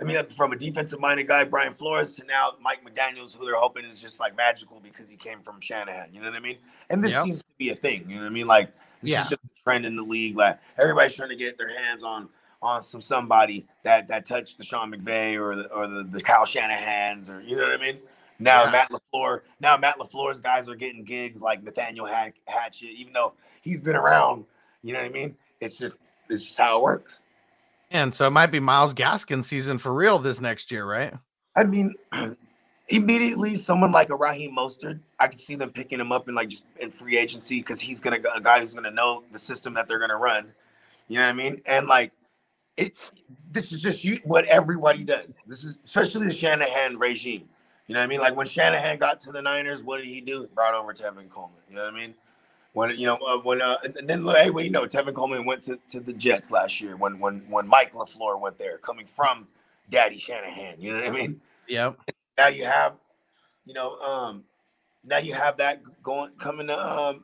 I 0.00 0.04
mean, 0.04 0.24
from 0.30 0.52
a 0.52 0.56
defensive 0.56 0.98
minded 1.00 1.28
guy, 1.28 1.44
Brian 1.44 1.74
Flores, 1.74 2.16
to 2.16 2.24
now 2.24 2.52
Mike 2.60 2.80
McDaniel's, 2.84 3.34
who 3.34 3.44
they're 3.44 3.56
hoping 3.56 3.84
is 3.84 4.00
just 4.00 4.18
like 4.18 4.36
magical 4.36 4.80
because 4.80 5.08
he 5.08 5.16
came 5.16 5.42
from 5.42 5.60
Shanahan. 5.60 6.08
You 6.12 6.20
know 6.20 6.30
what 6.30 6.36
I 6.36 6.40
mean? 6.40 6.58
And 6.90 7.04
this 7.04 7.12
Yep. 7.12 7.24
seems 7.24 7.38
to 7.42 7.52
be 7.58 7.70
a 7.70 7.76
thing. 7.76 8.08
You 8.08 8.16
know 8.16 8.22
what 8.22 8.28
I 8.28 8.32
mean? 8.32 8.46
Like 8.46 8.72
this 9.00 9.12
Yeah. 9.12 9.22
is 9.22 9.28
just 9.30 9.42
trend 9.64 9.86
in 9.86 9.96
the 9.96 10.02
league. 10.02 10.36
Like 10.36 10.58
everybody's 10.78 11.14
trying 11.14 11.30
to 11.30 11.36
get 11.36 11.58
their 11.58 11.76
hands 11.76 12.02
on 12.02 12.28
on 12.60 12.82
some 12.82 13.00
somebody 13.00 13.66
that 13.82 14.08
that 14.08 14.26
touched 14.26 14.58
the 14.58 14.64
Sean 14.64 14.92
McVay 14.92 15.38
or 15.38 15.56
the 15.56 15.72
or 15.72 15.86
the, 15.86 16.04
the 16.04 16.20
Kyle 16.20 16.44
Shanahan's 16.44 17.30
or 17.30 17.40
you 17.40 17.56
know 17.56 17.62
what 17.62 17.72
I 17.72 17.82
mean. 17.82 17.98
Now 18.38 18.64
Yeah. 18.64 18.70
Matt 18.70 18.90
Lafleur, 18.90 19.40
now 19.60 19.76
Matt 19.76 19.98
Lafleur's 19.98 20.40
guys 20.40 20.68
are 20.68 20.74
getting 20.74 21.04
gigs 21.04 21.40
like 21.40 21.62
Nathaniel 21.62 22.06
Hack, 22.06 22.36
Hackett, 22.46 22.90
even 22.90 23.12
though 23.12 23.34
he's 23.60 23.80
been 23.80 23.96
around. 23.96 24.44
You 24.82 24.94
know 24.94 25.00
what 25.00 25.06
I 25.06 25.12
mean? 25.12 25.36
It's 25.60 25.76
just 25.76 25.98
it's 26.28 26.44
just 26.44 26.58
how 26.58 26.78
it 26.78 26.82
works. 26.82 27.22
And 27.90 28.14
so 28.14 28.26
it 28.26 28.30
might 28.30 28.46
be 28.46 28.58
Myles 28.58 28.94
Gaskin 28.94 29.44
season 29.44 29.76
for 29.78 29.92
real 29.92 30.18
this 30.18 30.40
next 30.40 30.70
year, 30.70 30.86
right? 30.86 31.12
I 31.56 31.64
mean, 31.64 31.94
immediately 32.88 33.56
someone 33.56 33.92
like 33.92 34.10
a 34.10 34.16
Raheem 34.16 34.56
Mostert, 34.56 35.00
I 35.18 35.28
could 35.28 35.40
see 35.40 35.54
them 35.54 35.70
picking 35.70 36.00
him 36.00 36.12
up 36.12 36.28
in 36.28 36.34
like 36.34 36.48
just 36.48 36.64
in 36.80 36.90
free 36.90 37.18
agency 37.18 37.58
because 37.58 37.80
he's 37.80 38.00
gonna 38.00 38.18
a 38.34 38.40
guy 38.40 38.60
who's 38.60 38.74
gonna 38.74 38.90
know 38.90 39.24
the 39.32 39.38
system 39.38 39.74
that 39.74 39.88
they're 39.88 39.98
gonna 39.98 40.16
run. 40.16 40.52
You 41.08 41.18
know 41.18 41.24
what 41.24 41.30
I 41.30 41.34
mean? 41.34 41.62
And 41.66 41.86
like 41.86 42.12
it, 42.76 42.98
this 43.50 43.72
is 43.72 43.80
just 43.80 44.04
you, 44.04 44.20
what 44.24 44.44
everybody 44.46 45.04
does. 45.04 45.34
This 45.46 45.64
is 45.64 45.78
especially 45.84 46.26
the 46.26 46.32
Shanahan 46.32 46.98
regime. 46.98 47.48
You 47.86 47.94
know 47.94 48.00
what 48.00 48.04
I 48.04 48.08
mean? 48.08 48.20
Like 48.20 48.36
when 48.36 48.46
Shanahan 48.46 48.98
got 48.98 49.20
to 49.20 49.32
the 49.32 49.42
Niners, 49.42 49.82
what 49.82 49.98
did 49.98 50.06
he 50.06 50.20
do? 50.20 50.48
Brought 50.54 50.74
over 50.74 50.92
Tevin 50.92 51.28
Coleman. 51.28 51.58
You 51.68 51.76
know 51.76 51.84
what 51.84 51.94
I 51.94 51.96
mean? 51.96 52.14
When 52.72 52.90
you 52.98 53.06
know 53.06 53.16
uh, 53.16 53.38
when 53.38 53.60
uh, 53.60 53.76
and 53.84 54.08
then 54.08 54.24
hey, 54.24 54.50
well, 54.50 54.64
you 54.64 54.70
know 54.70 54.86
Tevin 54.86 55.14
Coleman 55.14 55.44
went 55.44 55.62
to, 55.64 55.78
to 55.90 56.00
the 56.00 56.12
Jets 56.14 56.50
last 56.50 56.80
year 56.80 56.96
when 56.96 57.18
when 57.18 57.40
when 57.50 57.68
Mike 57.68 57.92
LaFleur 57.92 58.40
went 58.40 58.58
there, 58.58 58.78
coming 58.78 59.04
from 59.06 59.46
Daddy 59.90 60.18
Shanahan. 60.18 60.80
You 60.80 60.92
know 60.92 61.00
what 61.00 61.08
I 61.08 61.10
mean? 61.10 61.40
Yep. 61.68 61.98
Now 62.42 62.48
you 62.48 62.64
have, 62.64 62.94
you 63.64 63.72
know, 63.72 64.00
um, 64.00 64.42
now 65.04 65.18
you 65.18 65.32
have 65.32 65.58
that 65.58 65.80
going 66.02 66.32
coming 66.40 66.66
to 66.66 66.76
um 66.76 67.22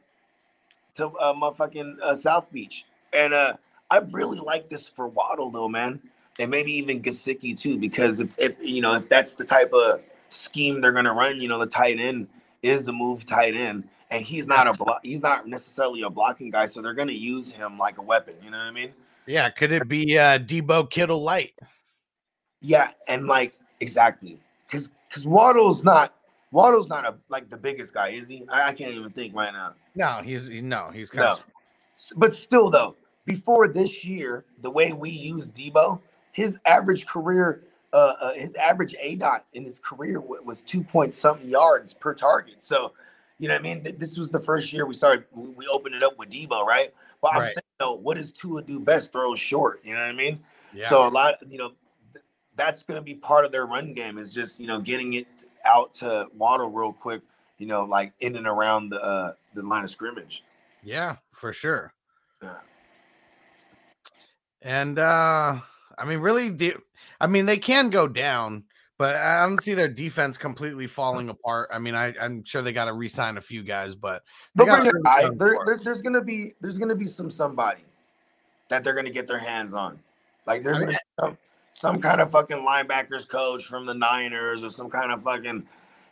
to 0.94 1.08
uh, 1.08 1.34
motherfucking 1.34 1.96
uh, 2.00 2.14
South 2.14 2.52
Beach, 2.52 2.84
and 3.12 3.34
uh, 3.34 3.54
I 3.90 3.98
really 3.98 4.38
like 4.38 4.68
this 4.68 4.86
for 4.86 5.08
Waddle 5.08 5.50
though, 5.50 5.68
man, 5.68 6.00
and 6.38 6.52
maybe 6.52 6.70
even 6.74 7.02
Gesicki 7.02 7.58
too, 7.58 7.78
because 7.78 8.20
if, 8.20 8.38
if 8.38 8.54
you 8.60 8.80
know 8.80 8.94
if 8.94 9.08
that's 9.08 9.34
the 9.34 9.44
type 9.44 9.72
of 9.72 10.02
scheme 10.28 10.80
they're 10.80 10.92
gonna 10.92 11.12
run, 11.12 11.40
you 11.40 11.48
know, 11.48 11.58
the 11.58 11.66
tight 11.66 11.98
end 11.98 12.28
is 12.62 12.86
a 12.86 12.92
move 12.92 13.26
tight 13.26 13.56
end, 13.56 13.88
and 14.12 14.24
he's 14.24 14.46
not 14.46 14.68
a 14.68 14.72
block, 14.72 15.00
he's 15.02 15.20
not 15.20 15.48
necessarily 15.48 16.02
a 16.02 16.10
blocking 16.10 16.50
guy, 16.50 16.66
so 16.66 16.80
they're 16.80 16.94
gonna 16.94 17.10
use 17.10 17.50
him 17.50 17.76
like 17.76 17.98
a 17.98 18.02
weapon. 18.02 18.34
You 18.40 18.52
know 18.52 18.58
what 18.58 18.66
I 18.66 18.70
mean? 18.70 18.92
Yeah. 19.26 19.50
Could 19.50 19.72
it 19.72 19.88
be 19.88 20.16
uh, 20.16 20.38
Deebo 20.38 20.88
Kittle 20.88 21.24
light? 21.24 21.58
Yeah, 22.60 22.92
and 23.08 23.26
like 23.26 23.54
exactly 23.80 24.38
because 25.08 25.26
Waddle's 25.26 25.82
not 25.84 26.14
Waddle's 26.52 26.88
not 26.88 27.04
a 27.04 27.14
like 27.28 27.48
the 27.50 27.56
biggest 27.56 27.94
guy, 27.94 28.08
is 28.10 28.28
he? 28.28 28.44
I, 28.50 28.68
I 28.68 28.72
can't 28.74 28.92
even 28.94 29.10
think 29.10 29.34
right 29.34 29.52
now. 29.52 29.74
No, 29.94 30.20
he's 30.22 30.48
he- 30.48 30.60
no, 30.60 30.90
he's 30.92 31.10
kind 31.10 31.26
No, 31.26 31.32
of 31.32 31.46
but 32.16 32.34
still 32.34 32.70
though, 32.70 32.96
before 33.24 33.68
this 33.68 34.04
year, 34.04 34.44
the 34.62 34.70
way 34.70 34.92
we 34.92 35.10
use 35.10 35.48
Deebo, 35.48 36.00
his 36.32 36.58
average 36.64 37.06
career, 37.06 37.62
uh, 37.92 38.14
uh 38.20 38.32
his 38.34 38.54
average 38.54 38.94
aDOT 39.02 39.40
in 39.54 39.64
his 39.64 39.78
career 39.78 40.20
wa- 40.20 40.38
was 40.44 40.62
two 40.62 40.82
point 40.82 41.14
something 41.14 41.48
yards 41.48 41.92
per 41.92 42.14
target. 42.14 42.62
So, 42.62 42.92
you 43.38 43.48
know 43.48 43.54
what 43.54 43.60
I 43.60 43.62
mean? 43.62 43.84
Th- 43.84 43.96
This 43.96 44.16
was 44.16 44.30
the 44.30 44.40
first 44.40 44.72
year 44.72 44.86
we 44.86 44.94
started. 44.94 45.24
We 45.34 45.66
opened 45.66 45.94
it 45.94 46.02
up 46.02 46.18
with 46.18 46.30
Deebo, 46.30 46.64
right? 46.64 46.94
But 47.20 47.32
I'm 47.34 47.40
Right. 47.40 47.54
saying, 47.54 47.64
no, 47.80 47.94
what 47.94 48.16
does 48.16 48.32
Tua 48.32 48.62
do 48.62 48.78
best? 48.80 49.12
Throw 49.12 49.34
short. 49.34 49.80
You 49.84 49.94
know 49.94 50.00
what 50.00 50.10
I 50.10 50.12
mean? 50.12 50.40
yeah. 50.74 50.88
So 50.88 51.06
a 51.06 51.08
lot, 51.08 51.34
you 51.48 51.58
know, 51.58 51.72
that's 52.58 52.82
going 52.82 52.98
to 52.98 53.02
be 53.02 53.14
part 53.14 53.46
of 53.46 53.52
their 53.52 53.64
run 53.64 53.94
game 53.94 54.18
is 54.18 54.34
just 54.34 54.60
you 54.60 54.66
know 54.66 54.80
getting 54.80 55.14
it 55.14 55.26
out 55.64 55.94
to 55.94 56.26
Waddle 56.36 56.68
real 56.68 56.92
quick, 56.92 57.22
you 57.56 57.66
know, 57.66 57.84
like 57.84 58.12
in 58.20 58.36
and 58.36 58.46
around 58.46 58.90
the 58.90 59.00
uh, 59.02 59.32
the 59.54 59.62
line 59.62 59.84
of 59.84 59.90
scrimmage. 59.90 60.44
yeah, 60.82 61.16
for 61.32 61.52
sure. 61.54 61.94
Yeah. 62.42 62.56
And 64.62 64.98
uh 64.98 65.58
I 65.96 66.04
mean, 66.04 66.20
really, 66.20 66.50
the 66.50 66.76
I 67.20 67.26
mean, 67.26 67.46
they 67.46 67.58
can 67.58 67.90
go 67.90 68.06
down, 68.06 68.64
but 68.98 69.16
I 69.16 69.40
don't 69.44 69.60
see 69.62 69.74
their 69.74 69.88
defense 69.88 70.38
completely 70.38 70.86
falling 70.86 71.28
apart. 71.28 71.70
I 71.72 71.78
mean, 71.80 71.94
I, 71.96 72.14
I'm 72.20 72.44
sure 72.44 72.62
they 72.62 72.72
got 72.72 72.84
to 72.84 72.92
re-sign 72.92 73.36
a 73.36 73.40
few 73.40 73.64
guys, 73.64 73.96
but 73.96 74.22
they 74.54 74.64
gotta 74.64 74.90
a 74.90 75.02
guy. 75.02 75.16
return 75.22 75.38
There, 75.38 75.54
for 75.54 75.62
it. 75.62 75.66
there- 75.66 75.80
there's 75.84 76.02
gonna 76.02 76.20
be 76.22 76.54
there's 76.60 76.78
gonna 76.78 76.94
be 76.94 77.06
some 77.06 77.30
somebody 77.30 77.82
that 78.68 78.84
they're 78.84 78.94
gonna 78.94 79.10
get 79.10 79.26
their 79.26 79.38
hands 79.38 79.74
on. 79.74 79.98
Like 80.46 80.62
there's 80.62 80.78
I 80.78 80.84
gonna 80.84 80.92
be 80.92 81.36
some 81.78 82.00
kind 82.00 82.20
of 82.20 82.30
fucking 82.30 82.56
linebackers 82.58 83.28
coach 83.28 83.64
from 83.64 83.86
the 83.86 83.94
Niners 83.94 84.64
or 84.64 84.70
some 84.70 84.90
kind 84.90 85.12
of 85.12 85.22
fucking 85.22 85.66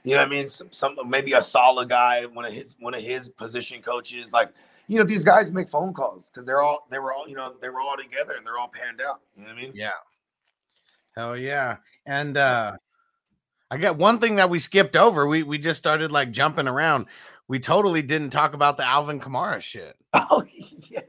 you 0.04 0.14
know 0.14 0.20
what 0.20 0.26
I 0.28 0.30
mean 0.30 0.48
some, 0.48 0.68
some 0.70 0.96
maybe 1.06 1.32
a 1.32 1.42
solid 1.42 1.88
guy 1.88 2.24
one 2.26 2.44
of 2.44 2.52
his 2.52 2.76
one 2.78 2.94
of 2.94 3.02
his 3.02 3.28
position 3.28 3.82
coaches 3.82 4.32
like 4.32 4.50
you 4.86 4.98
know 4.98 5.04
these 5.04 5.24
guys 5.24 5.50
make 5.50 5.68
phone 5.68 5.92
calls 5.92 6.30
because 6.30 6.46
they're 6.46 6.62
all 6.62 6.86
they 6.90 7.00
were 7.00 7.12
all 7.12 7.28
you 7.28 7.34
know 7.34 7.54
they 7.60 7.68
were 7.68 7.80
all 7.80 7.96
together 7.96 8.34
and 8.36 8.46
they're 8.46 8.58
all 8.58 8.70
panned 8.72 9.00
out. 9.00 9.20
You 9.34 9.42
know 9.42 9.48
what 9.48 9.58
I 9.58 9.60
mean? 9.60 9.72
Yeah. 9.74 9.90
Hell 11.16 11.36
yeah. 11.36 11.78
And 12.06 12.36
uh 12.36 12.76
I 13.68 13.78
got 13.78 13.96
one 13.96 14.20
thing 14.20 14.36
that 14.36 14.48
we 14.48 14.60
skipped 14.60 14.94
over. 14.94 15.26
We 15.26 15.42
we 15.42 15.58
just 15.58 15.78
started 15.78 16.12
like 16.12 16.30
jumping 16.30 16.68
around. 16.68 17.06
We 17.48 17.60
totally 17.60 18.02
didn't 18.02 18.30
talk 18.30 18.54
about 18.54 18.76
the 18.76 18.84
Alvin 18.84 19.20
Kamara 19.20 19.60
shit. 19.60 19.96
Oh 20.30 20.44
yeah. 20.90 21.00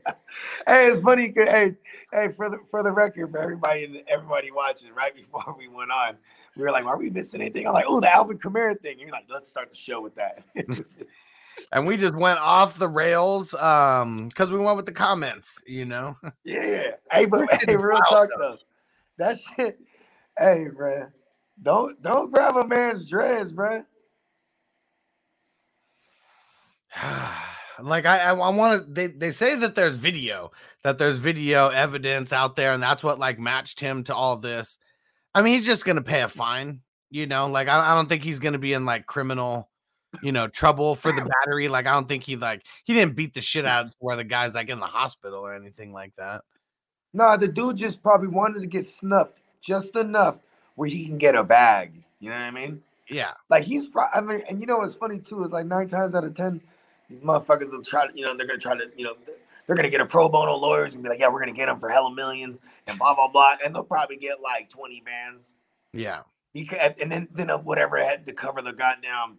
Hey, 0.67 0.87
it's 0.87 0.99
funny. 0.99 1.31
Hey, 1.33 1.75
hey, 2.11 2.27
for 2.29 2.49
the 2.49 2.59
for 2.69 2.83
the 2.83 2.91
record, 2.91 3.31
for 3.31 3.39
everybody 3.39 3.85
and 3.85 4.03
everybody 4.07 4.51
watching, 4.51 4.93
right 4.93 5.15
before 5.15 5.55
we 5.57 5.69
went 5.69 5.91
on, 5.91 6.17
we 6.57 6.63
were 6.63 6.71
like, 6.71 6.83
"Are 6.85 6.97
we 6.97 7.09
missing 7.09 7.39
anything?" 7.39 7.65
I'm 7.67 7.73
like, 7.73 7.85
"Oh, 7.87 8.01
the 8.01 8.13
Alvin 8.13 8.37
Kamara 8.37 8.77
thing." 8.79 8.99
You're 8.99 9.09
like, 9.09 9.25
"Let's 9.29 9.49
start 9.49 9.69
the 9.69 9.77
show 9.77 10.01
with 10.01 10.15
that." 10.15 10.43
And 11.71 11.85
we 11.85 11.97
just 11.97 12.15
went 12.15 12.39
off 12.39 12.77
the 12.77 12.87
rails 12.87 13.53
um 13.55 14.27
because 14.29 14.51
we 14.51 14.59
went 14.59 14.77
with 14.77 14.85
the 14.85 14.91
comments, 14.91 15.61
you 15.65 15.85
know. 15.85 16.15
yeah. 16.43 16.91
Hey, 17.11 17.25
but 17.29 17.51
hey, 17.51 17.75
real 17.75 17.99
talk 18.09 18.29
though. 18.37 18.57
That 19.17 19.39
shit. 19.39 19.79
Hey, 20.37 20.67
bruh. 20.73 21.11
Don't 21.61 22.01
don't 22.01 22.31
grab 22.31 22.55
a 22.55 22.65
man's 22.65 23.05
dreads, 23.05 23.51
bruh. 23.51 23.83
like 27.79 28.05
I 28.05 28.19
I, 28.19 28.35
I 28.35 28.49
want 28.49 28.85
to 28.85 28.91
they, 28.91 29.07
they 29.07 29.31
say 29.31 29.55
that 29.55 29.75
there's 29.75 29.95
video 29.95 30.51
that 30.83 30.97
there's 30.97 31.17
video 31.17 31.69
evidence 31.69 32.33
out 32.33 32.55
there 32.55 32.73
and 32.73 32.81
that's 32.81 33.03
what 33.03 33.19
like 33.19 33.39
matched 33.39 33.79
him 33.79 34.03
to 34.05 34.15
all 34.15 34.37
this. 34.37 34.77
I 35.35 35.41
mean, 35.41 35.53
he's 35.53 35.65
just 35.65 35.85
gonna 35.85 36.01
pay 36.01 36.21
a 36.21 36.27
mm. 36.27 36.31
fine, 36.31 36.81
you 37.09 37.27
know. 37.27 37.47
Like 37.47 37.67
I, 37.67 37.91
I 37.91 37.95
don't 37.95 38.09
think 38.09 38.23
he's 38.23 38.39
gonna 38.39 38.57
be 38.57 38.73
in 38.73 38.85
like 38.85 39.05
criminal, 39.05 39.69
you 40.21 40.31
know, 40.31 40.47
trouble 40.47 40.95
for 40.95 41.11
the 41.11 41.29
battery. 41.45 41.67
Like 41.67 41.87
I 41.87 41.93
don't 41.93 42.07
think 42.07 42.23
he 42.23 42.35
like 42.35 42.65
he 42.85 42.93
didn't 42.93 43.15
beat 43.15 43.33
the 43.33 43.41
shit 43.41 43.65
out 43.65 43.85
of 43.85 43.95
where 43.99 44.15
the 44.15 44.23
guy's 44.23 44.55
like 44.55 44.69
in 44.69 44.79
the 44.79 44.85
hospital 44.85 45.45
or 45.45 45.53
anything 45.53 45.93
like 45.93 46.13
that. 46.17 46.41
Nah, 47.13 47.37
the 47.37 47.47
dude 47.47 47.77
just 47.77 48.03
probably 48.03 48.27
wanted 48.27 48.61
to 48.61 48.67
get 48.67 48.85
snuffed 48.85 49.41
just 49.61 49.95
enough 49.95 50.39
where 50.75 50.89
he 50.89 51.05
can 51.05 51.17
get 51.17 51.35
a 51.35 51.43
bag. 51.43 52.03
You 52.19 52.29
know 52.29 52.35
what 52.35 52.43
I 52.43 52.51
mean? 52.51 52.81
Yeah, 53.09 53.33
Like 53.49 53.63
he's 53.63 53.87
probably, 53.87 54.15
I 54.15 54.21
mean, 54.21 54.43
and 54.49 54.59
you 54.59 54.67
know 54.67 54.77
what's 54.77 54.95
funny 54.95 55.19
too 55.19 55.43
is 55.43 55.51
like 55.51 55.65
nine 55.65 55.87
times 55.87 56.13
out 56.13 56.25
of 56.25 56.33
ten, 56.33 56.61
these 57.09 57.21
motherfuckers 57.21 57.71
will 57.71 57.83
try 57.83 58.07
to, 58.07 58.17
you 58.17 58.25
know, 58.25 58.35
they're 58.35 58.47
gonna 58.47 58.59
try 58.59 58.75
to, 58.77 58.85
you 58.95 59.05
know, 59.05 59.13
they're- 59.25 59.75
gonna 59.75 59.89
get 59.89 59.99
a 60.01 60.05
pro 60.05 60.29
bono 60.29 60.55
lawyers 60.55 60.93
and 60.93 61.03
be 61.03 61.09
like, 61.09 61.19
yeah, 61.19 61.27
we're 61.27 61.39
gonna 61.39 61.51
get 61.51 61.65
them 61.65 61.77
for 61.79 61.89
hella 61.89 62.13
millions 62.13 62.61
and 62.87 62.97
blah 62.97 63.13
blah 63.13 63.27
blah, 63.27 63.55
and 63.63 63.75
they'll 63.75 63.83
probably 63.83 64.15
get 64.15 64.39
like 64.41 64.69
twenty 64.69 65.01
bands. 65.01 65.51
yeah, 65.93 66.21
Because, 66.53 66.93
and 67.01 67.11
then 67.11 67.27
then 67.33 67.49
uh, 67.49 67.57
whatever 67.57 67.97
had 67.97 68.25
to 68.27 68.33
cover 68.33 68.61
the 68.61 68.71
goddamn 68.71 69.37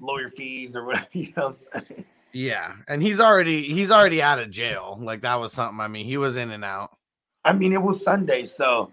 lawyer 0.00 0.28
fees 0.28 0.76
or 0.76 0.84
whatever, 0.84 1.06
you 1.12 1.32
know. 1.36 1.46
What 1.46 1.66
I'm 1.74 1.86
saying? 1.86 2.04
yeah. 2.32 2.72
And 2.88 3.02
he's 3.02 3.20
already 3.20 3.62
he's 3.62 3.90
already 3.90 4.20
out 4.20 4.38
of 4.38 4.50
jail. 4.50 4.98
Like 5.00 5.22
that 5.22 5.36
was 5.36 5.52
something. 5.52 5.80
I 5.80 5.88
mean, 5.88 6.04
he 6.04 6.16
was 6.18 6.36
in 6.36 6.50
and 6.50 6.64
out. 6.64 6.96
I 7.44 7.52
mean, 7.54 7.72
it 7.72 7.80
was 7.82 8.02
Sunday, 8.02 8.44
so 8.44 8.92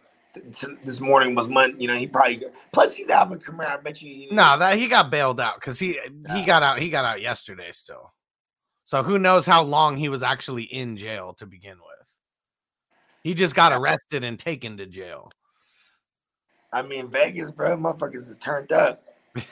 this 0.83 0.99
morning 0.99 1.35
was 1.35 1.47
Monday. 1.47 1.81
You 1.81 1.87
know, 1.87 1.97
he 1.97 2.07
probably 2.07 2.43
plus 2.71 2.95
he's 2.95 3.09
Alvin 3.09 3.39
Kamara. 3.39 3.77
I 3.77 3.77
bet 3.77 4.01
you. 4.01 4.11
you 4.11 4.31
No, 4.31 4.57
that 4.57 4.77
he 4.77 4.87
got 4.87 5.11
bailed 5.11 5.39
out 5.39 5.55
because 5.55 5.79
he 5.79 5.99
he 6.33 6.45
got 6.45 6.63
out. 6.63 6.79
He 6.79 6.89
got 6.89 7.05
out 7.05 7.21
yesterday 7.21 7.71
still. 7.71 8.13
So 8.83 9.03
who 9.03 9.19
knows 9.19 9.45
how 9.45 9.63
long 9.63 9.97
he 9.97 10.09
was 10.09 10.23
actually 10.23 10.63
in 10.63 10.97
jail 10.97 11.33
to 11.35 11.45
begin 11.45 11.77
with? 11.77 12.09
He 13.23 13.33
just 13.33 13.55
got 13.55 13.71
arrested 13.71 14.23
and 14.23 14.37
taken 14.37 14.77
to 14.77 14.85
jail. 14.85 15.31
I 16.73 16.81
mean, 16.81 17.09
Vegas, 17.09 17.51
bro, 17.51 17.77
motherfuckers 17.77 18.29
is 18.29 18.37
turned 18.37 18.71
up. 18.71 19.03
After 19.35 19.51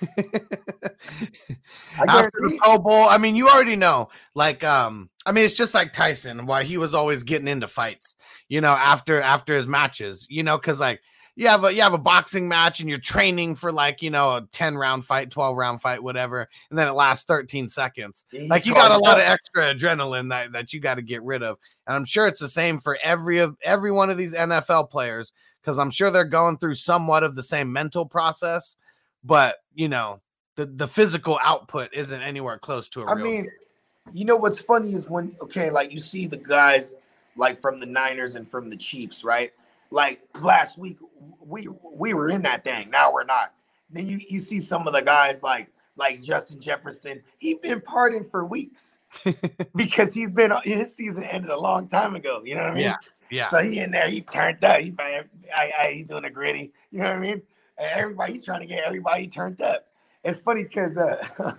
the 2.34 2.60
Pro 2.62 2.80
Bowl, 2.80 3.08
I 3.08 3.18
mean, 3.18 3.36
you 3.36 3.48
already 3.48 3.76
know. 3.76 4.10
Like, 4.36 4.64
um, 4.64 5.10
I 5.26 5.32
mean, 5.32 5.46
it's 5.46 5.56
just 5.56 5.74
like 5.74 5.94
Tyson, 5.94 6.46
why 6.46 6.64
he 6.64 6.78
was 6.78 6.94
always 6.94 7.24
getting 7.24 7.48
into 7.48 7.68
fights. 7.68 8.16
You 8.50 8.62
know, 8.62 8.74
after 8.74 9.22
after 9.22 9.56
his 9.56 9.68
matches, 9.68 10.28
you 10.30 10.44
know, 10.44 10.58
because 10.58 10.80
like 10.80 11.02
you 11.36 11.48
have 11.48 11.64
a 11.64 11.74
you 11.74 11.82
have 11.82 11.94
a 11.94 11.98
boxing 11.98 12.48
match 12.48 12.82
and 12.82 12.90
you're 12.90 13.00
training 13.00 13.56
for 13.56 13.72
like 13.72 14.02
you 14.02 14.10
know 14.10 14.32
a 14.32 14.48
ten 14.52 14.76
round 14.76 15.06
fight, 15.06 15.32
twelve 15.32 15.56
round 15.56 15.82
fight, 15.82 16.04
whatever, 16.04 16.50
and 16.70 16.78
then 16.78 16.88
it 16.88 16.94
lasts 16.94 17.26
thirteen 17.26 17.70
seconds. 17.70 18.26
he's 18.32 18.50
like 18.50 18.66
you 18.66 18.74
got 18.74 18.92
a 18.92 18.98
lot 18.98 19.18
of 19.18 19.24
extra 19.24 19.74
adrenaline 19.74 20.30
that, 20.32 20.52
that 20.52 20.74
you 20.74 20.82
got 20.82 20.96
to 20.96 21.02
get 21.02 21.24
rid 21.24 21.42
of 21.44 21.58
and 21.88 21.96
i'm 21.96 22.06
sure 22.06 22.28
it's 22.28 22.40
the 22.40 22.50
same 22.50 22.78
for 22.78 22.98
every 23.02 23.38
of 23.38 23.56
every 23.64 23.92
one 23.92 24.10
of 24.10 24.18
these 24.18 24.34
nfl 24.34 24.90
players 24.90 25.32
because 25.62 25.80
i'm 25.80 25.92
sure 25.92 26.12
they're 26.12 26.26
going 26.26 26.58
through 26.58 26.76
somewhat 26.76 27.24
of 27.24 27.36
the 27.36 27.44
same 27.44 27.72
mental 27.72 28.06
process 28.06 28.76
but 29.24 29.58
you 29.74 29.88
know 29.88 30.20
the, 30.60 30.66
the 30.66 30.88
physical 30.88 31.40
output 31.42 31.90
isn't 31.94 32.22
anywhere 32.22 32.58
close 32.58 32.90
to 32.90 33.02
a 33.02 33.06
I 33.06 33.16
mean, 33.16 33.50
you 34.12 34.26
know 34.26 34.36
what's 34.36 34.60
funny 34.60 34.92
is 34.92 35.10
when 35.10 35.34
okay, 35.42 35.70
like 35.70 35.94
you 35.94 36.00
see 36.00 36.28
the 36.28 36.36
guys 36.36 36.94
like 37.40 37.60
from 37.60 37.80
the 37.80 37.86
Niners 37.86 38.36
and 38.36 38.50
from 38.50 38.70
the 38.70 38.78
Chiefs, 38.78 39.24
right? 39.24 39.52
Like 39.92 40.22
last 40.40 40.78
week, 40.78 40.98
we 41.40 41.68
we 41.84 42.14
were 42.14 42.30
in 42.30 42.44
that 42.44 42.64
thing. 42.64 42.90
Now 42.90 43.12
we're 43.12 43.24
not. 43.24 43.54
Then 43.90 44.08
you 44.08 44.20
you 44.30 44.40
see 44.40 44.60
some 44.60 44.86
of 44.86 44.94
the 44.94 45.02
guys 45.02 45.42
like 45.42 45.70
like 45.96 46.22
Justin 46.22 46.62
Jefferson. 46.62 47.22
He's 47.40 47.58
been 47.58 47.82
partying 47.82 48.30
for 48.30 48.46
weeks 48.46 49.00
because 49.76 50.14
he's 50.14 50.32
been 50.32 50.54
his 50.64 50.96
season 50.96 51.24
ended 51.24 51.50
a 51.50 51.60
long 51.60 51.88
time 51.88 52.16
ago. 52.16 52.42
You 52.46 52.56
know 52.56 52.62
what 52.62 52.72
I 52.72 52.76
mean? 52.76 52.84
Yeah, 52.84 52.98
yeah 53.32 53.50
So 53.50 53.64
he 53.64 53.80
in 53.80 53.90
there, 53.90 54.10
he 54.10 54.22
turned 54.22 54.64
up. 54.64 54.82
He's 54.82 54.98
like, 54.98 55.28
I, 55.56 55.72
I, 55.80 55.92
he's 55.94 56.06
doing 56.06 56.26
a 56.26 56.30
gritty. 56.30 56.72
You 56.92 57.00
know 57.00 57.06
what 57.06 57.16
I 57.16 57.20
mean? 57.20 57.42
everybody 57.80 58.34
he's 58.34 58.46
trying 58.46 58.60
to 58.60 58.66
get 58.66 58.84
everybody 58.84 59.28
turned 59.28 59.62
up. 59.62 59.88
It's 60.24 60.40
funny 60.40 60.64
because 60.64 60.98
uh, 60.98 61.24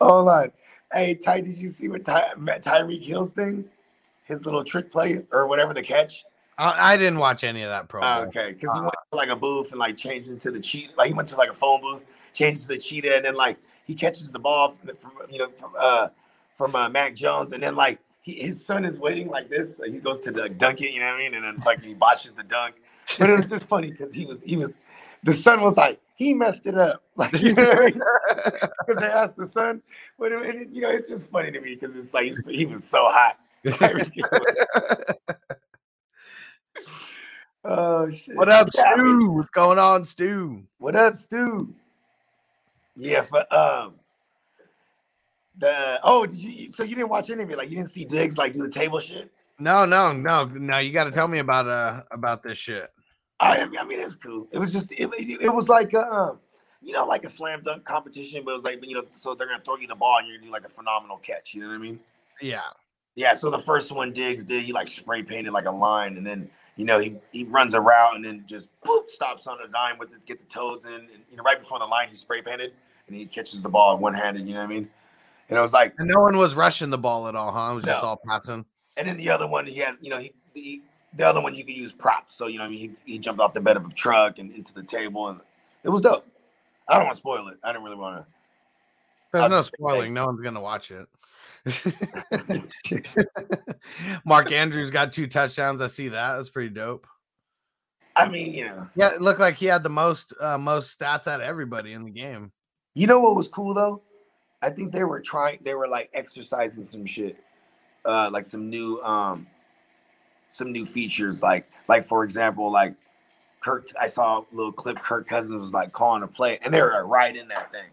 hold 0.00 0.28
on, 0.28 0.52
hey 0.92 1.14
Ty, 1.14 1.40
did 1.40 1.56
you 1.56 1.68
see 1.68 1.88
what 1.88 2.04
Ty, 2.04 2.32
Tyreek 2.36 3.02
Hill's 3.02 3.30
thing? 3.30 3.64
His 4.26 4.44
little 4.44 4.64
trick 4.64 4.90
play 4.90 5.22
or 5.32 5.46
whatever 5.46 5.72
the 5.72 5.82
catch. 5.82 6.24
I, 6.58 6.94
I 6.94 6.96
didn't 6.96 7.18
watch 7.18 7.44
any 7.44 7.62
of 7.62 7.68
that 7.68 7.88
pro. 7.88 8.02
Oh, 8.02 8.14
Bowl. 8.16 8.24
okay, 8.28 8.52
because 8.52 8.74
he 8.74 8.80
went 8.80 8.94
to 9.10 9.16
like 9.16 9.28
a 9.28 9.36
booth 9.36 9.70
and 9.70 9.78
like 9.78 9.96
changed 9.96 10.28
into 10.28 10.50
the 10.50 10.60
cheat. 10.60 10.96
Like 10.96 11.08
he 11.08 11.14
went 11.14 11.28
to 11.28 11.36
like 11.36 11.50
a 11.50 11.54
phone 11.54 11.80
booth, 11.80 12.02
changed 12.32 12.62
to 12.62 12.68
the 12.68 12.78
cheetah, 12.78 13.16
and 13.16 13.24
then 13.24 13.34
like 13.34 13.58
he 13.84 13.94
catches 13.94 14.30
the 14.30 14.38
ball 14.38 14.70
from, 14.70 14.96
from 14.96 15.12
you 15.30 15.38
know 15.38 15.48
from 15.56 15.72
uh 15.78 16.08
from 16.54 16.74
uh, 16.74 16.88
Mac 16.88 17.14
Jones, 17.14 17.52
and 17.52 17.62
then 17.62 17.76
like 17.76 18.00
he, 18.22 18.34
his 18.34 18.64
son 18.64 18.84
is 18.84 18.98
waiting 18.98 19.28
like 19.28 19.48
this. 19.48 19.76
So 19.76 19.84
he 19.84 19.98
goes 19.98 20.20
to 20.20 20.30
the 20.32 20.48
dunk 20.48 20.80
it, 20.80 20.92
you 20.92 21.00
know 21.00 21.06
what 21.06 21.14
I 21.14 21.18
mean, 21.18 21.34
and 21.34 21.44
then 21.44 21.58
like 21.64 21.82
he 21.82 21.94
botches 21.94 22.32
the 22.32 22.42
dunk. 22.42 22.76
But 23.18 23.30
it 23.30 23.40
was 23.40 23.50
just 23.50 23.64
funny 23.64 23.90
because 23.90 24.12
he 24.12 24.26
was 24.26 24.42
he 24.42 24.56
was 24.56 24.74
the 25.22 25.32
son 25.32 25.60
was 25.60 25.76
like 25.76 26.00
he 26.16 26.34
messed 26.34 26.66
it 26.66 26.76
up, 26.76 27.02
like 27.16 27.40
you 27.40 27.52
know 27.54 27.66
what 27.68 27.78
I 27.78 27.84
mean? 27.86 28.00
Because 28.86 29.02
they 29.02 29.08
asked 29.08 29.36
the 29.36 29.46
son, 29.46 29.82
but 30.18 30.32
it- 30.32 30.68
you 30.72 30.80
know 30.80 30.90
it's 30.90 31.08
just 31.08 31.30
funny 31.30 31.50
to 31.50 31.60
me 31.60 31.74
because 31.74 31.94
it's 31.96 32.14
like 32.14 32.32
he 32.48 32.66
was 32.66 32.82
so 32.84 33.04
hot. 33.08 33.38
oh 37.64 38.10
shit! 38.10 38.36
what 38.36 38.48
up, 38.48 38.68
Yeah, 38.72 38.82
I 38.82 38.96
mean, 38.96 39.20
Stu? 39.20 39.30
What's 39.30 39.50
going 39.50 39.78
on, 39.78 40.04
Stu? 40.04 40.62
What 40.78 40.94
up, 40.94 41.16
Stu? 41.16 41.74
Yeah, 42.94 43.22
for 43.22 43.52
um 43.52 43.94
the 45.58 45.98
oh, 46.04 46.26
did 46.26 46.38
you 46.38 46.70
so 46.70 46.84
you 46.84 46.94
didn't 46.94 47.10
watch 47.10 47.28
any 47.30 47.42
of 47.42 47.50
it? 47.50 47.58
Like 47.58 47.70
you 47.70 47.76
didn't 47.76 47.90
see 47.90 48.04
Diggs 48.04 48.38
like 48.38 48.52
do 48.52 48.62
the 48.62 48.70
table 48.70 49.00
shit? 49.00 49.32
No, 49.58 49.84
no, 49.84 50.12
no, 50.12 50.44
no. 50.44 50.78
You 50.78 50.92
got 50.92 51.04
to 51.04 51.10
tell 51.10 51.26
me 51.26 51.40
about 51.40 51.66
uh 51.66 52.02
about 52.12 52.44
this 52.44 52.58
shit. 52.58 52.88
I 53.40 53.58
I 53.58 53.66
mean, 53.66 53.80
I 53.80 53.84
mean 53.84 53.98
it's 53.98 54.14
cool. 54.14 54.46
It 54.52 54.58
was 54.58 54.72
just 54.72 54.92
it, 54.92 55.10
it, 55.18 55.42
it 55.42 55.52
was 55.52 55.68
like 55.68 55.92
um 55.94 56.38
you 56.82 56.92
know 56.92 57.04
like 57.04 57.24
a 57.24 57.28
slam 57.28 57.62
dunk 57.64 57.84
competition, 57.84 58.42
but 58.44 58.52
it 58.52 58.54
was 58.54 58.64
like 58.64 58.78
you 58.86 58.94
know 58.94 59.04
so 59.10 59.34
they're 59.34 59.48
gonna 59.48 59.62
throw 59.64 59.76
you 59.76 59.88
the 59.88 59.96
ball 59.96 60.18
and 60.18 60.28
you're 60.28 60.36
gonna 60.36 60.46
do 60.46 60.52
like 60.52 60.64
a 60.64 60.68
phenomenal 60.68 61.16
catch. 61.16 61.54
You 61.54 61.62
know 61.62 61.68
what 61.68 61.74
I 61.74 61.78
mean? 61.78 61.98
Yeah. 62.40 62.60
Yeah. 63.16 63.34
So 63.34 63.50
the 63.50 63.58
first 63.58 63.90
one 63.90 64.12
Diggs 64.12 64.44
did 64.44 64.64
he 64.64 64.72
like 64.72 64.86
spray 64.86 65.22
painted 65.24 65.52
like 65.52 65.66
a 65.66 65.72
line, 65.72 66.16
and 66.16 66.24
then 66.24 66.48
you 66.76 66.84
know 66.84 67.00
he 67.00 67.16
he 67.32 67.42
runs 67.44 67.74
a 67.74 67.80
route 67.80 68.14
and 68.14 68.24
then 68.24 68.44
just 68.46 68.68
boop, 68.82 69.08
stops 69.08 69.48
on 69.48 69.58
a 69.60 69.68
dime 69.68 69.98
with 69.98 70.12
it, 70.12 70.24
get 70.24 70.38
the 70.38 70.44
toes 70.44 70.84
in, 70.84 70.92
and 70.92 71.24
you 71.30 71.36
know 71.36 71.42
right 71.42 71.58
before 71.58 71.80
the 71.80 71.86
line 71.86 72.08
he 72.08 72.14
spray 72.14 72.40
painted 72.40 72.72
and 73.08 73.16
he 73.16 73.26
catches 73.26 73.62
the 73.62 73.68
ball 73.68 73.98
one 73.98 74.14
handed. 74.14 74.46
You 74.46 74.54
know 74.54 74.60
what 74.60 74.70
I 74.70 74.74
mean? 74.74 74.88
And 75.48 75.58
it 75.58 75.60
was 75.60 75.72
like 75.72 75.94
And 75.98 76.08
no 76.08 76.20
one 76.20 76.36
was 76.36 76.54
rushing 76.54 76.90
the 76.90 76.98
ball 76.98 77.28
at 77.28 77.34
all, 77.34 77.52
huh? 77.52 77.72
It 77.72 77.76
was 77.76 77.84
just 77.84 78.04
all 78.04 78.20
passing. 78.26 78.64
And 78.96 79.08
then 79.08 79.16
the 79.16 79.30
other 79.30 79.46
one, 79.46 79.66
he 79.66 79.78
had, 79.78 79.96
you 80.00 80.10
know, 80.10 80.18
he 80.18 80.32
the, 80.54 80.82
the 81.14 81.26
other 81.26 81.40
one 81.40 81.54
you 81.54 81.64
could 81.64 81.76
use 81.76 81.92
props. 81.92 82.34
So 82.34 82.46
you 82.46 82.58
know, 82.58 82.64
I 82.64 82.68
mean, 82.68 82.78
he, 83.04 83.12
he 83.12 83.18
jumped 83.18 83.40
off 83.40 83.52
the 83.52 83.60
bed 83.60 83.76
of 83.76 83.86
a 83.86 83.90
truck 83.90 84.38
and 84.38 84.52
into 84.52 84.74
the 84.74 84.82
table, 84.82 85.28
and 85.28 85.40
it 85.84 85.88
was 85.88 86.00
dope. 86.00 86.26
I 86.88 86.96
don't 86.96 87.04
want 87.04 87.16
to 87.16 87.20
spoil 87.20 87.48
it. 87.48 87.58
I 87.64 87.72
didn't 87.72 87.84
really 87.84 87.96
want 87.96 88.24
There's 89.36 89.52
I 89.52 89.56
no 89.56 89.62
spoiling. 89.62 90.14
No 90.14 90.24
one's 90.24 90.40
gonna 90.40 90.60
watch 90.62 90.90
it. 90.90 91.06
Mark 94.24 94.50
Andrews 94.50 94.90
got 94.90 95.12
two 95.12 95.26
touchdowns. 95.26 95.82
I 95.82 95.88
see 95.88 96.08
that. 96.08 96.36
That's 96.36 96.48
pretty 96.48 96.70
dope. 96.70 97.06
I 98.14 98.26
mean, 98.28 98.54
you 98.54 98.64
know, 98.64 98.88
Yeah, 98.94 99.14
it 99.14 99.20
looked 99.20 99.40
like 99.40 99.56
he 99.56 99.66
had 99.66 99.82
the 99.82 99.90
most 99.90 100.32
uh, 100.40 100.56
most 100.56 100.98
stats 100.98 101.26
out 101.26 101.40
of 101.40 101.46
everybody 101.46 101.92
in 101.92 102.04
the 102.04 102.10
game. 102.10 102.50
you 102.94 103.06
know 103.06 103.20
what 103.20 103.36
was 103.36 103.46
cool 103.46 103.74
though? 103.74 104.00
I 104.62 104.70
think 104.70 104.92
they 104.92 105.04
were 105.04 105.20
trying. 105.20 105.58
They 105.62 105.74
were 105.74 105.86
like 105.86 106.08
exercising 106.14 106.82
some 106.82 107.04
shit, 107.04 107.36
uh, 108.06 108.30
like 108.32 108.46
some 108.46 108.70
new, 108.70 109.02
um, 109.02 109.46
some 110.48 110.72
new 110.72 110.86
features. 110.86 111.42
Like, 111.42 111.70
like 111.88 112.04
for 112.04 112.24
example, 112.24 112.72
like 112.72 112.94
Kirk. 113.60 113.90
I 114.00 114.06
saw 114.06 114.38
a 114.40 114.44
little 114.50 114.72
clip. 114.72 114.98
Kirk 114.98 115.28
Cousins 115.28 115.60
was 115.60 115.74
like 115.74 115.92
calling 115.92 116.22
a 116.22 116.26
play, 116.26 116.58
and 116.64 116.72
they 116.72 116.80
were 116.80 116.92
like, 116.92 117.04
right 117.04 117.36
in 117.36 117.48
that 117.48 117.70
thing. 117.70 117.90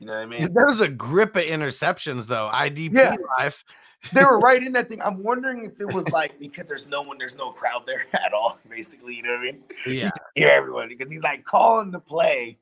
You 0.00 0.06
know 0.06 0.14
what 0.14 0.22
I 0.22 0.26
mean? 0.26 0.52
There's 0.54 0.80
a 0.80 0.88
grip 0.88 1.36
of 1.36 1.44
interceptions 1.44 2.26
though. 2.26 2.50
IDP 2.52 2.94
Yeah. 2.94 3.14
life. 3.38 3.64
they 4.12 4.24
were 4.24 4.38
right 4.40 4.60
in 4.62 4.72
that 4.72 4.88
thing. 4.88 5.00
I'm 5.02 5.22
wondering 5.22 5.64
if 5.66 5.80
it 5.80 5.92
was 5.92 6.08
like 6.08 6.38
because 6.40 6.66
there's 6.66 6.88
no 6.88 7.02
one, 7.02 7.18
there's 7.18 7.36
no 7.36 7.52
crowd 7.52 7.82
there 7.86 8.06
at 8.14 8.32
all. 8.32 8.58
Basically, 8.68 9.14
you 9.14 9.22
know 9.22 9.30
what 9.32 9.40
I 9.40 9.42
mean? 9.42 9.62
Yeah. 9.86 10.10
Hear 10.34 10.48
everyone 10.48 10.88
because 10.88 11.12
he's 11.12 11.22
like 11.22 11.44
calling 11.44 11.90
the 11.90 12.00
play. 12.00 12.56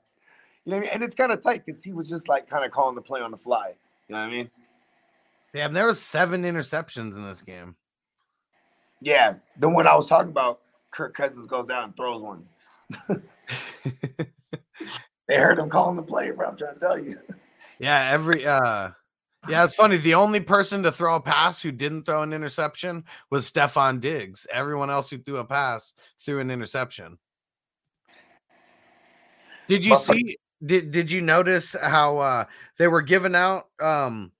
You 0.64 0.72
know 0.72 0.76
what 0.78 0.82
I 0.82 0.86
mean? 0.86 0.90
And 0.94 1.02
it's 1.04 1.14
kind 1.14 1.32
of 1.32 1.42
tight 1.42 1.64
because 1.64 1.82
he 1.82 1.92
was 1.92 2.10
just 2.10 2.28
like 2.28 2.48
kind 2.50 2.64
of 2.64 2.72
calling 2.72 2.94
the 2.96 3.00
play 3.02 3.20
on 3.20 3.30
the 3.30 3.36
fly. 3.38 3.74
You 4.08 4.16
know 4.16 4.20
what 4.22 4.28
I 4.28 4.30
mean? 4.30 4.50
Damn, 5.54 5.72
there 5.72 5.86
was 5.86 5.98
seven 6.02 6.42
interceptions 6.42 7.14
in 7.14 7.24
this 7.26 7.40
game. 7.40 7.74
Yeah, 9.00 9.34
the 9.58 9.68
one 9.68 9.86
I 9.86 9.94
was 9.94 10.06
talking 10.06 10.30
about, 10.30 10.60
Kirk 10.90 11.14
Cousins 11.14 11.46
goes 11.46 11.70
out 11.70 11.84
and 11.84 11.96
throws 11.96 12.20
one. 12.20 12.44
They 15.28 15.36
heard 15.36 15.58
him 15.58 15.68
calling 15.68 15.96
the 15.96 16.02
play, 16.02 16.30
bro. 16.30 16.48
I'm 16.48 16.56
trying 16.56 16.74
to 16.74 16.80
tell 16.80 16.98
you. 16.98 17.18
Yeah, 17.78 18.10
every 18.10 18.46
uh 18.46 18.90
yeah, 19.48 19.64
it's 19.64 19.74
funny. 19.74 19.98
The 19.98 20.14
only 20.14 20.40
person 20.40 20.82
to 20.82 20.90
throw 20.90 21.14
a 21.16 21.20
pass 21.20 21.62
who 21.62 21.70
didn't 21.70 22.04
throw 22.04 22.22
an 22.22 22.32
interception 22.32 23.04
was 23.30 23.50
Stefon 23.50 24.00
Diggs. 24.00 24.46
Everyone 24.52 24.90
else 24.90 25.10
who 25.10 25.18
threw 25.18 25.36
a 25.36 25.44
pass 25.44 25.94
threw 26.20 26.40
an 26.40 26.50
interception. 26.50 27.18
Did 29.68 29.84
you 29.84 29.94
see 29.96 30.38
did 30.64 30.90
did 30.90 31.10
you 31.10 31.20
notice 31.20 31.76
how 31.80 32.18
uh 32.18 32.44
they 32.78 32.88
were 32.88 33.02
giving 33.02 33.34
out 33.34 33.66
um 33.80 34.32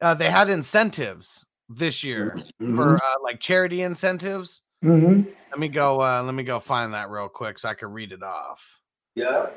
uh 0.00 0.14
they 0.14 0.30
had 0.30 0.50
incentives 0.50 1.46
this 1.68 2.02
year 2.02 2.34
for 2.74 2.96
uh, 2.96 3.14
like 3.22 3.40
charity 3.40 3.82
incentives? 3.82 4.62
Mhm. 4.82 5.26
Let 5.50 5.60
me 5.60 5.68
go 5.68 6.00
uh 6.00 6.22
let 6.24 6.34
me 6.34 6.42
go 6.44 6.58
find 6.58 6.94
that 6.94 7.10
real 7.10 7.28
quick 7.28 7.58
so 7.58 7.68
I 7.68 7.74
can 7.74 7.92
read 7.92 8.12
it 8.12 8.22
off. 8.22 8.66
yeah. 9.14 9.50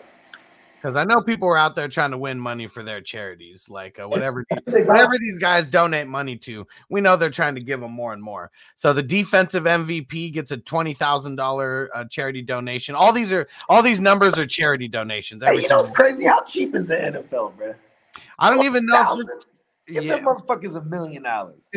Because 0.86 0.98
I 0.98 1.04
know 1.04 1.20
people 1.20 1.48
are 1.48 1.58
out 1.58 1.76
there 1.76 1.88
trying 1.88 2.12
to 2.12 2.18
win 2.20 2.40
money 2.40 2.68
for 2.68 2.84
their 2.84 3.02
charities, 3.02 3.72
like 3.72 4.00
uh, 4.00 4.08
whatever 4.08 4.46
the- 4.68 4.84
whatever 4.84 5.14
these 5.20 5.40
guys 5.40 5.66
donate 5.66 6.06
money 6.06 6.38
to. 6.38 6.68
We 6.90 7.02
know 7.02 7.16
they're 7.16 7.32
trying 7.32 7.56
to 7.56 7.62
give 7.62 7.80
them 7.80 7.92
more 7.92 8.14
and 8.14 8.22
more. 8.22 8.52
So 8.76 8.94
the 8.94 9.02
defensive 9.02 9.64
MVP 9.64 10.32
gets 10.32 10.52
a 10.52 10.58
twenty 10.58 10.94
thousand 10.94 11.38
dollar 11.38 11.90
uh, 11.96 12.06
charity 12.06 12.44
donation. 12.44 12.94
All 12.94 13.12
these 13.12 13.32
are 13.32 13.48
all 13.68 13.82
these 13.82 14.00
numbers 14.00 14.38
are 14.38 14.46
charity 14.46 14.88
donations. 14.88 15.44
Hey, 15.44 15.60
you 15.60 15.68
know 15.68 15.82
what's 15.82 15.92
crazy? 15.92 16.26
How 16.26 16.44
cheap 16.44 16.76
is 16.76 16.88
the 16.90 16.98
NFL, 16.98 17.58
bro? 17.58 17.74
I 18.38 18.54
don't 18.54 18.64
even 18.64 18.86
know. 18.86 19.02
If 19.02 19.08
12,000? 19.08 19.42
Give 19.88 20.04
yeah. 20.04 20.16
them 20.18 20.26
motherfuckers 20.26 20.76
a 20.76 20.84
million 20.84 21.24
dollars. 21.24 21.68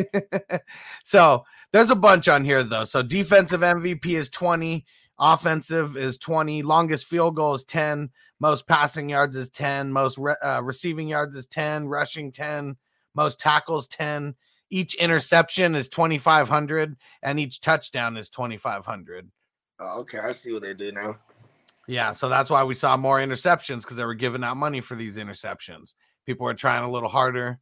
so 1.03 1.45
there's 1.71 1.89
a 1.89 1.95
bunch 1.95 2.27
on 2.27 2.45
here 2.45 2.61
though. 2.61 2.85
So 2.85 3.01
defensive 3.01 3.61
MVP 3.61 4.05
is 4.05 4.29
20, 4.29 4.85
offensive 5.17 5.97
is 5.97 6.17
20, 6.19 6.61
longest 6.61 7.07
field 7.07 7.35
goal 7.35 7.55
is 7.55 7.63
10, 7.63 8.11
most 8.39 8.67
passing 8.67 9.09
yards 9.09 9.35
is 9.35 9.49
10, 9.49 9.91
most 9.91 10.17
re- 10.17 10.35
uh, 10.41 10.61
receiving 10.63 11.07
yards 11.07 11.35
is 11.35 11.47
10, 11.47 11.87
rushing 11.87 12.31
10, 12.31 12.77
most 13.15 13.39
tackles 13.39 13.87
10. 13.87 14.35
Each 14.69 14.93
interception 14.95 15.75
is 15.75 15.89
2500 15.89 16.95
and 17.23 17.39
each 17.39 17.59
touchdown 17.59 18.17
is 18.17 18.29
2500. 18.29 19.29
Oh, 19.79 19.99
okay, 20.01 20.19
I 20.19 20.31
see 20.31 20.51
what 20.51 20.61
they 20.61 20.73
do 20.73 20.91
now. 20.91 21.17
Yeah, 21.87 22.11
so 22.11 22.29
that's 22.29 22.49
why 22.49 22.63
we 22.63 22.75
saw 22.75 22.95
more 22.97 23.17
interceptions 23.17 23.81
because 23.81 23.97
they 23.97 24.05
were 24.05 24.13
giving 24.13 24.43
out 24.43 24.57
money 24.57 24.79
for 24.79 24.95
these 24.95 25.17
interceptions. 25.17 25.95
People 26.25 26.45
were 26.45 26.53
trying 26.53 26.83
a 26.83 26.91
little 26.91 27.09
harder. 27.09 27.59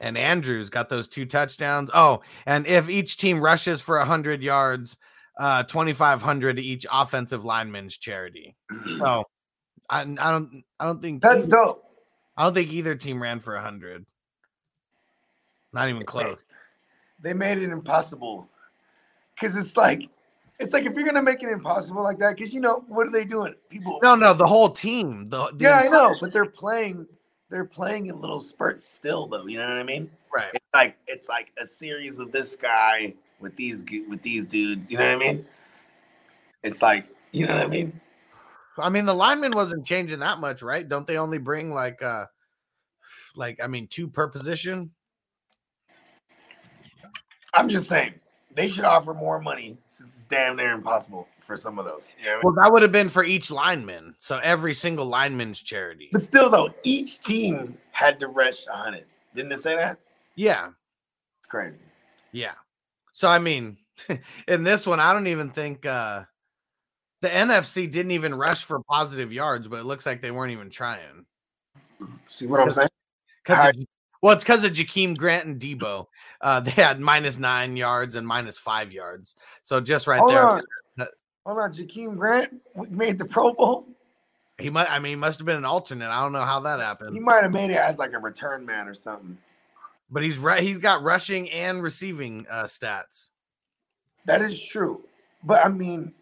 And 0.00 0.16
Andrews 0.16 0.70
got 0.70 0.88
those 0.88 1.08
two 1.08 1.26
touchdowns. 1.26 1.90
Oh, 1.92 2.22
and 2.46 2.66
if 2.66 2.88
each 2.88 3.18
team 3.18 3.40
rushes 3.40 3.80
for 3.80 3.98
100 3.98 4.42
yards, 4.42 4.96
uh 5.38 5.62
2500 5.64 6.58
each 6.58 6.86
offensive 6.92 7.44
lineman's 7.44 7.96
charity. 7.96 8.56
So 8.98 9.24
I, 9.90 10.00
I 10.00 10.04
don't 10.04 10.64
I 10.80 10.84
don't 10.86 11.00
think 11.00 11.22
That's 11.22 11.44
either- 11.44 11.56
dope. 11.56 11.84
I 12.36 12.44
don't 12.44 12.54
think 12.54 12.72
either 12.72 12.94
team 12.94 13.20
ran 13.20 13.40
for 13.40 13.54
100. 13.54 14.06
Not 15.72 15.88
even 15.88 16.04
close. 16.04 16.38
They 17.20 17.34
made 17.34 17.58
it 17.58 17.70
impossible. 17.70 18.48
Cause 19.40 19.56
it's 19.56 19.76
like, 19.76 20.02
it's 20.58 20.72
like 20.72 20.84
if 20.84 20.94
you're 20.94 21.04
gonna 21.04 21.22
make 21.22 21.42
it 21.42 21.48
impossible 21.48 22.02
like 22.02 22.18
that, 22.18 22.36
because 22.36 22.52
you 22.52 22.60
know 22.60 22.84
what 22.88 23.06
are 23.06 23.10
they 23.10 23.24
doing? 23.24 23.54
People. 23.68 23.98
No, 24.02 24.14
no, 24.14 24.34
the 24.34 24.46
whole 24.46 24.70
team. 24.70 25.26
The, 25.26 25.50
the 25.52 25.64
yeah, 25.64 25.78
I 25.78 25.88
know, 25.88 26.14
but 26.20 26.32
they're 26.32 26.46
playing. 26.46 27.06
They're 27.48 27.64
playing 27.64 28.06
in 28.06 28.20
little 28.20 28.40
spurts 28.40 28.84
still, 28.84 29.26
though. 29.26 29.46
You 29.46 29.58
know 29.58 29.68
what 29.68 29.78
I 29.78 29.82
mean? 29.84 30.10
right. 30.34 30.50
It's 30.52 30.64
like 30.74 30.96
it's 31.06 31.28
like 31.28 31.52
a 31.60 31.66
series 31.66 32.18
of 32.18 32.32
this 32.32 32.56
guy 32.56 33.14
with 33.40 33.56
these 33.56 33.84
with 34.08 34.22
these 34.22 34.46
dudes. 34.46 34.90
You 34.90 34.98
know 34.98 35.04
what 35.06 35.14
I 35.14 35.32
mean? 35.32 35.46
It's 36.62 36.82
like 36.82 37.06
you 37.32 37.46
know 37.46 37.54
what 37.56 37.64
I 37.64 37.68
mean? 37.68 38.00
I 38.78 38.88
mean, 38.90 39.06
the 39.06 39.14
lineman 39.14 39.52
wasn't 39.52 39.84
changing 39.84 40.20
that 40.20 40.38
much, 40.38 40.62
right? 40.62 40.88
Don't 40.88 41.06
they 41.06 41.18
only 41.18 41.38
bring 41.38 41.72
like 41.72 42.02
uh 42.02 42.26
like 43.34 43.58
I 43.62 43.66
mean 43.66 43.86
two 43.88 44.08
per 44.08 44.28
position? 44.28 44.90
I'm 47.54 47.68
just 47.68 47.86
saying 47.88 48.14
they 48.54 48.68
should 48.68 48.84
offer 48.84 49.14
more 49.14 49.40
money 49.40 49.78
since 49.86 50.14
it's 50.16 50.26
damn 50.26 50.56
near 50.56 50.72
impossible 50.72 51.28
for 51.40 51.56
some 51.56 51.78
of 51.78 51.86
those. 51.86 52.12
You 52.18 52.26
know 52.26 52.30
I 52.32 52.34
mean? 52.34 52.40
Well, 52.44 52.54
that 52.62 52.72
would 52.72 52.82
have 52.82 52.92
been 52.92 53.08
for 53.08 53.24
each 53.24 53.50
lineman. 53.50 54.14
So 54.20 54.38
every 54.42 54.74
single 54.74 55.06
lineman's 55.06 55.62
charity. 55.62 56.08
But 56.12 56.22
still, 56.22 56.50
though, 56.50 56.74
each 56.82 57.20
team 57.20 57.78
had 57.92 58.20
to 58.20 58.28
rush 58.28 58.66
100. 58.66 59.04
Didn't 59.34 59.52
it 59.52 59.62
say 59.62 59.76
that? 59.76 59.98
Yeah, 60.34 60.68
It's 61.40 61.48
crazy. 61.48 61.84
yeah. 62.32 62.52
So 63.18 63.26
I 63.26 63.40
mean, 63.40 63.78
in 64.48 64.62
this 64.62 64.86
one, 64.86 65.00
I 65.00 65.12
don't 65.12 65.26
even 65.26 65.50
think 65.50 65.84
uh 65.84 66.22
the 67.20 67.28
NFC 67.28 67.90
didn't 67.90 68.12
even 68.12 68.32
rush 68.32 68.62
for 68.62 68.78
positive 68.88 69.32
yards, 69.32 69.66
but 69.66 69.80
it 69.80 69.86
looks 69.86 70.06
like 70.06 70.22
they 70.22 70.30
weren't 70.30 70.52
even 70.52 70.70
trying. 70.70 71.26
See 72.28 72.46
what 72.46 72.60
I'm 72.60 72.70
saying? 72.70 72.88
Hi. 73.48 73.70
of, 73.70 73.76
well, 74.22 74.34
it's 74.34 74.44
because 74.44 74.62
of 74.62 74.70
Jakeem 74.70 75.16
Grant 75.16 75.46
and 75.46 75.60
Deebo. 75.60 76.06
Uh, 76.40 76.60
they 76.60 76.70
had 76.70 77.00
minus 77.00 77.38
nine 77.38 77.76
yards 77.76 78.14
and 78.14 78.24
minus 78.24 78.56
five 78.56 78.92
yards. 78.92 79.34
So 79.64 79.80
just 79.80 80.06
right 80.06 80.20
Hold 80.20 80.30
there, 80.30 80.46
on. 80.48 80.62
that- 80.98 81.10
Hold 81.44 81.58
on. 81.58 81.72
Jakeem 81.72 82.16
Grant 82.16 82.54
made 82.88 83.18
the 83.18 83.24
Pro 83.24 83.52
Bowl. 83.52 83.84
he 84.58 84.70
might. 84.70 84.88
I 84.92 85.00
mean, 85.00 85.10
he 85.10 85.16
must 85.16 85.40
have 85.40 85.46
been 85.46 85.56
an 85.56 85.64
alternate. 85.64 86.08
I 86.08 86.20
don't 86.22 86.32
know 86.32 86.42
how 86.42 86.60
that 86.60 86.78
happened. 86.78 87.14
He 87.14 87.20
might 87.20 87.42
have 87.42 87.52
made 87.52 87.70
it 87.72 87.78
as 87.78 87.98
like 87.98 88.12
a 88.12 88.18
return 88.20 88.64
man 88.64 88.86
or 88.86 88.94
something. 88.94 89.36
But 90.10 90.22
he's 90.22 90.38
right. 90.38 90.62
He's 90.62 90.78
got 90.78 91.02
rushing 91.02 91.50
and 91.50 91.82
receiving 91.82 92.46
uh, 92.50 92.64
stats. 92.64 93.28
That 94.26 94.42
is 94.42 94.60
true. 94.60 95.04
But 95.44 95.64
I 95.64 95.68
mean, 95.68 96.12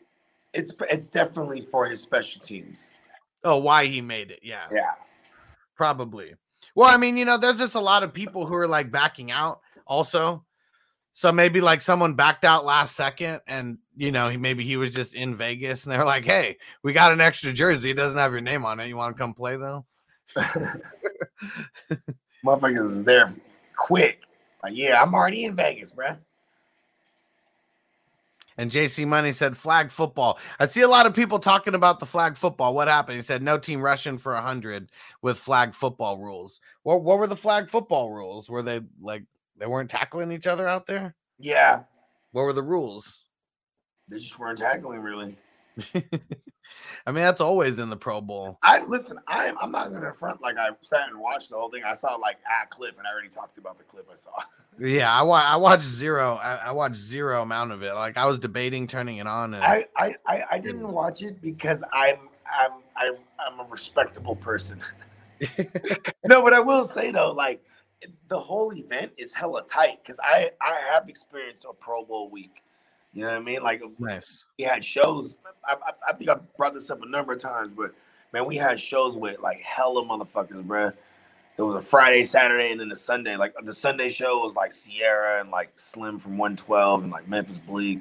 it's 0.53 0.75
it's 0.91 1.09
definitely 1.09 1.61
for 1.61 1.87
his 1.87 2.01
special 2.01 2.41
teams. 2.41 2.91
Oh, 3.45 3.59
why 3.59 3.87
he 3.87 4.01
made 4.01 4.31
it? 4.31 4.41
Yeah, 4.43 4.67
Yeah. 4.73 4.93
probably. 5.77 6.35
Well, 6.75 6.91
I 6.93 6.97
mean, 6.97 7.17
you 7.17 7.25
know, 7.25 7.39
there's 7.39 7.59
just 7.59 7.75
a 7.77 7.81
lot 7.81 8.03
of 8.03 8.13
people 8.13 8.45
who 8.47 8.55
are 8.55 8.67
like 8.69 8.91
backing 8.91 9.31
out 9.31 9.61
also. 9.87 10.45
So 11.13 11.33
maybe 11.33 11.61
like 11.63 11.81
someone 11.81 12.15
backed 12.15 12.45
out 12.45 12.67
last 12.67 12.95
second 12.95 13.41
and 13.47 13.79
you 13.97 14.11
know, 14.13 14.29
he 14.29 14.37
maybe 14.37 14.65
he 14.65 14.77
was 14.77 14.91
just 14.91 15.15
in 15.15 15.35
Vegas 15.35 15.85
and 15.85 15.93
they're 15.93 16.05
like, 16.05 16.25
Hey, 16.27 16.59
we 16.83 16.93
got 16.93 17.13
an 17.13 17.21
extra 17.23 17.53
jersey. 17.53 17.91
It 17.91 17.95
doesn't 17.95 18.19
have 18.19 18.33
your 18.33 18.43
name 18.43 18.67
on 18.67 18.81
it. 18.81 18.89
You 18.89 18.97
want 18.97 19.17
to 19.17 19.21
come 19.23 19.33
play 19.33 19.57
though? 19.57 19.87
Motherfuckers 22.45 22.93
is 22.93 23.05
there 23.05 23.33
quick. 23.77 24.23
Like, 24.63 24.77
yeah, 24.77 25.01
I'm 25.01 25.15
already 25.15 25.45
in 25.45 25.55
Vegas, 25.55 25.93
bruh. 25.93 26.17
And 28.59 28.71
JC 28.71 29.07
Money 29.07 29.33
said 29.33 29.57
flag 29.57 29.91
football. 29.91 30.39
I 30.59 30.65
see 30.65 30.81
a 30.81 30.89
lot 30.89 31.05
of 31.05 31.13
people 31.15 31.39
talking 31.39 31.75
about 31.75 32.01
the 32.01 32.07
flag 32.07 32.37
football. 32.37 32.75
What 32.75 32.89
happened? 32.89 33.17
He 33.17 33.23
said 33.23 33.43
no 33.43 33.59
team 33.59 33.83
rushing 33.83 34.17
for 34.17 34.35
hundred 34.35 34.91
with 35.21 35.39
flag 35.39 35.75
football 35.75 36.19
rules. 36.19 36.61
What 36.83 37.03
what 37.03 37.19
were 37.19 37.27
the 37.27 37.37
flag 37.37 37.69
football 37.69 38.11
rules? 38.11 38.49
Were 38.49 38.63
they 38.63 38.81
like 39.01 39.25
they 39.59 39.67
weren't 39.67 39.91
tackling 39.91 40.33
each 40.33 40.47
other 40.47 40.67
out 40.67 40.87
there? 40.87 41.15
Yeah. 41.39 41.83
What 42.33 42.45
were 42.45 42.55
the 42.55 42.63
rules? 42.63 43.25
They 44.09 44.19
just 44.19 44.39
weren't 44.39 44.59
tackling 44.59 45.01
really. 45.01 45.37
I 47.07 47.13
mean, 47.13 47.23
that's 47.23 47.41
always 47.41 47.79
in 47.79 47.91
the 47.91 47.97
Pro 47.97 48.21
Bowl. 48.21 48.59
I 48.63 48.83
listen, 48.85 49.19
I'm 49.29 49.57
I'm 49.59 49.71
not 49.71 49.93
gonna 49.93 50.13
front 50.13 50.41
like 50.43 50.57
I 50.59 50.71
sat 50.83 51.09
and 51.09 51.19
watched 51.19 51.51
the 51.51 51.57
whole 51.57 51.71
thing. 51.71 51.83
I 51.85 51.95
saw 51.95 52.15
like 52.17 52.39
a 52.47 52.67
clip 52.69 52.99
and 52.99 53.07
I 53.07 53.13
already 53.13 53.29
talked 53.29 53.59
about 53.59 53.79
the 53.79 53.85
clip 53.85 54.09
I 54.11 54.15
saw. 54.15 54.31
Yeah, 54.79 55.11
I 55.11 55.23
wa- 55.23 55.43
I 55.43 55.57
watched 55.57 55.85
zero. 55.85 56.35
I, 56.35 56.57
I 56.57 56.71
watched 56.73 56.97
zero 56.97 57.41
amount 57.41 57.73
of 57.73 57.83
it. 57.83 57.95
Like 57.95 58.19
I 58.19 58.27
was 58.27 58.39
debating 58.39 58.87
turning 58.87 59.17
it 59.17 59.27
on, 59.27 59.55
and 59.55 59.65
I, 59.65 59.87
I, 59.97 60.15
I, 60.27 60.43
I 60.53 60.59
didn't 60.59 60.93
watch 60.93 61.23
it 61.23 61.41
because 61.41 61.83
I'm 61.95 62.29
I'm 62.47 62.73
I'm 62.95 63.15
I'm 63.39 63.61
a 63.61 63.71
respectable 63.71 64.37
person. 64.37 64.83
no, 66.27 66.43
but 66.43 66.53
I 66.53 66.61
will 66.61 66.85
say 66.85 67.11
though, 67.11 67.33
like 67.33 67.63
the 68.29 68.39
whole 68.39 68.73
event 68.75 69.13
is 69.17 69.33
hella 69.33 69.65
tight 69.67 69.99
because 70.03 70.19
I 70.23 70.51
I 70.61 70.75
have 70.93 71.09
experienced 71.09 71.65
a 71.69 71.73
Pro 71.73 72.05
Bowl 72.05 72.31
week. 72.31 72.63
You 73.17 73.23
know 73.23 73.29
what 73.29 73.39
I 73.39 73.41
mean? 73.41 73.63
Like 73.63 73.83
um, 73.83 73.95
nice. 73.99 74.45
we 74.59 74.65
had 74.67 74.85
shows. 74.85 75.39
I, 75.67 75.73
I, 75.73 75.93
I 76.11 76.13
think 76.13 76.29
I 76.29 76.37
brought 76.59 76.75
this 76.75 76.91
up 76.91 77.03
a 77.03 77.09
number 77.09 77.33
of 77.33 77.41
times, 77.41 77.71
but 77.75 77.93
man, 78.35 78.45
we 78.45 78.57
had 78.57 78.79
shows 78.79 79.17
with 79.17 79.41
like 79.41 79.63
hella 79.63 80.05
motherfuckers, 80.05 80.63
bruh. 80.67 80.93
It 81.59 81.63
was 81.63 81.77
a 81.77 81.81
Friday, 81.81 82.27
Saturday, 82.27 82.73
and 82.73 82.79
then 82.79 82.91
the 82.91 82.97
Sunday. 82.97 83.37
Like 83.37 83.55
the 83.63 83.73
Sunday 83.73 84.11
show 84.11 84.41
was 84.41 84.55
like 84.55 84.71
Sierra 84.71 85.41
and 85.41 85.51
like 85.51 85.71
Slim 85.77 86.19
from 86.19 86.37
112 86.37 87.05
and 87.05 87.11
like 87.11 87.27
Memphis 87.27 87.57
Bleek. 87.57 88.01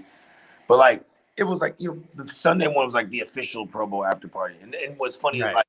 But 0.67 0.79
like 0.79 1.05
it 1.37 1.45
was 1.45 1.61
like 1.61 1.75
you 1.77 1.93
know 1.93 2.23
the 2.25 2.29
Sunday 2.29 2.67
one 2.67 2.83
was 2.83 2.93
like 2.93 3.09
the 3.09 3.21
official 3.21 3.65
Pro 3.65 3.87
Bowl 3.87 4.05
after 4.05 4.27
party. 4.27 4.55
And, 4.61 4.75
and 4.75 4.99
what's 4.99 5.15
funny 5.15 5.39
is 5.39 5.53
like 5.53 5.65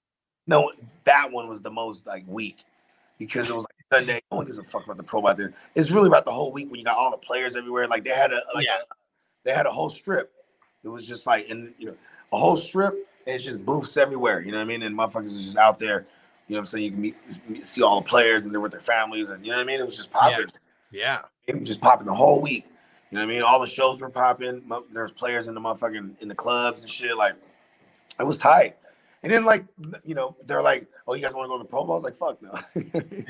no, 0.48 0.72
that 1.04 1.30
one 1.30 1.48
was 1.48 1.60
the 1.60 1.70
most 1.70 2.04
like 2.04 2.24
weak 2.26 2.64
because 3.16 3.48
it 3.48 3.54
was 3.54 3.62
like 3.64 4.00
Sunday. 4.00 4.20
No 4.32 4.38
one 4.38 4.46
gives 4.46 4.58
a 4.58 4.64
fuck 4.64 4.84
about 4.84 4.96
the 4.96 5.04
Pro 5.04 5.22
Bowl. 5.22 5.36
It's 5.76 5.92
really 5.92 6.08
about 6.08 6.24
the 6.24 6.32
whole 6.32 6.50
week 6.50 6.68
when 6.68 6.80
you 6.80 6.84
got 6.84 6.96
all 6.96 7.12
the 7.12 7.16
players 7.16 7.54
everywhere. 7.54 7.86
Like 7.86 8.02
they 8.02 8.10
had 8.10 8.32
a 8.32 8.42
like 8.52 8.66
Yeah. 8.66 8.78
a, 8.78 8.94
they 9.46 9.54
had 9.54 9.64
a 9.64 9.70
whole 9.70 9.88
strip. 9.88 10.32
It 10.84 10.88
was 10.88 11.06
just 11.06 11.24
like 11.24 11.48
and 11.48 11.72
you 11.78 11.86
know 11.86 11.96
a 12.32 12.36
whole 12.36 12.56
strip 12.56 12.92
and 12.92 13.34
it's 13.34 13.44
just 13.44 13.64
booths 13.64 13.96
everywhere. 13.96 14.40
You 14.40 14.50
know 14.52 14.58
what 14.58 14.64
I 14.64 14.66
mean? 14.66 14.82
And 14.82 14.94
motherfuckers 14.96 15.26
is 15.26 15.44
just 15.44 15.56
out 15.56 15.78
there. 15.78 16.04
You 16.48 16.54
know 16.54 16.58
what 16.58 16.60
I'm 16.60 16.66
saying? 16.66 16.84
You 16.84 16.90
can 16.90 17.00
meet, 17.00 17.16
meet- 17.48 17.66
see 17.66 17.82
all 17.82 18.00
the 18.02 18.08
players 18.08 18.44
and 18.44 18.52
they're 18.52 18.60
with 18.60 18.72
their 18.72 18.80
families 18.80 19.30
and 19.30 19.44
you 19.46 19.52
know 19.52 19.58
what 19.58 19.62
I 19.62 19.66
mean? 19.66 19.80
It 19.80 19.84
was 19.84 19.96
just 19.96 20.10
popping. 20.10 20.46
Yeah, 20.90 21.22
It 21.46 21.58
was 21.58 21.66
just 21.68 21.80
popping 21.80 22.06
the 22.06 22.14
whole 22.14 22.40
week. 22.40 22.66
You 23.10 23.18
know 23.18 23.24
what 23.24 23.30
I 23.30 23.34
mean? 23.34 23.42
All 23.42 23.60
the 23.60 23.66
shows 23.66 24.00
were 24.00 24.10
popping. 24.10 24.62
There's 24.92 25.12
players 25.12 25.48
in 25.48 25.54
the 25.54 25.60
motherfucking 25.60 26.20
in 26.20 26.28
the 26.28 26.34
clubs 26.34 26.82
and 26.82 26.90
shit. 26.90 27.16
Like 27.16 27.34
it 28.18 28.24
was 28.24 28.38
tight. 28.38 28.76
And 29.22 29.32
then 29.32 29.44
like 29.44 29.64
you 30.04 30.14
know 30.16 30.36
they're 30.44 30.62
like, 30.62 30.88
oh, 31.06 31.14
you 31.14 31.22
guys 31.22 31.34
want 31.34 31.46
to 31.46 31.48
go 31.48 31.58
to 31.58 31.62
the 31.62 31.68
Pro 31.68 31.84
Bowl? 31.84 31.92
I 31.92 31.96
was 31.96 32.04
like, 32.04 32.16
fuck 32.16 32.42
no. 32.42 32.58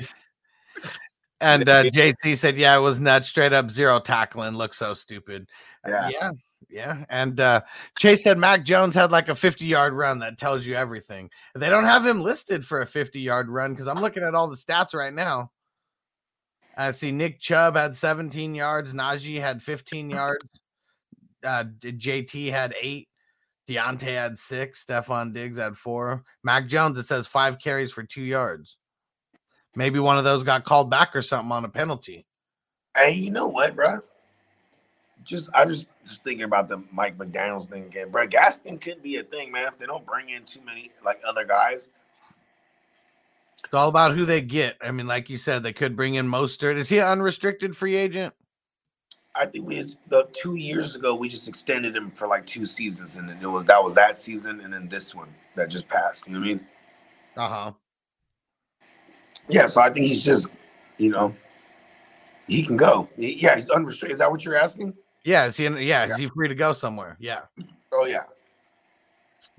and 1.41 1.67
uh, 1.69 1.83
JC 1.85 2.35
said, 2.37 2.57
"Yeah, 2.57 2.75
it 2.77 2.81
was 2.81 2.99
nuts. 2.99 3.29
Straight 3.29 3.53
up 3.53 3.69
zero 3.71 3.99
tackling. 3.99 4.55
Looked 4.55 4.75
so 4.75 4.93
stupid." 4.93 5.47
Uh, 5.85 5.91
Yeah. 5.91 6.09
yeah, 6.09 6.29
yeah. 6.69 7.05
And 7.09 7.39
uh, 7.39 7.61
Chase 7.97 8.23
said 8.23 8.37
Mac 8.37 8.63
Jones 8.65 8.95
had 8.95 9.11
like 9.11 9.29
a 9.29 9.35
fifty-yard 9.35 9.93
run 9.93 10.19
that 10.19 10.37
tells 10.37 10.65
you 10.65 10.75
everything. 10.75 11.29
They 11.55 11.69
don't 11.69 11.85
have 11.85 12.05
him 12.05 12.19
listed 12.19 12.65
for 12.65 12.81
a 12.81 12.85
fifty-yard 12.87 13.49
run 13.49 13.71
because 13.73 13.87
I'm 13.87 14.01
looking 14.01 14.23
at 14.23 14.35
all 14.35 14.47
the 14.47 14.55
stats 14.55 14.93
right 14.93 15.13
now. 15.13 15.51
I 16.79 16.91
see 16.91 17.11
Nick 17.11 17.39
Chubb 17.39 17.75
had 17.75 17.95
17 17.95 18.53
yards. 18.53 18.93
Najee 18.93 19.41
had 19.41 19.63
15 19.63 20.09
yards. 20.11 20.45
Uh, 21.43 21.63
JT 21.81 22.51
had 22.51 22.75
eight. 22.79 23.09
Deontay 23.67 24.13
had 24.15 24.37
six. 24.37 24.85
Stefon 24.85 25.33
Diggs 25.33 25.57
had 25.57 25.75
four. 25.75 26.23
Mac 26.43 26.67
Jones, 26.67 26.99
it 26.99 27.07
says 27.07 27.25
five 27.27 27.57
carries 27.59 27.91
for 27.91 28.03
two 28.03 28.21
yards. 28.21 28.77
Maybe 29.77 29.99
one 29.99 30.17
of 30.17 30.23
those 30.23 30.41
got 30.41 30.63
called 30.65 30.89
back 30.89 31.15
or 31.15 31.21
something 31.21 31.51
on 31.51 31.63
a 31.63 31.69
penalty. 31.69 32.25
Hey, 32.95 33.11
you 33.11 33.29
know 33.29 33.45
what, 33.45 33.75
bro? 33.75 34.01
Just 35.23 35.51
I 35.53 35.65
was 35.65 35.85
just 36.03 36.23
thinking 36.23 36.45
about 36.45 36.67
the 36.67 36.81
Mike 36.91 37.15
McDaniel's 37.15 37.67
thing 37.67 37.83
again, 37.83 38.09
bro. 38.09 38.27
Gaskin 38.27 38.81
could 38.81 39.03
be 39.03 39.17
a 39.17 39.23
thing, 39.23 39.51
man. 39.51 39.67
If 39.67 39.77
they 39.77 39.85
don't 39.85 40.03
bring 40.03 40.29
in 40.29 40.45
too 40.45 40.61
many 40.65 40.89
like 41.05 41.21
other 41.27 41.45
guys, 41.45 41.91
It's 43.65 43.73
all 43.73 43.89
about 43.89 44.15
who 44.15 44.25
they 44.25 44.41
get. 44.41 44.77
I 44.81 44.89
mean, 44.89 45.05
like 45.05 45.29
you 45.29 45.37
said, 45.37 45.61
they 45.61 45.73
could 45.73 45.95
bring 45.95 46.15
in 46.15 46.27
Mostert. 46.27 46.77
Is 46.77 46.89
he 46.89 46.97
an 46.97 47.07
unrestricted 47.07 47.77
free 47.77 47.95
agent? 47.95 48.33
I 49.35 49.45
think 49.45 49.67
we 49.67 49.83
the 50.09 50.27
two 50.33 50.55
years 50.55 50.95
ago 50.95 51.13
we 51.13 51.29
just 51.29 51.47
extended 51.47 51.95
him 51.95 52.09
for 52.09 52.27
like 52.27 52.47
two 52.47 52.65
seasons, 52.65 53.17
and 53.17 53.29
then 53.29 53.37
it 53.39 53.45
was 53.45 53.65
that 53.65 53.83
was 53.83 53.93
that 53.93 54.17
season, 54.17 54.61
and 54.61 54.73
then 54.73 54.87
this 54.87 55.13
one 55.13 55.29
that 55.53 55.69
just 55.69 55.87
passed. 55.87 56.25
You 56.25 56.33
know 56.33 56.39
what 56.39 56.45
I 56.45 56.47
mean? 56.47 56.67
Uh 57.35 57.47
huh. 57.47 57.71
Yeah, 59.49 59.65
so 59.67 59.81
I 59.81 59.91
think 59.91 60.07
he's 60.07 60.23
just, 60.23 60.47
you 60.97 61.09
know, 61.09 61.35
he 62.47 62.63
can 62.63 62.77
go. 62.77 63.09
Yeah, 63.17 63.55
he's 63.55 63.69
unrestricted. 63.69 64.13
Is 64.13 64.19
that 64.19 64.31
what 64.31 64.43
you're 64.43 64.57
asking? 64.57 64.93
Yeah, 65.23 65.45
is 65.45 65.57
he? 65.57 65.65
In, 65.65 65.77
yeah, 65.77 66.05
is 66.05 66.17
he 66.17 66.27
free 66.27 66.47
to 66.47 66.55
go 66.55 66.73
somewhere? 66.73 67.17
Yeah. 67.19 67.41
Oh 67.91 68.05
yeah. 68.05 68.23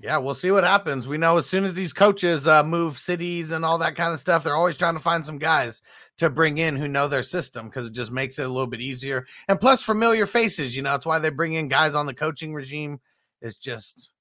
Yeah, 0.01 0.17
we'll 0.17 0.33
see 0.33 0.49
what 0.49 0.63
happens. 0.63 1.07
We 1.07 1.17
know 1.17 1.37
as 1.37 1.45
soon 1.45 1.65
as 1.65 1.73
these 1.73 1.91
coaches 1.91 2.47
uh, 2.47 2.63
move 2.63 2.97
cities 2.97 3.51
and 3.51 3.65
all 3.65 3.77
that 3.79 3.97
kind 3.97 4.13
of 4.13 4.19
stuff, 4.19 4.43
they're 4.43 4.55
always 4.55 4.77
trying 4.77 4.93
to 4.93 5.01
find 5.01 5.25
some 5.25 5.37
guys 5.37 5.81
to 6.19 6.29
bring 6.29 6.57
in 6.57 6.77
who 6.77 6.87
know 6.87 7.09
their 7.09 7.21
system 7.21 7.67
because 7.67 7.85
it 7.85 7.91
just 7.91 8.11
makes 8.11 8.39
it 8.39 8.45
a 8.45 8.47
little 8.47 8.65
bit 8.65 8.79
easier. 8.79 9.27
And 9.49 9.59
plus, 9.59 9.83
familiar 9.83 10.25
faces. 10.25 10.75
You 10.75 10.83
know, 10.83 10.91
that's 10.91 11.05
why 11.05 11.19
they 11.19 11.29
bring 11.29 11.53
in 11.53 11.67
guys 11.67 11.95
on 11.95 12.05
the 12.05 12.13
coaching 12.13 12.53
regime. 12.53 13.01
It's 13.41 13.57
just 13.57 14.11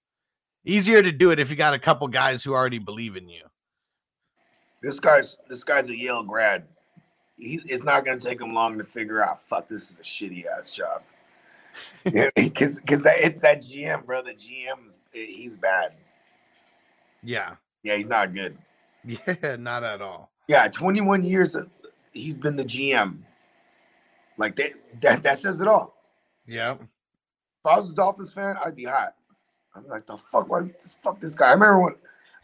easier 0.65 1.01
to 1.01 1.13
do 1.13 1.31
it 1.31 1.39
if 1.39 1.49
you 1.49 1.57
got 1.57 1.75
a 1.75 1.79
couple 1.79 2.09
guys 2.09 2.43
who 2.43 2.55
already 2.55 2.79
believe 2.79 3.17
in 3.17 3.29
you. 3.29 3.45
This 4.83 5.01
guy's 5.01 5.39
this 5.49 5.65
guy's 5.65 5.91
a 5.91 5.97
Yale 5.97 6.23
grad. 6.23 6.65
He, 7.37 7.61
it's 7.67 7.85
not 7.85 8.05
gonna 8.05 8.21
take 8.21 8.41
him 8.41 8.55
long 8.55 8.79
to 8.79 8.85
figure 8.85 9.23
out. 9.25 9.43
Fuck, 9.43 9.69
this 9.69 9.91
is 9.91 9.99
a 9.99 10.03
shitty 10.03 10.45
ass 10.47 10.71
job. 10.71 11.03
Because 12.35 12.77
because 12.77 13.03
it's 13.05 13.43
that 13.43 13.63
GM, 13.63 14.05
bro. 14.07 14.23
The 14.23 14.33
GM's 14.35 14.99
he's 15.13 15.57
bad. 15.57 15.93
Yeah, 17.23 17.57
Yeah, 17.83 17.97
he's 17.97 18.09
not 18.09 18.33
good. 18.33 18.57
yeah, 19.05 19.57
not 19.59 19.83
at 19.83 20.01
all. 20.01 20.31
Yeah, 20.47 20.69
21 20.69 21.25
years 21.25 21.55
uh, 21.57 21.65
he's 22.13 22.39
been 22.39 22.57
the 22.57 22.65
GM. 22.65 23.19
Like 24.37 24.57
that 24.57 24.73
that 25.01 25.23
that 25.25 25.39
says 25.41 25.61
it 25.61 25.69
all. 25.69 25.95
Yeah, 26.47 26.75
If 26.75 27.67
I 27.67 27.77
was 27.77 27.91
a 27.91 27.95
Dolphins 27.95 28.33
fan, 28.33 28.57
I'd 28.65 28.77
be 28.77 28.85
hot. 28.85 29.15
I'm 29.75 29.87
like, 29.87 30.07
the 30.07 30.17
fuck, 30.17 30.49
why 30.49 30.63
this 30.63 30.97
fuck 31.03 31.21
this 31.21 31.35
guy? 31.35 31.49
I 31.49 31.53
remember 31.53 31.81
when 31.81 31.95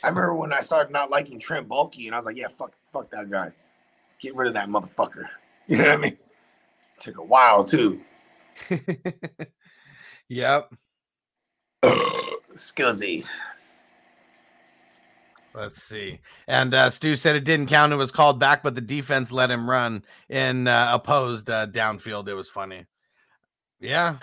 I 0.05 0.09
remember 0.09 0.35
when 0.35 0.53
I 0.53 0.61
started 0.61 0.93
not 0.93 1.11
liking 1.11 1.39
Trent 1.39 1.67
Baalke, 1.67 2.05
and 2.05 2.15
I 2.15 2.19
was 2.19 2.27
like, 2.27 2.37
yeah, 2.37 2.49
fuck, 2.49 2.75
fuck 2.93 3.11
that 3.13 3.31
guy. 3.31 3.53
Get 4.21 4.37
rid 4.37 4.49
of 4.49 4.55
that 4.55 4.69
motherfucker. 4.69 5.25
You 5.67 5.79
know 5.79 5.85
what 5.85 5.93
I 5.93 5.97
mean? 5.97 6.13
It 6.13 7.01
Took 7.01 7.17
a 7.17 7.25
while 7.25 7.65
too. 7.65 8.03
yep. 10.29 10.71
Skillsy. 11.83 13.25
Let's 15.55 15.83
see. 15.83 16.21
And 16.47 16.75
uh, 16.75 16.91
Stu 16.91 17.17
said 17.17 17.35
it 17.35 17.45
didn't 17.45 17.71
count. 17.71 17.95
It 17.95 17.97
was 17.97 18.13
called 18.13 18.39
back, 18.39 18.63
but 18.63 18.75
the 18.75 18.83
defense 18.83 19.33
let 19.33 19.51
him 19.51 19.71
run 19.71 20.05
in 20.29 20.69
uh, 20.69 20.91
opposed 20.93 21.49
uh, 21.49 21.67
downfield. 21.69 22.29
It 22.29 22.35
was 22.35 22.51
funny. 22.51 22.85
Yeah. 23.81 24.17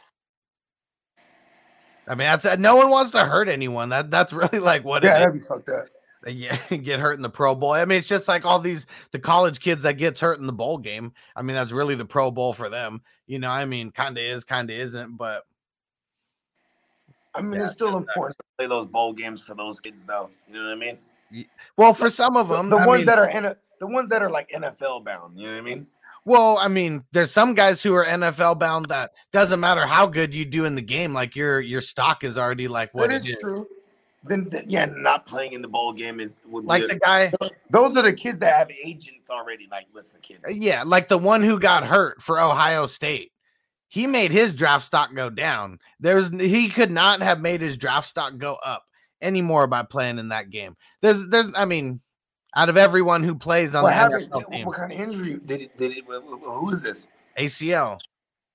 I 2.08 2.16
mean, 2.16 2.28
that's 2.28 2.58
no 2.58 2.76
one 2.76 2.90
wants 2.90 3.12
to 3.12 3.20
hurt 3.26 3.48
anyone. 3.48 3.90
That 3.90 4.10
that's 4.12 4.34
really 4.34 4.60
like 4.60 4.84
what 4.84 5.04
Yeah, 5.04 5.16
it 5.18 5.20
that'd 5.20 5.36
is. 5.36 5.42
be 5.42 5.48
fucked 5.48 5.70
up. 5.70 5.86
They 6.24 6.36
get, 6.36 6.70
get 6.84 7.00
hurt 7.00 7.14
in 7.14 7.22
the 7.22 7.30
Pro 7.30 7.56
Bowl. 7.56 7.72
I 7.74 7.86
mean, 7.86 7.98
it's 7.98 8.08
just 8.08 8.28
like 8.28 8.46
all 8.46 8.60
these 8.60 8.86
the 9.12 9.20
college 9.20 9.60
kids 9.60 9.84
that 9.84 9.94
gets 9.98 10.20
hurt 10.22 10.40
in 10.40 10.46
the 10.46 10.54
bowl 10.54 10.78
game. 10.78 11.14
I 11.36 11.42
mean, 11.42 11.56
that's 11.56 11.72
really 11.72 11.96
the 11.96 12.06
Pro 12.06 12.32
Bowl 12.32 12.54
for 12.54 12.70
them. 12.70 13.02
You 13.28 13.40
know, 13.40 13.50
I 13.50 13.66
mean, 13.66 13.92
kind 13.92 14.18
of 14.18 14.24
is, 14.24 14.44
kind 14.44 14.70
of 14.70 14.76
isn't, 14.76 15.18
but 15.18 15.44
I 17.34 17.42
mean, 17.42 17.60
Yeah, 17.60 17.66
it's 17.66 17.74
still 17.74 17.92
that's 17.94 18.06
important 18.06 18.38
to 18.38 18.44
play 18.58 18.68
those 18.68 18.88
bowl 18.88 19.14
games 19.14 19.42
for 19.42 19.56
those 19.56 19.80
kids, 19.80 20.04
though. 20.06 20.30
You 20.48 20.56
know 20.56 20.66
what 20.66 20.72
I 20.74 20.76
mean? 20.76 21.46
well, 21.78 21.94
for 21.94 22.10
some 22.10 22.36
of 22.36 22.50
them, 22.50 22.70
the 22.70 22.76
I 22.78 22.86
ones 22.86 23.00
mean, 23.00 23.06
that 23.08 23.18
are 23.20 23.30
in 23.30 23.46
a, 23.46 23.56
the 23.80 23.88
ones 23.88 24.10
that 24.10 24.22
are 24.22 24.30
like 24.30 24.50
NFL 24.52 25.06
bound. 25.06 25.40
You 25.40 25.48
know 25.48 25.54
what 25.54 25.60
I 25.62 25.64
mean? 25.64 25.88
Well, 26.26 26.58
I 26.60 26.68
mean, 26.68 27.04
there's 27.12 27.32
some 27.32 27.56
guys 27.56 27.82
who 27.82 27.94
are 27.96 28.06
NFL 28.06 28.60
bound 28.60 28.88
that 28.88 29.12
doesn't 29.32 29.60
matter 29.60 29.86
how 29.86 30.06
good 30.06 30.36
you 30.36 30.46
do 30.46 30.66
in 30.66 30.76
the 30.76 30.82
game, 30.82 31.14
like 31.14 31.36
your 31.36 31.60
your 31.60 31.82
stock 31.82 32.24
is 32.24 32.38
already 32.38 32.68
like 32.68 32.94
what 32.94 33.10
That 33.10 33.26
it 33.26 33.30
is 33.30 33.40
true. 33.40 33.68
Then, 34.24 34.48
then 34.50 34.66
yeah, 34.68 34.86
not 34.86 35.26
playing 35.26 35.54
in 35.54 35.64
the 35.64 35.68
bowl 35.68 35.94
game 35.94 36.20
is 36.20 36.40
would 36.46 36.66
Like 36.66 36.86
the 36.86 37.00
guy, 37.00 37.32
those 37.72 37.98
are 37.98 38.04
the 38.04 38.14
kids 38.14 38.38
that 38.40 38.56
have 38.56 38.70
agents 38.84 39.32
already. 39.32 39.68
Like, 39.72 39.88
listen, 39.94 40.22
kid. 40.22 40.40
Uh, 40.46 40.52
yeah, 40.52 40.84
like 40.86 41.08
the 41.08 41.18
one 41.18 41.42
who 41.42 41.60
got 41.60 41.88
hurt 41.88 42.22
for 42.22 42.40
Ohio 42.40 42.86
State. 42.86 43.32
He 43.88 44.08
made 44.08 44.32
his 44.32 44.54
draft 44.54 44.86
stock 44.86 45.14
go 45.16 45.30
down. 45.32 45.80
There's 46.00 46.30
he 46.30 46.70
could 46.70 46.92
not 46.92 47.22
have 47.22 47.42
made 47.42 47.62
his 47.62 47.78
draft 47.78 48.08
stock 48.08 48.38
go 48.38 48.56
up 48.64 48.84
anymore 49.22 49.66
by 49.66 49.84
playing 49.84 50.20
in 50.20 50.30
that 50.30 50.52
game. 50.52 50.78
There's 51.02 51.28
there's 51.30 51.50
I 51.56 51.66
mean, 51.66 52.00
out 52.56 52.70
of 52.70 52.78
everyone 52.78 53.24
who 53.24 53.36
plays 53.36 53.76
on 53.76 53.84
What 53.84 54.12
the? 54.12 54.18
NFL 54.28 54.52
team, 54.52 54.66
What 54.66 54.78
kind 54.78 54.92
of 54.92 55.00
injury 55.00 55.40
did 55.46 55.62
it? 55.62 55.78
Did 55.78 55.98
it? 55.98 56.04
wh- 56.08 56.22
wh- 56.26 56.60
Who 56.60 56.70
is 56.72 56.82
this? 56.84 57.08
ACL. 57.38 58.00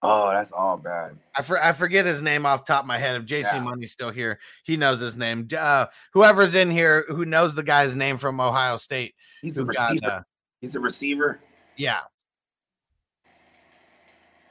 Oh, 0.03 0.31
that's 0.31 0.53
all 0.53 0.77
bad. 0.77 1.17
I, 1.37 1.43
for, 1.43 1.61
I 1.61 1.73
forget 1.73 2.05
his 2.05 2.21
name 2.21 2.45
off 2.45 2.65
the 2.67 2.73
top 2.75 2.83
of 2.85 2.87
my 2.87 2.99
head. 2.99 3.17
If 3.17 3.25
JC 3.27 3.43
Yeah. 3.55 3.63
Money's 3.63 3.93
still 3.93 4.11
here, 4.11 4.39
he 4.65 4.77
knows 4.77 5.01
his 5.01 5.17
name. 5.17 5.49
Uh, 5.59 5.87
whoever's 6.13 6.55
in 6.55 6.71
here 6.71 7.05
who 7.09 7.25
knows 7.25 7.55
the 7.55 7.63
guy's 7.63 7.97
name 7.97 8.19
from 8.19 8.39
Ohio 8.41 8.77
State, 8.77 9.15
He's 9.41 9.57
a 9.57 9.63
who 9.63 9.73
got 9.73 9.93
receiver. 9.93 10.13
uh, 10.13 10.21
He's 10.61 10.77
a 10.77 10.81
receiver. 10.81 11.41
yeah, 11.77 12.01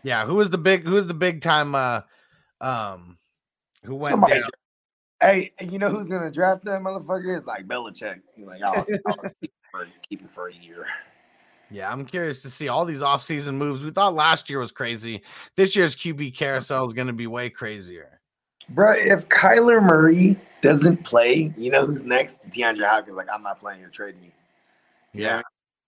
yeah. 0.03 0.25
Who 0.25 0.35
was 0.35 0.49
the 0.49 0.57
big? 0.57 0.83
Who 0.83 0.93
was 0.93 1.07
the 1.07 1.13
big 1.13 1.41
time? 1.41 1.75
Uh, 1.75 2.01
um, 2.61 3.17
who 3.83 3.95
went 3.95 4.13
Somebody 4.13 4.41
down? 4.41 4.49
Hey, 5.21 5.53
you 5.61 5.79
know 5.79 5.89
who's 5.89 6.09
gonna 6.09 6.31
draft 6.31 6.65
that 6.65 6.81
motherfucker? 6.81 7.35
It's 7.35 7.47
like 7.47 7.67
Belichick. 7.67 8.21
He's 8.35 8.45
like, 8.45 8.61
oh, 8.65 8.85
I'll 9.07 9.15
keep, 9.41 9.53
for, 9.71 9.87
keep 10.07 10.29
for 10.29 10.49
a 10.49 10.53
year. 10.53 10.85
Yeah, 11.71 11.91
I'm 11.91 12.05
curious 12.05 12.41
to 12.43 12.49
see 12.49 12.67
all 12.67 12.85
these 12.85 12.99
offseason 12.99 13.55
moves. 13.55 13.83
We 13.83 13.91
thought 13.91 14.13
last 14.13 14.49
year 14.49 14.59
was 14.59 14.71
crazy. 14.71 15.23
This 15.55 15.75
year's 15.75 15.95
QB 15.95 16.35
carousel 16.35 16.85
is 16.85 16.93
going 16.93 17.07
to 17.07 17.13
be 17.13 17.27
way 17.27 17.49
crazier. 17.49 18.19
Bro, 18.69 18.93
if 18.97 19.27
Kyler 19.29 19.83
Murray 19.83 20.37
doesn't 20.61 21.03
play, 21.03 21.53
you 21.57 21.71
know 21.71 21.85
who's 21.85 22.03
next? 22.03 22.47
DeAndre 22.49 22.85
Hopkins. 22.85 23.17
Like, 23.17 23.27
I'm 23.33 23.43
not 23.43 23.59
playing. 23.59 23.81
You're 23.81 23.89
trading 23.89 24.21
me. 24.21 24.31
Yeah, 25.13 25.41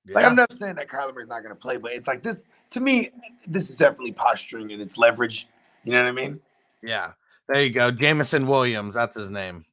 Like. 0.09 0.25
I'm 0.25 0.35
not 0.35 0.51
saying 0.53 0.75
that 0.75 0.87
Kyler 0.87 1.13
Murray's 1.13 1.27
not 1.27 1.43
gonna 1.43 1.55
play, 1.55 1.77
but 1.77 1.91
it's 1.91 2.07
like 2.07 2.23
this. 2.23 2.43
To 2.71 2.79
me, 2.79 3.09
this 3.45 3.69
is 3.69 3.75
definitely 3.75 4.13
posturing 4.13 4.71
and 4.71 4.81
it's 4.81 4.97
leverage. 4.97 5.47
You 5.83 5.93
know 5.93 6.03
what 6.03 6.09
I 6.09 6.11
mean? 6.11 6.39
yeah. 6.81 7.11
There 7.47 7.63
you 7.63 7.71
go, 7.71 7.91
Jameson 7.91 8.47
Williams. 8.47 8.93
That's 8.93 9.17
his 9.17 9.29
name. 9.29 9.65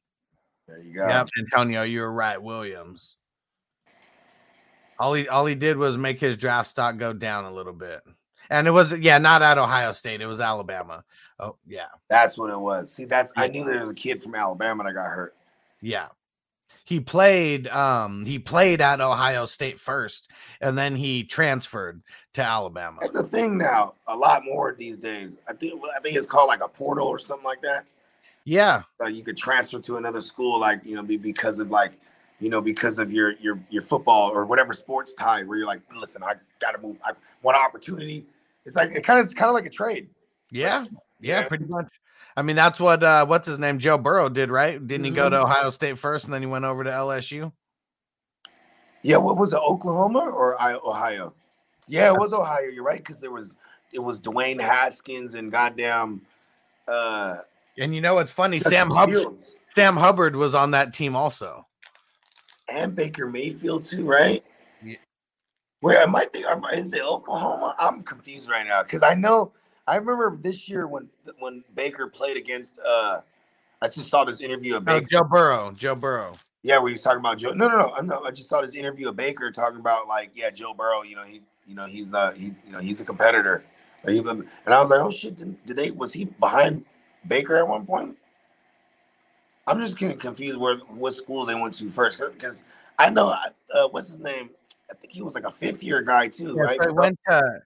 There 0.67 0.79
you 0.79 0.93
go. 0.93 1.07
Yep, 1.07 1.29
Antonio, 1.39 1.83
you 1.83 2.01
were 2.01 2.11
right. 2.11 2.41
Williams. 2.41 3.17
All 4.97 5.13
he 5.13 5.27
all 5.27 5.45
he 5.45 5.55
did 5.55 5.77
was 5.77 5.97
make 5.97 6.19
his 6.19 6.37
draft 6.37 6.69
stock 6.69 6.97
go 6.97 7.11
down 7.11 7.45
a 7.45 7.53
little 7.53 7.73
bit. 7.73 8.01
And 8.49 8.67
it 8.67 8.71
was 8.71 8.93
yeah, 8.93 9.17
not 9.17 9.41
at 9.41 9.57
Ohio 9.57 9.91
State, 9.91 10.21
it 10.21 10.27
was 10.27 10.39
Alabama. 10.39 11.03
Oh, 11.39 11.57
yeah. 11.67 11.87
That's 12.09 12.37
what 12.37 12.49
it 12.49 12.59
was. 12.59 12.91
See, 12.91 13.05
that's 13.05 13.33
I 13.35 13.47
knew 13.47 13.65
there 13.65 13.81
was 13.81 13.89
a 13.89 13.95
kid 13.95 14.21
from 14.21 14.35
Alabama 14.35 14.83
that 14.83 14.93
got 14.93 15.09
hurt. 15.09 15.35
Yeah. 15.81 16.07
He 16.85 16.99
played 16.99 17.67
um 17.67 18.23
he 18.23 18.39
played 18.39 18.79
at 18.79 19.01
Ohio 19.01 19.45
State 19.47 19.79
first 19.79 20.29
and 20.61 20.77
then 20.77 20.95
he 20.95 21.23
transferred 21.23 22.01
to 22.33 22.43
Alabama. 22.43 22.99
That's 23.01 23.15
a 23.15 23.23
thing 23.23 23.57
now. 23.57 23.95
A 24.07 24.15
lot 24.15 24.45
more 24.45 24.75
these 24.77 24.97
days. 24.99 25.39
I 25.49 25.53
think 25.53 25.81
I 25.95 25.99
think 25.99 26.15
it's 26.15 26.27
called 26.27 26.47
like 26.47 26.61
a 26.63 26.67
portal 26.67 27.07
or 27.07 27.19
something 27.19 27.45
like 27.45 27.61
that. 27.63 27.85
Yeah. 28.43 28.83
Like 28.99 29.15
you 29.15 29.23
could 29.23 29.37
transfer 29.37 29.79
to 29.79 29.97
another 29.97 30.21
school, 30.21 30.59
like 30.59 30.81
you 30.85 30.95
know, 30.95 31.01
be 31.01 31.17
because 31.17 31.59
of 31.59 31.71
like, 31.71 31.93
you 32.39 32.49
know, 32.49 32.61
because 32.61 32.99
of 32.99 33.11
your 33.11 33.31
your 33.39 33.59
your 33.69 33.81
football 33.81 34.29
or 34.29 34.45
whatever 34.45 34.71
sports 34.73 35.15
tie, 35.15 35.41
where 35.43 35.57
you're 35.57 35.67
like, 35.67 35.81
listen, 35.95 36.21
I 36.21 36.33
gotta 36.59 36.77
move. 36.77 36.97
I 37.03 37.13
want 37.41 37.57
an 37.57 37.63
opportunity. 37.63 38.27
It's 38.65 38.75
like 38.75 38.91
it 38.91 39.01
kind 39.03 39.19
of 39.19 39.25
it's 39.25 39.33
kind 39.33 39.49
of 39.49 39.55
like 39.55 39.65
a 39.65 39.71
trade. 39.71 40.09
Yeah. 40.51 40.85
Yeah, 41.19 41.39
Yeah. 41.41 41.47
pretty 41.47 41.65
much. 41.65 41.87
I 42.37 42.41
mean, 42.41 42.55
that's 42.55 42.79
what 42.79 43.03
uh 43.03 43.25
what's 43.25 43.47
his 43.47 43.59
name? 43.59 43.79
Joe 43.79 43.97
Burrow 43.97 44.29
did, 44.29 44.49
right? 44.51 44.85
Didn't 44.85 45.05
he 45.05 45.11
go 45.11 45.29
to 45.29 45.37
Mhm. 45.37 45.43
Ohio 45.43 45.69
State 45.69 45.97
first 45.97 46.25
and 46.25 46.33
then 46.33 46.41
he 46.41 46.47
went 46.47 46.65
over 46.65 46.83
to 46.83 46.89
LSU? 46.91 47.51
Yeah, 49.03 49.17
what 49.17 49.37
was 49.37 49.53
it, 49.53 49.57
Oklahoma 49.59 50.19
or 50.19 50.59
Ohio? 50.61 51.33
Yeah, 51.87 52.07
it 52.11 52.17
was 52.19 52.33
Ohio. 52.33 52.67
You're 52.67 52.83
right, 52.83 52.97
because 52.97 53.19
there 53.19 53.31
was 53.31 53.55
it 53.93 53.99
was 53.99 54.19
Dwayne 54.19 54.59
Haskins 54.59 55.35
and 55.35 55.51
goddamn 55.51 56.21
uh 56.87 57.35
And 57.77 57.95
you 57.95 58.01
know 58.01 58.15
what's 58.15 58.31
funny? 58.31 58.59
Sam 58.59 58.89
Hubbard 58.89 59.39
Sam 59.67 59.95
Hubbard 59.95 60.35
was 60.35 60.53
on 60.55 60.71
that 60.71 60.93
team 60.93 61.15
also. 61.15 61.65
and 62.67 62.95
Baker 62.95 63.27
Mayfield 63.27 63.85
too, 63.85 64.05
right? 64.05 64.43
Yeah. 64.83 64.95
Where 65.81 65.99
am 66.01 66.15
I 66.15 66.25
think 66.25 66.47
am 66.47 66.65
I- 66.65 66.71
is 66.71 66.91
it 66.93 67.03
Oklahoma? 67.03 67.75
I'm 67.77 68.01
confused 68.01 68.49
right 68.49 68.65
now 68.65 68.81
because 68.83 69.03
I 69.03 69.13
know 69.13 69.53
I 69.87 69.95
remember 69.97 70.37
this 70.41 70.67
year 70.67 70.87
when 70.87 71.09
when 71.39 71.63
Baker 71.75 72.07
played 72.07 72.37
against 72.37 72.79
uh 72.79 73.21
I 73.81 73.87
just 73.87 74.07
saw 74.07 74.23
this 74.23 74.41
interview 74.41 74.77
of 74.77 74.85
No, 74.85 74.99
Baker. 74.99 75.07
Joe 75.09 75.23
Burrow. 75.23 75.71
Joe 75.71 75.95
Burrow. 75.95 76.33
Yeah, 76.63 76.79
where 76.79 76.89
he 76.89 76.93
was 76.93 77.01
talking 77.01 77.19
about 77.19 77.37
Joe. 77.37 77.51
No, 77.51 77.67
no, 77.67 77.77
no. 77.77 77.93
I'm 77.95 78.07
not. 78.07 78.23
I 78.25 78.31
just 78.31 78.49
saw 78.49 78.61
this 78.61 78.73
interview 78.73 79.09
of 79.09 79.15
Baker 79.15 79.51
talking 79.51 79.79
about 79.79 80.07
like, 80.07 80.31
yeah, 80.33 80.49
Joe 80.49 80.73
Burrow. 80.73 81.03
You 81.03 81.15
know, 81.15 81.23
he, 81.23 81.41
you 81.67 81.75
know, 81.75 81.85
he's 81.85 82.09
not. 82.09 82.35
He, 82.37 82.55
you 82.65 82.71
know, 82.71 82.79
he's 82.79 83.01
a 83.01 83.05
competitor. 83.05 83.63
Or 84.03 84.09
And 84.09 84.47
I 84.67 84.79
was 84.79 84.89
like, 84.89 85.01
oh 85.01 85.11
shit, 85.11 85.35
did, 85.35 85.63
did 85.65 85.75
they? 85.75 85.91
Was 85.91 86.13
he 86.13 86.25
behind 86.25 86.85
Baker 87.27 87.55
at 87.55 87.67
one 87.67 87.85
point? 87.85 88.17
I'm 89.67 89.79
just 89.79 89.97
getting 89.97 90.17
confused 90.17 90.57
where 90.57 90.77
what 90.77 91.13
schools 91.13 91.47
they 91.47 91.55
went 91.55 91.73
to 91.75 91.89
first 91.89 92.19
because 92.19 92.63
I 92.99 93.09
know 93.09 93.29
uh, 93.29 93.87
what's 93.89 94.07
his 94.07 94.19
name. 94.19 94.51
I 94.89 94.93
think 94.93 95.11
he 95.11 95.23
was 95.23 95.33
like 95.33 95.45
a 95.45 95.51
fifth 95.51 95.83
year 95.83 96.01
guy 96.01 96.27
too, 96.27 96.55
right? 96.55 96.79
he 96.79 96.91
went 96.91 97.17
to 97.27 97.61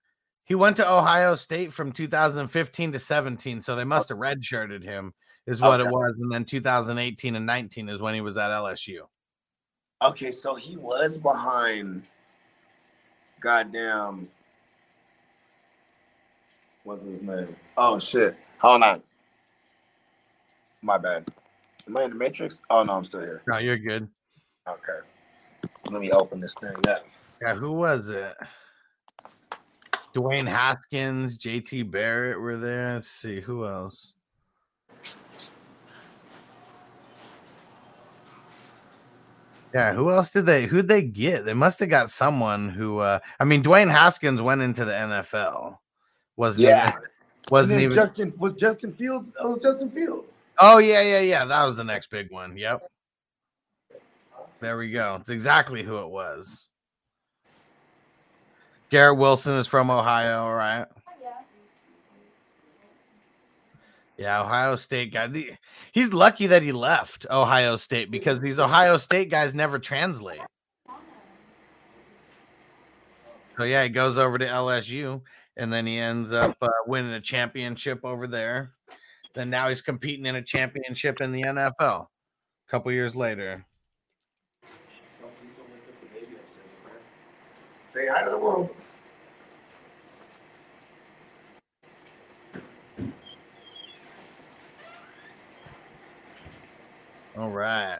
he 0.49 0.55
went 0.55 0.75
to 0.77 0.91
Ohio 0.91 1.35
State 1.35 1.71
from 1.71 1.91
2015 1.91 2.91
to 2.91 2.99
17, 2.99 3.61
so 3.61 3.75
they 3.75 3.83
must 3.83 4.09
have 4.09 4.17
redshirted 4.17 4.83
him, 4.83 5.13
is 5.45 5.61
what 5.61 5.79
it 5.79 5.87
was. 5.87 6.15
And 6.19 6.31
then 6.31 6.43
2018 6.43 7.35
and 7.35 7.45
19 7.45 7.87
is 7.87 8.01
when 8.01 8.15
he 8.15 8.21
was 8.21 8.35
at 8.35 8.49
LSU. 8.49 9.01
Okay, 10.01 10.31
so 10.31 10.55
he 10.55 10.75
was 10.75 11.19
behind. 11.19 12.03
Goddamn. 13.39 14.27
What's 16.83 17.03
his 17.03 17.21
name? 17.21 17.55
Oh 17.77 17.99
shit! 17.99 18.35
Hold 18.57 18.81
on. 18.81 19.03
My 20.81 20.97
bad. 20.97 21.29
Am 21.87 21.97
I 21.97 22.03
in 22.03 22.09
the 22.09 22.15
Matrix? 22.15 22.61
Oh 22.69 22.83
no, 22.83 22.93
I'm 22.93 23.05
still 23.05 23.21
here. 23.21 23.43
No, 23.47 23.59
you're 23.59 23.77
good. 23.77 24.07
Okay. 24.67 24.99
Let 25.91 26.01
me 26.01 26.11
open 26.11 26.39
this 26.39 26.55
thing 26.55 26.73
up. 26.87 27.05
Yeah, 27.41 27.55
who 27.55 27.73
was 27.73 28.09
it? 28.09 28.35
Dwayne 30.13 30.47
Haskins, 30.47 31.37
JT 31.37 31.91
Barrett 31.91 32.39
were 32.39 32.57
there. 32.57 32.95
Let's 32.95 33.07
see 33.09 33.39
who 33.39 33.65
else. 33.65 34.13
Yeah, 39.73 39.93
who 39.93 40.09
else 40.11 40.31
did 40.31 40.47
they 40.47 40.65
who'd 40.65 40.87
they 40.87 41.03
get? 41.03 41.45
They 41.45 41.53
must 41.53 41.79
have 41.79 41.89
got 41.89 42.09
someone 42.09 42.69
who 42.69 42.99
uh 42.99 43.19
I 43.39 43.43
mean 43.43 43.61
Dwayne 43.61 43.91
Haskins 43.91 44.41
went 44.41 44.61
into 44.61 44.83
the 44.83 44.91
NFL. 44.93 45.77
Wasn't 46.37 46.65
Yeah. 46.65 46.89
even 46.89 47.01
wasn't 47.51 47.81
even 47.81 47.95
Justin 47.95 48.33
was 48.37 48.55
Justin 48.55 48.93
Fields. 48.93 49.31
Oh, 49.39 49.51
was 49.51 49.61
Justin 49.61 49.91
Fields. 49.91 50.47
Oh 50.59 50.79
yeah, 50.79 51.01
yeah, 51.01 51.19
yeah. 51.19 51.45
That 51.45 51.65
was 51.65 51.75
the 51.77 51.83
next 51.83 52.09
big 52.09 52.31
one. 52.31 52.57
Yep. 52.57 52.83
There 54.59 54.77
we 54.77 54.89
go. 54.89 55.17
It's 55.21 55.29
exactly 55.29 55.83
who 55.83 55.97
it 55.99 56.09
was. 56.09 56.68
Garrett 58.89 59.17
Wilson 59.17 59.57
is 59.57 59.67
from 59.67 59.89
Ohio, 59.89 60.49
right? 60.49 60.85
Yeah, 64.17 64.41
Ohio 64.41 64.75
State 64.75 65.13
guy. 65.13 65.29
He's 65.93 66.11
lucky 66.11 66.47
that 66.47 66.61
he 66.61 66.73
left 66.73 67.25
Ohio 67.31 67.77
State 67.77 68.11
because 68.11 68.41
these 68.41 68.59
Ohio 68.59 68.97
State 68.97 69.29
guys 69.29 69.55
never 69.55 69.79
translate. 69.79 70.41
So 73.57 73.63
yeah, 73.63 73.83
he 73.83 73.89
goes 73.89 74.17
over 74.17 74.37
to 74.37 74.45
LSU 74.45 75.21
and 75.55 75.71
then 75.71 75.85
he 75.85 75.99
ends 75.99 76.33
up 76.33 76.57
uh, 76.61 76.67
winning 76.85 77.13
a 77.13 77.21
championship 77.21 78.03
over 78.03 78.27
there. 78.27 78.71
Then 79.35 79.49
now 79.49 79.69
he's 79.69 79.81
competing 79.81 80.25
in 80.25 80.35
a 80.35 80.41
championship 80.41 81.21
in 81.21 81.31
the 81.31 81.43
NFL. 81.43 81.79
A 81.81 82.07
couple 82.69 82.91
years 82.91 83.15
later. 83.15 83.65
Say 87.89 88.05
hi 88.07 88.23
to 88.23 88.29
the 88.29 88.37
world. 88.37 88.69
All 97.35 97.49
right. 97.49 97.97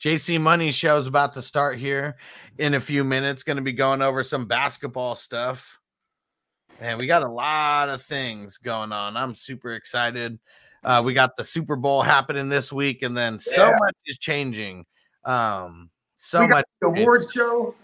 JC 0.00 0.40
Money 0.40 0.72
show's 0.72 1.06
about 1.06 1.34
to 1.34 1.42
start 1.42 1.78
here 1.78 2.16
in 2.58 2.74
a 2.74 2.80
few 2.80 3.04
minutes. 3.04 3.44
Going 3.44 3.58
to 3.58 3.62
be 3.62 3.72
going 3.72 4.02
over 4.02 4.24
some 4.24 4.46
basketball 4.46 5.14
stuff. 5.14 5.78
Man, 6.80 6.98
we 6.98 7.06
got 7.06 7.22
a 7.22 7.30
lot 7.30 7.90
of 7.90 8.02
things 8.02 8.58
going 8.58 8.90
on. 8.90 9.16
I'm 9.16 9.36
super 9.36 9.74
excited. 9.74 10.40
Uh, 10.82 11.00
we 11.04 11.14
got 11.14 11.36
the 11.36 11.44
Super 11.44 11.76
Bowl 11.76 12.02
happening 12.02 12.48
this 12.48 12.72
week, 12.72 13.02
and 13.02 13.16
then 13.16 13.38
so 13.38 13.70
much 13.70 13.94
is 14.04 14.18
changing. 14.18 14.84
Um, 15.24 15.90
so 16.16 16.48
much 16.48 16.64
the 16.80 16.88
award 16.88 17.22
show. 17.32 17.76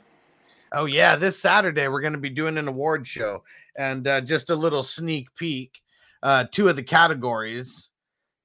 Oh 0.73 0.85
yeah, 0.85 1.17
this 1.17 1.41
Saturday 1.41 1.89
we're 1.89 2.01
going 2.01 2.13
to 2.13 2.19
be 2.19 2.31
doing 2.31 2.59
an 2.59 2.69
award 2.69 3.07
show, 3.07 3.45
and 3.77 4.07
uh, 4.07 4.21
just 4.21 4.51
a 4.51 4.57
little 4.57 4.83
sneak 4.83 5.35
peek. 5.35 5.81
Uh, 6.23 6.45
two 6.51 6.69
of 6.69 6.77
the 6.77 6.83
categories 6.83 7.91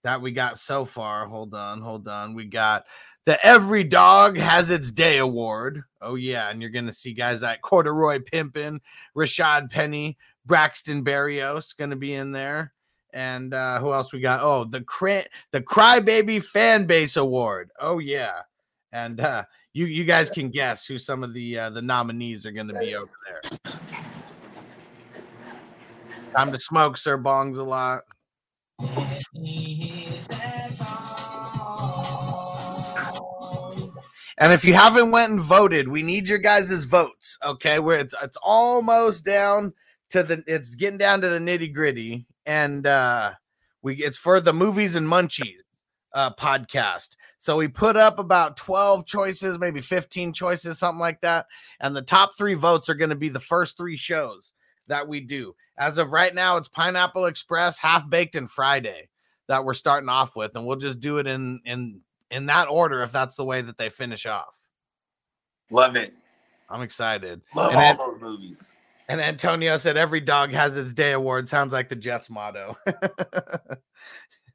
that 0.04 0.22
we 0.22 0.32
got 0.32 0.60
so 0.60 0.86
far. 0.86 1.28
Hold 1.28 1.54
on, 1.54 1.82
hold 1.82 2.08
on. 2.08 2.34
We 2.34 2.46
got 2.46 2.86
the 3.26 3.44
Every 3.46 3.84
Dog 3.84 4.38
Has 4.38 4.70
Its 4.70 4.92
Day 4.92 5.18
award. 5.18 5.84
Oh 6.02 6.16
yeah, 6.16 6.50
and 6.50 6.62
you're 6.62 6.72
going 6.72 6.86
to 6.86 6.92
see 6.94 7.14
guys 7.14 7.42
like 7.42 7.62
Corduroy 7.62 8.20
Pimpin, 8.20 8.80
Rashad 9.18 9.70
Penny, 9.72 10.18
Braxton 10.46 11.04
Berrios 11.04 11.76
going 11.76 11.90
to 11.90 11.96
be 11.96 12.14
in 12.14 12.32
there. 12.32 12.74
And 13.14 13.54
uh, 13.54 13.80
who 13.80 13.94
else 13.94 14.12
we 14.12 14.20
got? 14.20 14.42
Oh, 14.42 14.66
the 14.66 14.82
cra- 14.82 15.26
the 15.52 15.62
Crybaby 15.62 16.44
Fan 16.44 16.86
Base 16.86 17.16
Award. 17.16 17.70
Oh 17.80 18.00
yeah, 18.00 18.42
and 18.92 19.20
uh, 19.20 19.44
you 19.74 19.86
you 19.86 20.06
guys 20.06 20.30
can 20.30 20.50
guess 20.50 20.86
who 20.86 21.00
some 21.00 21.24
of 21.24 21.34
the 21.34 21.58
uh, 21.58 21.70
the 21.72 21.82
nominees 21.82 22.46
are 22.46 22.52
going 22.52 22.68
to 22.68 22.80
be 22.80 22.96
over 22.96 23.12
there. 23.26 23.60
Time 26.32 26.52
to 26.52 26.60
smoke, 26.60 26.98
Sir 26.98 27.18
Bongs 27.18 27.58
a 27.58 27.64
lot. 27.64 28.04
And 34.40 34.52
if 34.52 34.66
you 34.66 34.74
haven't 34.74 35.12
went 35.12 35.32
and 35.32 35.42
voted, 35.42 35.88
we 35.88 36.02
need 36.02 36.28
your 36.28 36.40
guys' 36.40 36.84
votes. 36.84 37.38
Okay, 37.44 37.80
where 37.80 38.00
it's 38.00 38.16
it's 38.22 38.38
almost 38.44 39.26
down 39.26 39.74
to 40.12 40.22
the 40.22 40.44
it's 40.46 40.76
getting 40.76 40.98
down 41.00 41.22
to 41.22 41.30
the 41.30 41.40
nitty 41.40 41.74
gritty, 41.74 42.28
and 42.46 42.86
uh 42.86 43.34
we 43.82 43.96
it's 43.96 44.18
for 44.18 44.40
the 44.40 44.54
movies 44.54 44.96
and 44.96 45.08
munchies 45.08 45.62
uh 46.14 46.34
podcast. 46.34 47.16
So 47.40 47.58
we 47.58 47.68
put 47.68 47.98
up 47.98 48.20
about 48.20 48.58
12 48.58 49.06
choices, 49.06 49.60
maybe 49.60 49.82
15 49.82 50.34
choices, 50.34 50.80
something 50.80 51.00
like 51.00 51.22
that. 51.22 51.48
And 51.80 51.96
the 51.96 52.02
top 52.02 52.38
three 52.38 52.54
votes 52.54 52.88
are 52.90 52.96
going 52.96 53.10
to 53.10 53.16
be 53.16 53.30
the 53.30 53.40
first 53.40 53.76
three 53.76 53.98
shows 53.98 54.54
that 54.88 55.08
we 55.08 55.20
do. 55.20 55.56
As 55.78 55.98
of 55.98 56.12
right 56.12 56.34
now, 56.34 56.58
it's 56.58 56.70
Pineapple 56.70 57.26
Express, 57.26 57.78
Half 57.78 58.10
Baked, 58.10 58.36
and 58.36 58.50
Friday 58.50 59.10
that 59.48 59.66
we're 59.66 59.74
starting 59.74 60.10
off 60.10 60.36
with, 60.36 60.56
and 60.56 60.66
we'll 60.66 60.78
just 60.78 61.00
do 61.00 61.18
it 61.18 61.28
in 61.28 61.62
in 61.66 62.02
in 62.32 62.46
that 62.48 62.68
order 62.68 63.02
if 63.02 63.12
that's 63.12 63.36
the 63.36 63.46
way 63.46 63.62
that 63.62 63.78
they 63.78 63.90
finish 63.90 64.26
off. 64.26 64.56
Love 65.70 65.96
it. 65.96 66.14
I'm 66.70 66.82
excited. 66.82 67.42
Love 67.56 67.74
And 67.74 68.00
all 68.00 68.12
those 68.12 68.22
movies. 68.22 68.72
And 69.10 69.20
Antonio 69.20 69.78
said 69.78 69.98
every 69.98 70.22
dog 70.22 70.52
has 70.52 70.78
its 70.78 70.94
day 70.94 71.12
award. 71.12 71.48
Sounds 71.48 71.74
like 71.74 71.90
the 71.90 71.96
Jets 71.96 72.30
motto. 72.30 72.78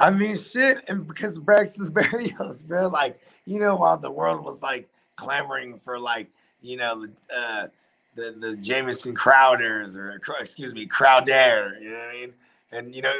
I 0.01 0.11
mean, 0.11 0.37
shit, 0.37 0.85
and 0.89 1.07
because 1.07 1.39
Braxton's 1.39 1.91
Berrios, 1.93 2.65
bro, 2.65 2.89
like, 2.89 3.21
you 3.47 3.59
know, 3.59 3.77
while 3.77 3.97
the 3.97 4.11
world 4.11 4.45
was 4.45 4.63
like 4.63 4.89
clamoring 5.17 5.79
for 5.79 5.99
like, 5.99 6.29
you 6.61 6.77
know, 6.77 7.07
uh, 7.35 7.69
the 8.15 8.35
the 8.39 8.57
Jamison 8.57 9.15
Crowders 9.15 9.97
or 9.97 10.21
excuse 10.41 10.75
me, 10.75 10.87
Crowder, 10.87 11.79
you 11.81 11.91
know 11.91 11.99
what 11.99 12.09
I 12.09 12.13
mean? 12.13 12.33
And 12.71 12.95
you 12.95 13.01
know, 13.01 13.13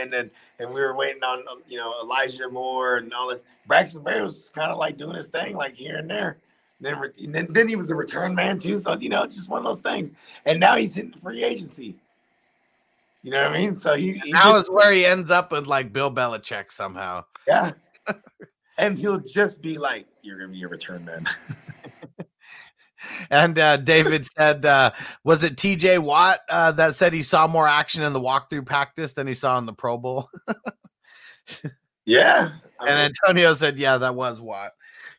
and 0.00 0.12
then 0.12 0.30
and 0.58 0.72
we 0.72 0.80
were 0.80 0.94
waiting 0.94 1.22
on 1.22 1.40
um, 1.50 1.62
you 1.68 1.76
know 1.76 1.92
Elijah 2.02 2.48
Moore 2.48 2.96
and 2.96 3.12
all 3.12 3.28
this. 3.28 3.44
Braxton 3.66 4.02
Berrios 4.02 4.22
was 4.22 4.50
kind 4.54 4.70
of 4.70 4.78
like 4.78 4.96
doing 4.96 5.16
his 5.16 5.28
thing, 5.28 5.56
like 5.56 5.74
here 5.74 5.96
and 5.96 6.08
there. 6.08 6.38
Then, 6.80 7.00
then 7.28 7.46
then 7.50 7.68
he 7.68 7.76
was 7.76 7.90
a 7.90 7.94
return 7.94 8.34
man 8.34 8.58
too, 8.58 8.78
so 8.78 8.94
you 8.94 9.08
know, 9.08 9.24
just 9.26 9.48
one 9.48 9.58
of 9.58 9.64
those 9.64 9.80
things. 9.80 10.12
And 10.46 10.60
now 10.60 10.76
he's 10.76 10.94
hitting 10.94 11.14
free 11.20 11.44
agency. 11.44 11.96
You 13.24 13.30
know 13.30 13.42
what 13.44 13.52
I 13.52 13.58
mean? 13.58 13.74
So 13.74 13.94
he, 13.96 14.12
he 14.18 14.32
now 14.32 14.52
just- 14.52 14.66
is 14.68 14.70
where 14.70 14.92
he 14.92 15.06
ends 15.06 15.30
up 15.30 15.50
with 15.50 15.66
like 15.66 15.92
Bill 15.94 16.12
Belichick 16.12 16.70
somehow. 16.70 17.24
yeah. 17.48 17.70
and 18.78 18.98
he'll 18.98 19.18
just 19.20 19.62
be 19.62 19.78
like, 19.78 20.06
You're 20.22 20.38
gonna 20.38 20.52
be 20.52 20.62
a 20.62 20.68
return 20.68 21.04
man. 21.06 21.26
And 23.30 23.58
uh, 23.58 23.76
David 23.76 24.26
said, 24.26 24.64
uh, 24.64 24.90
was 25.24 25.44
it 25.44 25.56
TJ 25.56 25.98
Watt 25.98 26.38
uh, 26.48 26.72
that 26.72 26.96
said 26.96 27.12
he 27.12 27.20
saw 27.22 27.46
more 27.46 27.68
action 27.68 28.02
in 28.02 28.14
the 28.14 28.20
walkthrough 28.20 28.64
practice 28.64 29.12
than 29.12 29.26
he 29.26 29.34
saw 29.34 29.58
in 29.58 29.66
the 29.66 29.74
Pro 29.74 29.98
Bowl? 29.98 30.30
yeah. 32.06 32.50
I 32.80 32.88
And 32.88 32.96
mean, 32.98 33.12
Antonio 33.26 33.52
said, 33.54 33.78
yeah, 33.78 33.98
that 33.98 34.14
was 34.14 34.40
Watt. 34.40 34.72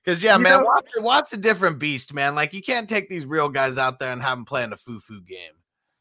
Because, 0.04 0.24
yeah, 0.24 0.36
man, 0.38 0.60
know- 0.60 0.66
Watt's, 0.66 1.00
Watt's 1.00 1.34
a 1.34 1.38
different 1.38 1.78
beast, 1.78 2.12
man. 2.12 2.34
Like, 2.34 2.54
you 2.54 2.62
can't 2.64 2.90
take 2.90 3.08
these 3.08 3.26
real 3.26 3.50
guys 3.50 3.78
out 3.78 4.00
there 4.00 4.12
and 4.12 4.22
have 4.22 4.38
them 4.40 4.46
playing 4.46 4.74
a 4.74 4.78
foo 4.78 5.00
foo 5.00 5.22
game. 5.22 5.54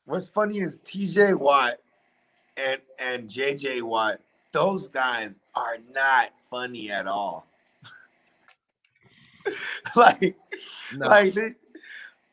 what's 0.07 0.30
funny 0.30 0.61
is 0.61 0.78
TJ 0.86 1.38
Watt 1.38 1.74
and 2.57 2.80
and 2.98 3.28
JJ 3.28 3.82
Watt, 3.82 4.20
those 4.52 4.88
guys 4.88 5.40
are 5.55 5.76
not 5.92 6.28
funny 6.50 6.90
at 6.90 7.07
all. 7.07 7.46
like, 9.96 10.36
No, 10.94 11.09
like 11.09 11.34
they 11.34 11.50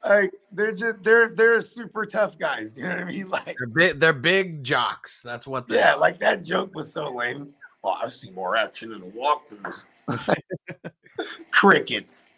like 0.07 0.31
they're 0.51 0.73
just 0.73 1.03
they're 1.03 1.29
they're 1.29 1.61
super 1.61 2.05
tough 2.05 2.37
guys. 2.37 2.77
You 2.77 2.83
know 2.83 2.89
what 2.95 2.99
I 2.99 3.03
mean? 3.05 3.29
Like 3.29 3.55
they're, 3.57 3.67
big, 3.67 3.99
they're 3.99 4.13
big 4.13 4.63
jocks. 4.63 5.21
That's 5.23 5.47
what 5.47 5.67
they 5.67 5.75
Yeah, 5.75 5.93
are. 5.95 5.99
like 5.99 6.19
that 6.19 6.43
joke 6.43 6.73
was 6.75 6.91
so 6.91 7.09
lame. 7.13 7.53
Oh, 7.83 7.91
I 7.91 8.07
see 8.07 8.29
more 8.31 8.55
action 8.55 8.91
in 8.91 8.99
the 8.99 9.07
walkthroughs. 9.07 9.85
Crickets. 11.51 12.29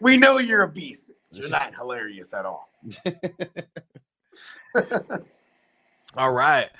We 0.00 0.16
know 0.18 0.38
you're 0.38 0.62
a 0.62 0.68
beast. 0.68 1.10
You're 1.32 1.48
not 1.48 1.74
hilarious 1.74 2.34
at 2.34 2.44
all. 2.44 2.68
All 6.16 6.32
right, 6.32 6.70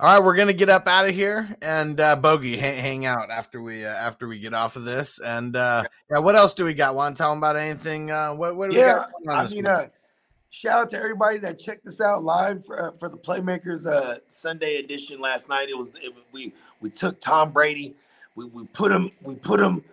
all 0.00 0.14
right. 0.14 0.24
We're 0.24 0.34
gonna 0.34 0.52
get 0.52 0.68
up 0.68 0.88
out 0.88 1.08
of 1.08 1.14
here 1.14 1.54
and 1.62 2.00
uh, 2.00 2.16
bogey 2.16 2.56
hang, 2.56 2.78
hang 2.80 3.06
out 3.06 3.30
after 3.30 3.62
we 3.62 3.84
uh, 3.84 3.90
after 3.90 4.26
we 4.26 4.38
get 4.40 4.52
off 4.52 4.74
of 4.74 4.84
this. 4.84 5.20
And 5.20 5.54
uh, 5.54 5.84
yeah, 6.10 6.18
what 6.18 6.34
else 6.34 6.54
do 6.54 6.64
we 6.64 6.74
got? 6.74 6.94
Want 6.96 7.16
to 7.16 7.22
tell 7.22 7.30
them 7.30 7.38
about 7.38 7.56
anything? 7.56 8.10
Uh, 8.10 8.34
what 8.34 8.56
what 8.56 8.68
do 8.68 8.72
we 8.72 8.80
Yeah, 8.80 8.86
got 8.86 9.12
going 9.12 9.38
on 9.38 9.46
I 9.46 9.48
mean, 9.48 9.66
uh, 9.66 9.86
shout 10.50 10.80
out 10.80 10.88
to 10.90 10.96
everybody 10.98 11.38
that 11.38 11.58
checked 11.58 11.86
us 11.86 12.00
out 12.00 12.24
live 12.24 12.66
for, 12.66 12.88
uh, 12.88 12.90
for 12.98 13.08
the 13.08 13.16
Playmakers 13.16 13.86
uh, 13.86 14.18
Sunday 14.26 14.76
edition 14.76 15.20
last 15.20 15.48
night. 15.48 15.68
It 15.68 15.78
was 15.78 15.92
it, 16.02 16.12
we 16.32 16.52
we 16.80 16.90
took 16.90 17.20
Tom 17.20 17.52
Brady, 17.52 17.94
we, 18.34 18.46
we 18.46 18.64
put 18.66 18.90
him 18.90 19.12
we 19.22 19.36
put 19.36 19.60
him 19.60 19.84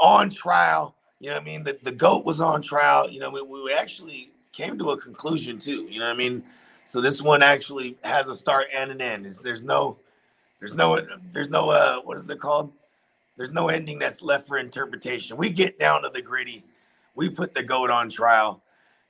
on 0.00 0.30
trial. 0.30 0.96
You 1.20 1.28
know 1.28 1.36
what 1.36 1.42
I 1.42 1.44
mean? 1.44 1.62
The, 1.62 1.78
the 1.84 1.92
goat 1.92 2.24
was 2.24 2.40
on 2.40 2.62
trial. 2.62 3.08
You 3.08 3.20
know, 3.20 3.30
we, 3.30 3.42
we 3.42 3.72
actually 3.72 4.32
came 4.50 4.76
to 4.78 4.90
a 4.90 4.96
conclusion 4.96 5.58
too. 5.58 5.86
You 5.88 6.00
know 6.00 6.06
what 6.06 6.14
I 6.14 6.18
mean? 6.18 6.42
So 6.84 7.00
this 7.00 7.22
one 7.22 7.42
actually 7.42 7.96
has 8.04 8.28
a 8.28 8.34
start 8.34 8.66
and 8.74 8.90
an 8.90 9.00
end. 9.00 9.26
Is 9.26 9.38
there's 9.38 9.64
no 9.64 9.98
there's 10.58 10.74
no 10.74 11.00
there's 11.30 11.50
no 11.50 11.70
uh 11.70 12.00
what 12.00 12.16
is 12.16 12.28
it 12.28 12.40
called? 12.40 12.72
There's 13.36 13.52
no 13.52 13.68
ending 13.68 13.98
that's 13.98 14.22
left 14.22 14.46
for 14.46 14.58
interpretation. 14.58 15.36
We 15.36 15.50
get 15.50 15.78
down 15.78 16.02
to 16.02 16.10
the 16.10 16.20
gritty. 16.20 16.64
We 17.14 17.30
put 17.30 17.54
the 17.54 17.62
goat 17.62 17.90
on 17.90 18.08
trial 18.08 18.62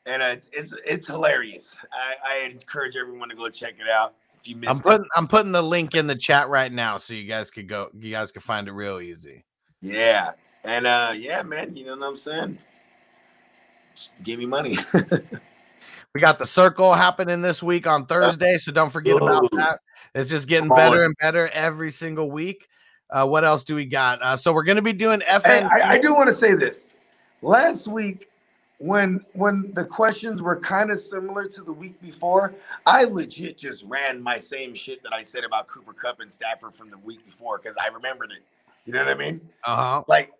and 0.06 0.22
uh, 0.22 0.26
it's, 0.26 0.48
it's 0.52 0.74
it's 0.84 1.06
hilarious. 1.06 1.76
I, 1.92 2.14
I 2.26 2.46
encourage 2.46 2.96
everyone 2.96 3.28
to 3.28 3.34
go 3.34 3.48
check 3.48 3.74
it 3.80 3.88
out. 3.88 4.14
If 4.40 4.48
you 4.48 4.56
missed 4.56 4.70
I'm 4.70 4.76
it, 4.76 4.82
putting 4.82 5.06
I'm 5.16 5.28
putting 5.28 5.52
the 5.52 5.62
link 5.62 5.94
in 5.94 6.06
the 6.06 6.16
chat 6.16 6.48
right 6.48 6.72
now 6.72 6.96
so 6.96 7.14
you 7.14 7.26
guys 7.26 7.50
could 7.50 7.68
go. 7.68 7.90
You 7.98 8.10
guys 8.12 8.32
could 8.32 8.42
find 8.42 8.68
it 8.68 8.72
real 8.72 9.00
easy. 9.00 9.44
yeah, 9.80 10.32
and 10.64 10.86
uh, 10.86 11.12
yeah, 11.14 11.42
man, 11.42 11.76
you 11.76 11.86
know 11.86 11.96
what 11.96 12.06
I'm 12.06 12.16
saying. 12.16 12.58
Just 13.94 14.10
give 14.22 14.38
me 14.38 14.46
money. 14.46 14.78
We 16.14 16.20
got 16.20 16.38
the 16.38 16.46
circle 16.46 16.92
happening 16.92 17.40
this 17.40 17.62
week 17.62 17.86
on 17.86 18.04
Thursday, 18.04 18.58
so 18.58 18.70
don't 18.70 18.90
forget 18.90 19.16
about 19.16 19.50
that. 19.52 19.80
It's 20.14 20.28
just 20.28 20.46
getting 20.46 20.68
better 20.68 21.04
and 21.04 21.14
better 21.18 21.48
every 21.48 21.90
single 21.90 22.30
week. 22.30 22.68
Uh, 23.08 23.26
what 23.26 23.44
else 23.44 23.64
do 23.64 23.74
we 23.74 23.86
got? 23.86 24.20
Uh, 24.20 24.36
so 24.36 24.52
we're 24.52 24.62
gonna 24.62 24.82
be 24.82 24.92
doing 24.92 25.20
Hey, 25.20 25.38
FN. 25.38 25.70
I, 25.70 25.92
I 25.92 25.98
do 25.98 26.14
want 26.14 26.28
to 26.28 26.34
say 26.34 26.52
this. 26.52 26.92
Last 27.40 27.88
week, 27.88 28.28
when 28.76 29.24
when 29.32 29.72
the 29.72 29.86
questions 29.86 30.42
were 30.42 30.56
kind 30.56 30.90
of 30.90 30.98
similar 30.98 31.46
to 31.46 31.62
the 31.62 31.72
week 31.72 32.00
before, 32.02 32.54
I 32.84 33.04
legit 33.04 33.56
just 33.56 33.84
ran 33.84 34.20
my 34.22 34.36
same 34.36 34.74
shit 34.74 35.02
that 35.04 35.14
I 35.14 35.22
said 35.22 35.44
about 35.44 35.66
Cooper 35.68 35.94
Kupp 35.94 36.20
and 36.20 36.30
Stafford 36.30 36.74
from 36.74 36.90
the 36.90 36.98
week 36.98 37.24
before 37.24 37.58
because 37.58 37.76
I 37.82 37.88
remembered 37.88 38.32
it. 38.32 38.42
You 38.84 38.92
know 38.92 38.98
what 38.98 39.08
I 39.08 39.14
mean? 39.14 39.40
Uh 39.64 39.76
huh. 39.76 40.04
Like, 40.08 40.32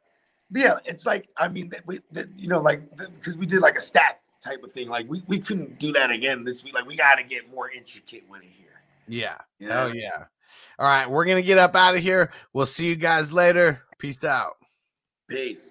yeah, 0.50 0.76
it's 0.84 1.06
like 1.06 1.28
I 1.38 1.48
mean, 1.48 1.70
that 1.70 1.86
we, 1.86 2.00
that, 2.12 2.28
you 2.36 2.48
know, 2.48 2.60
like 2.60 2.82
because 2.96 3.38
we 3.38 3.46
did 3.46 3.60
like 3.60 3.76
a 3.76 3.80
stack 3.80 4.21
type 4.42 4.62
of 4.62 4.72
thing. 4.72 4.88
Like 4.88 5.08
we 5.08 5.22
we 5.26 5.38
couldn't 5.38 5.78
do 5.78 5.92
that 5.92 6.10
again 6.10 6.44
this 6.44 6.62
week. 6.62 6.74
Like 6.74 6.86
we 6.86 6.96
got 6.96 7.16
to 7.16 7.24
get 7.24 7.50
more 7.50 7.70
intricate 7.70 8.24
with 8.28 8.42
it 8.42 8.48
here. 8.48 8.82
Yeah. 9.08 9.36
You 9.58 9.70
Oh 9.70 9.92
yeah. 9.94 10.24
All 10.78 10.88
right, 10.88 11.08
we're 11.08 11.24
gonna 11.24 11.42
get 11.42 11.58
up 11.58 11.76
out 11.76 11.94
of 11.94 12.00
here. 12.00 12.32
We'll 12.52 12.66
see 12.66 12.86
you 12.86 12.96
guys 12.96 13.32
later. 13.32 13.82
Peace 13.98 14.24
out. 14.24 14.56
Peace. 15.28 15.70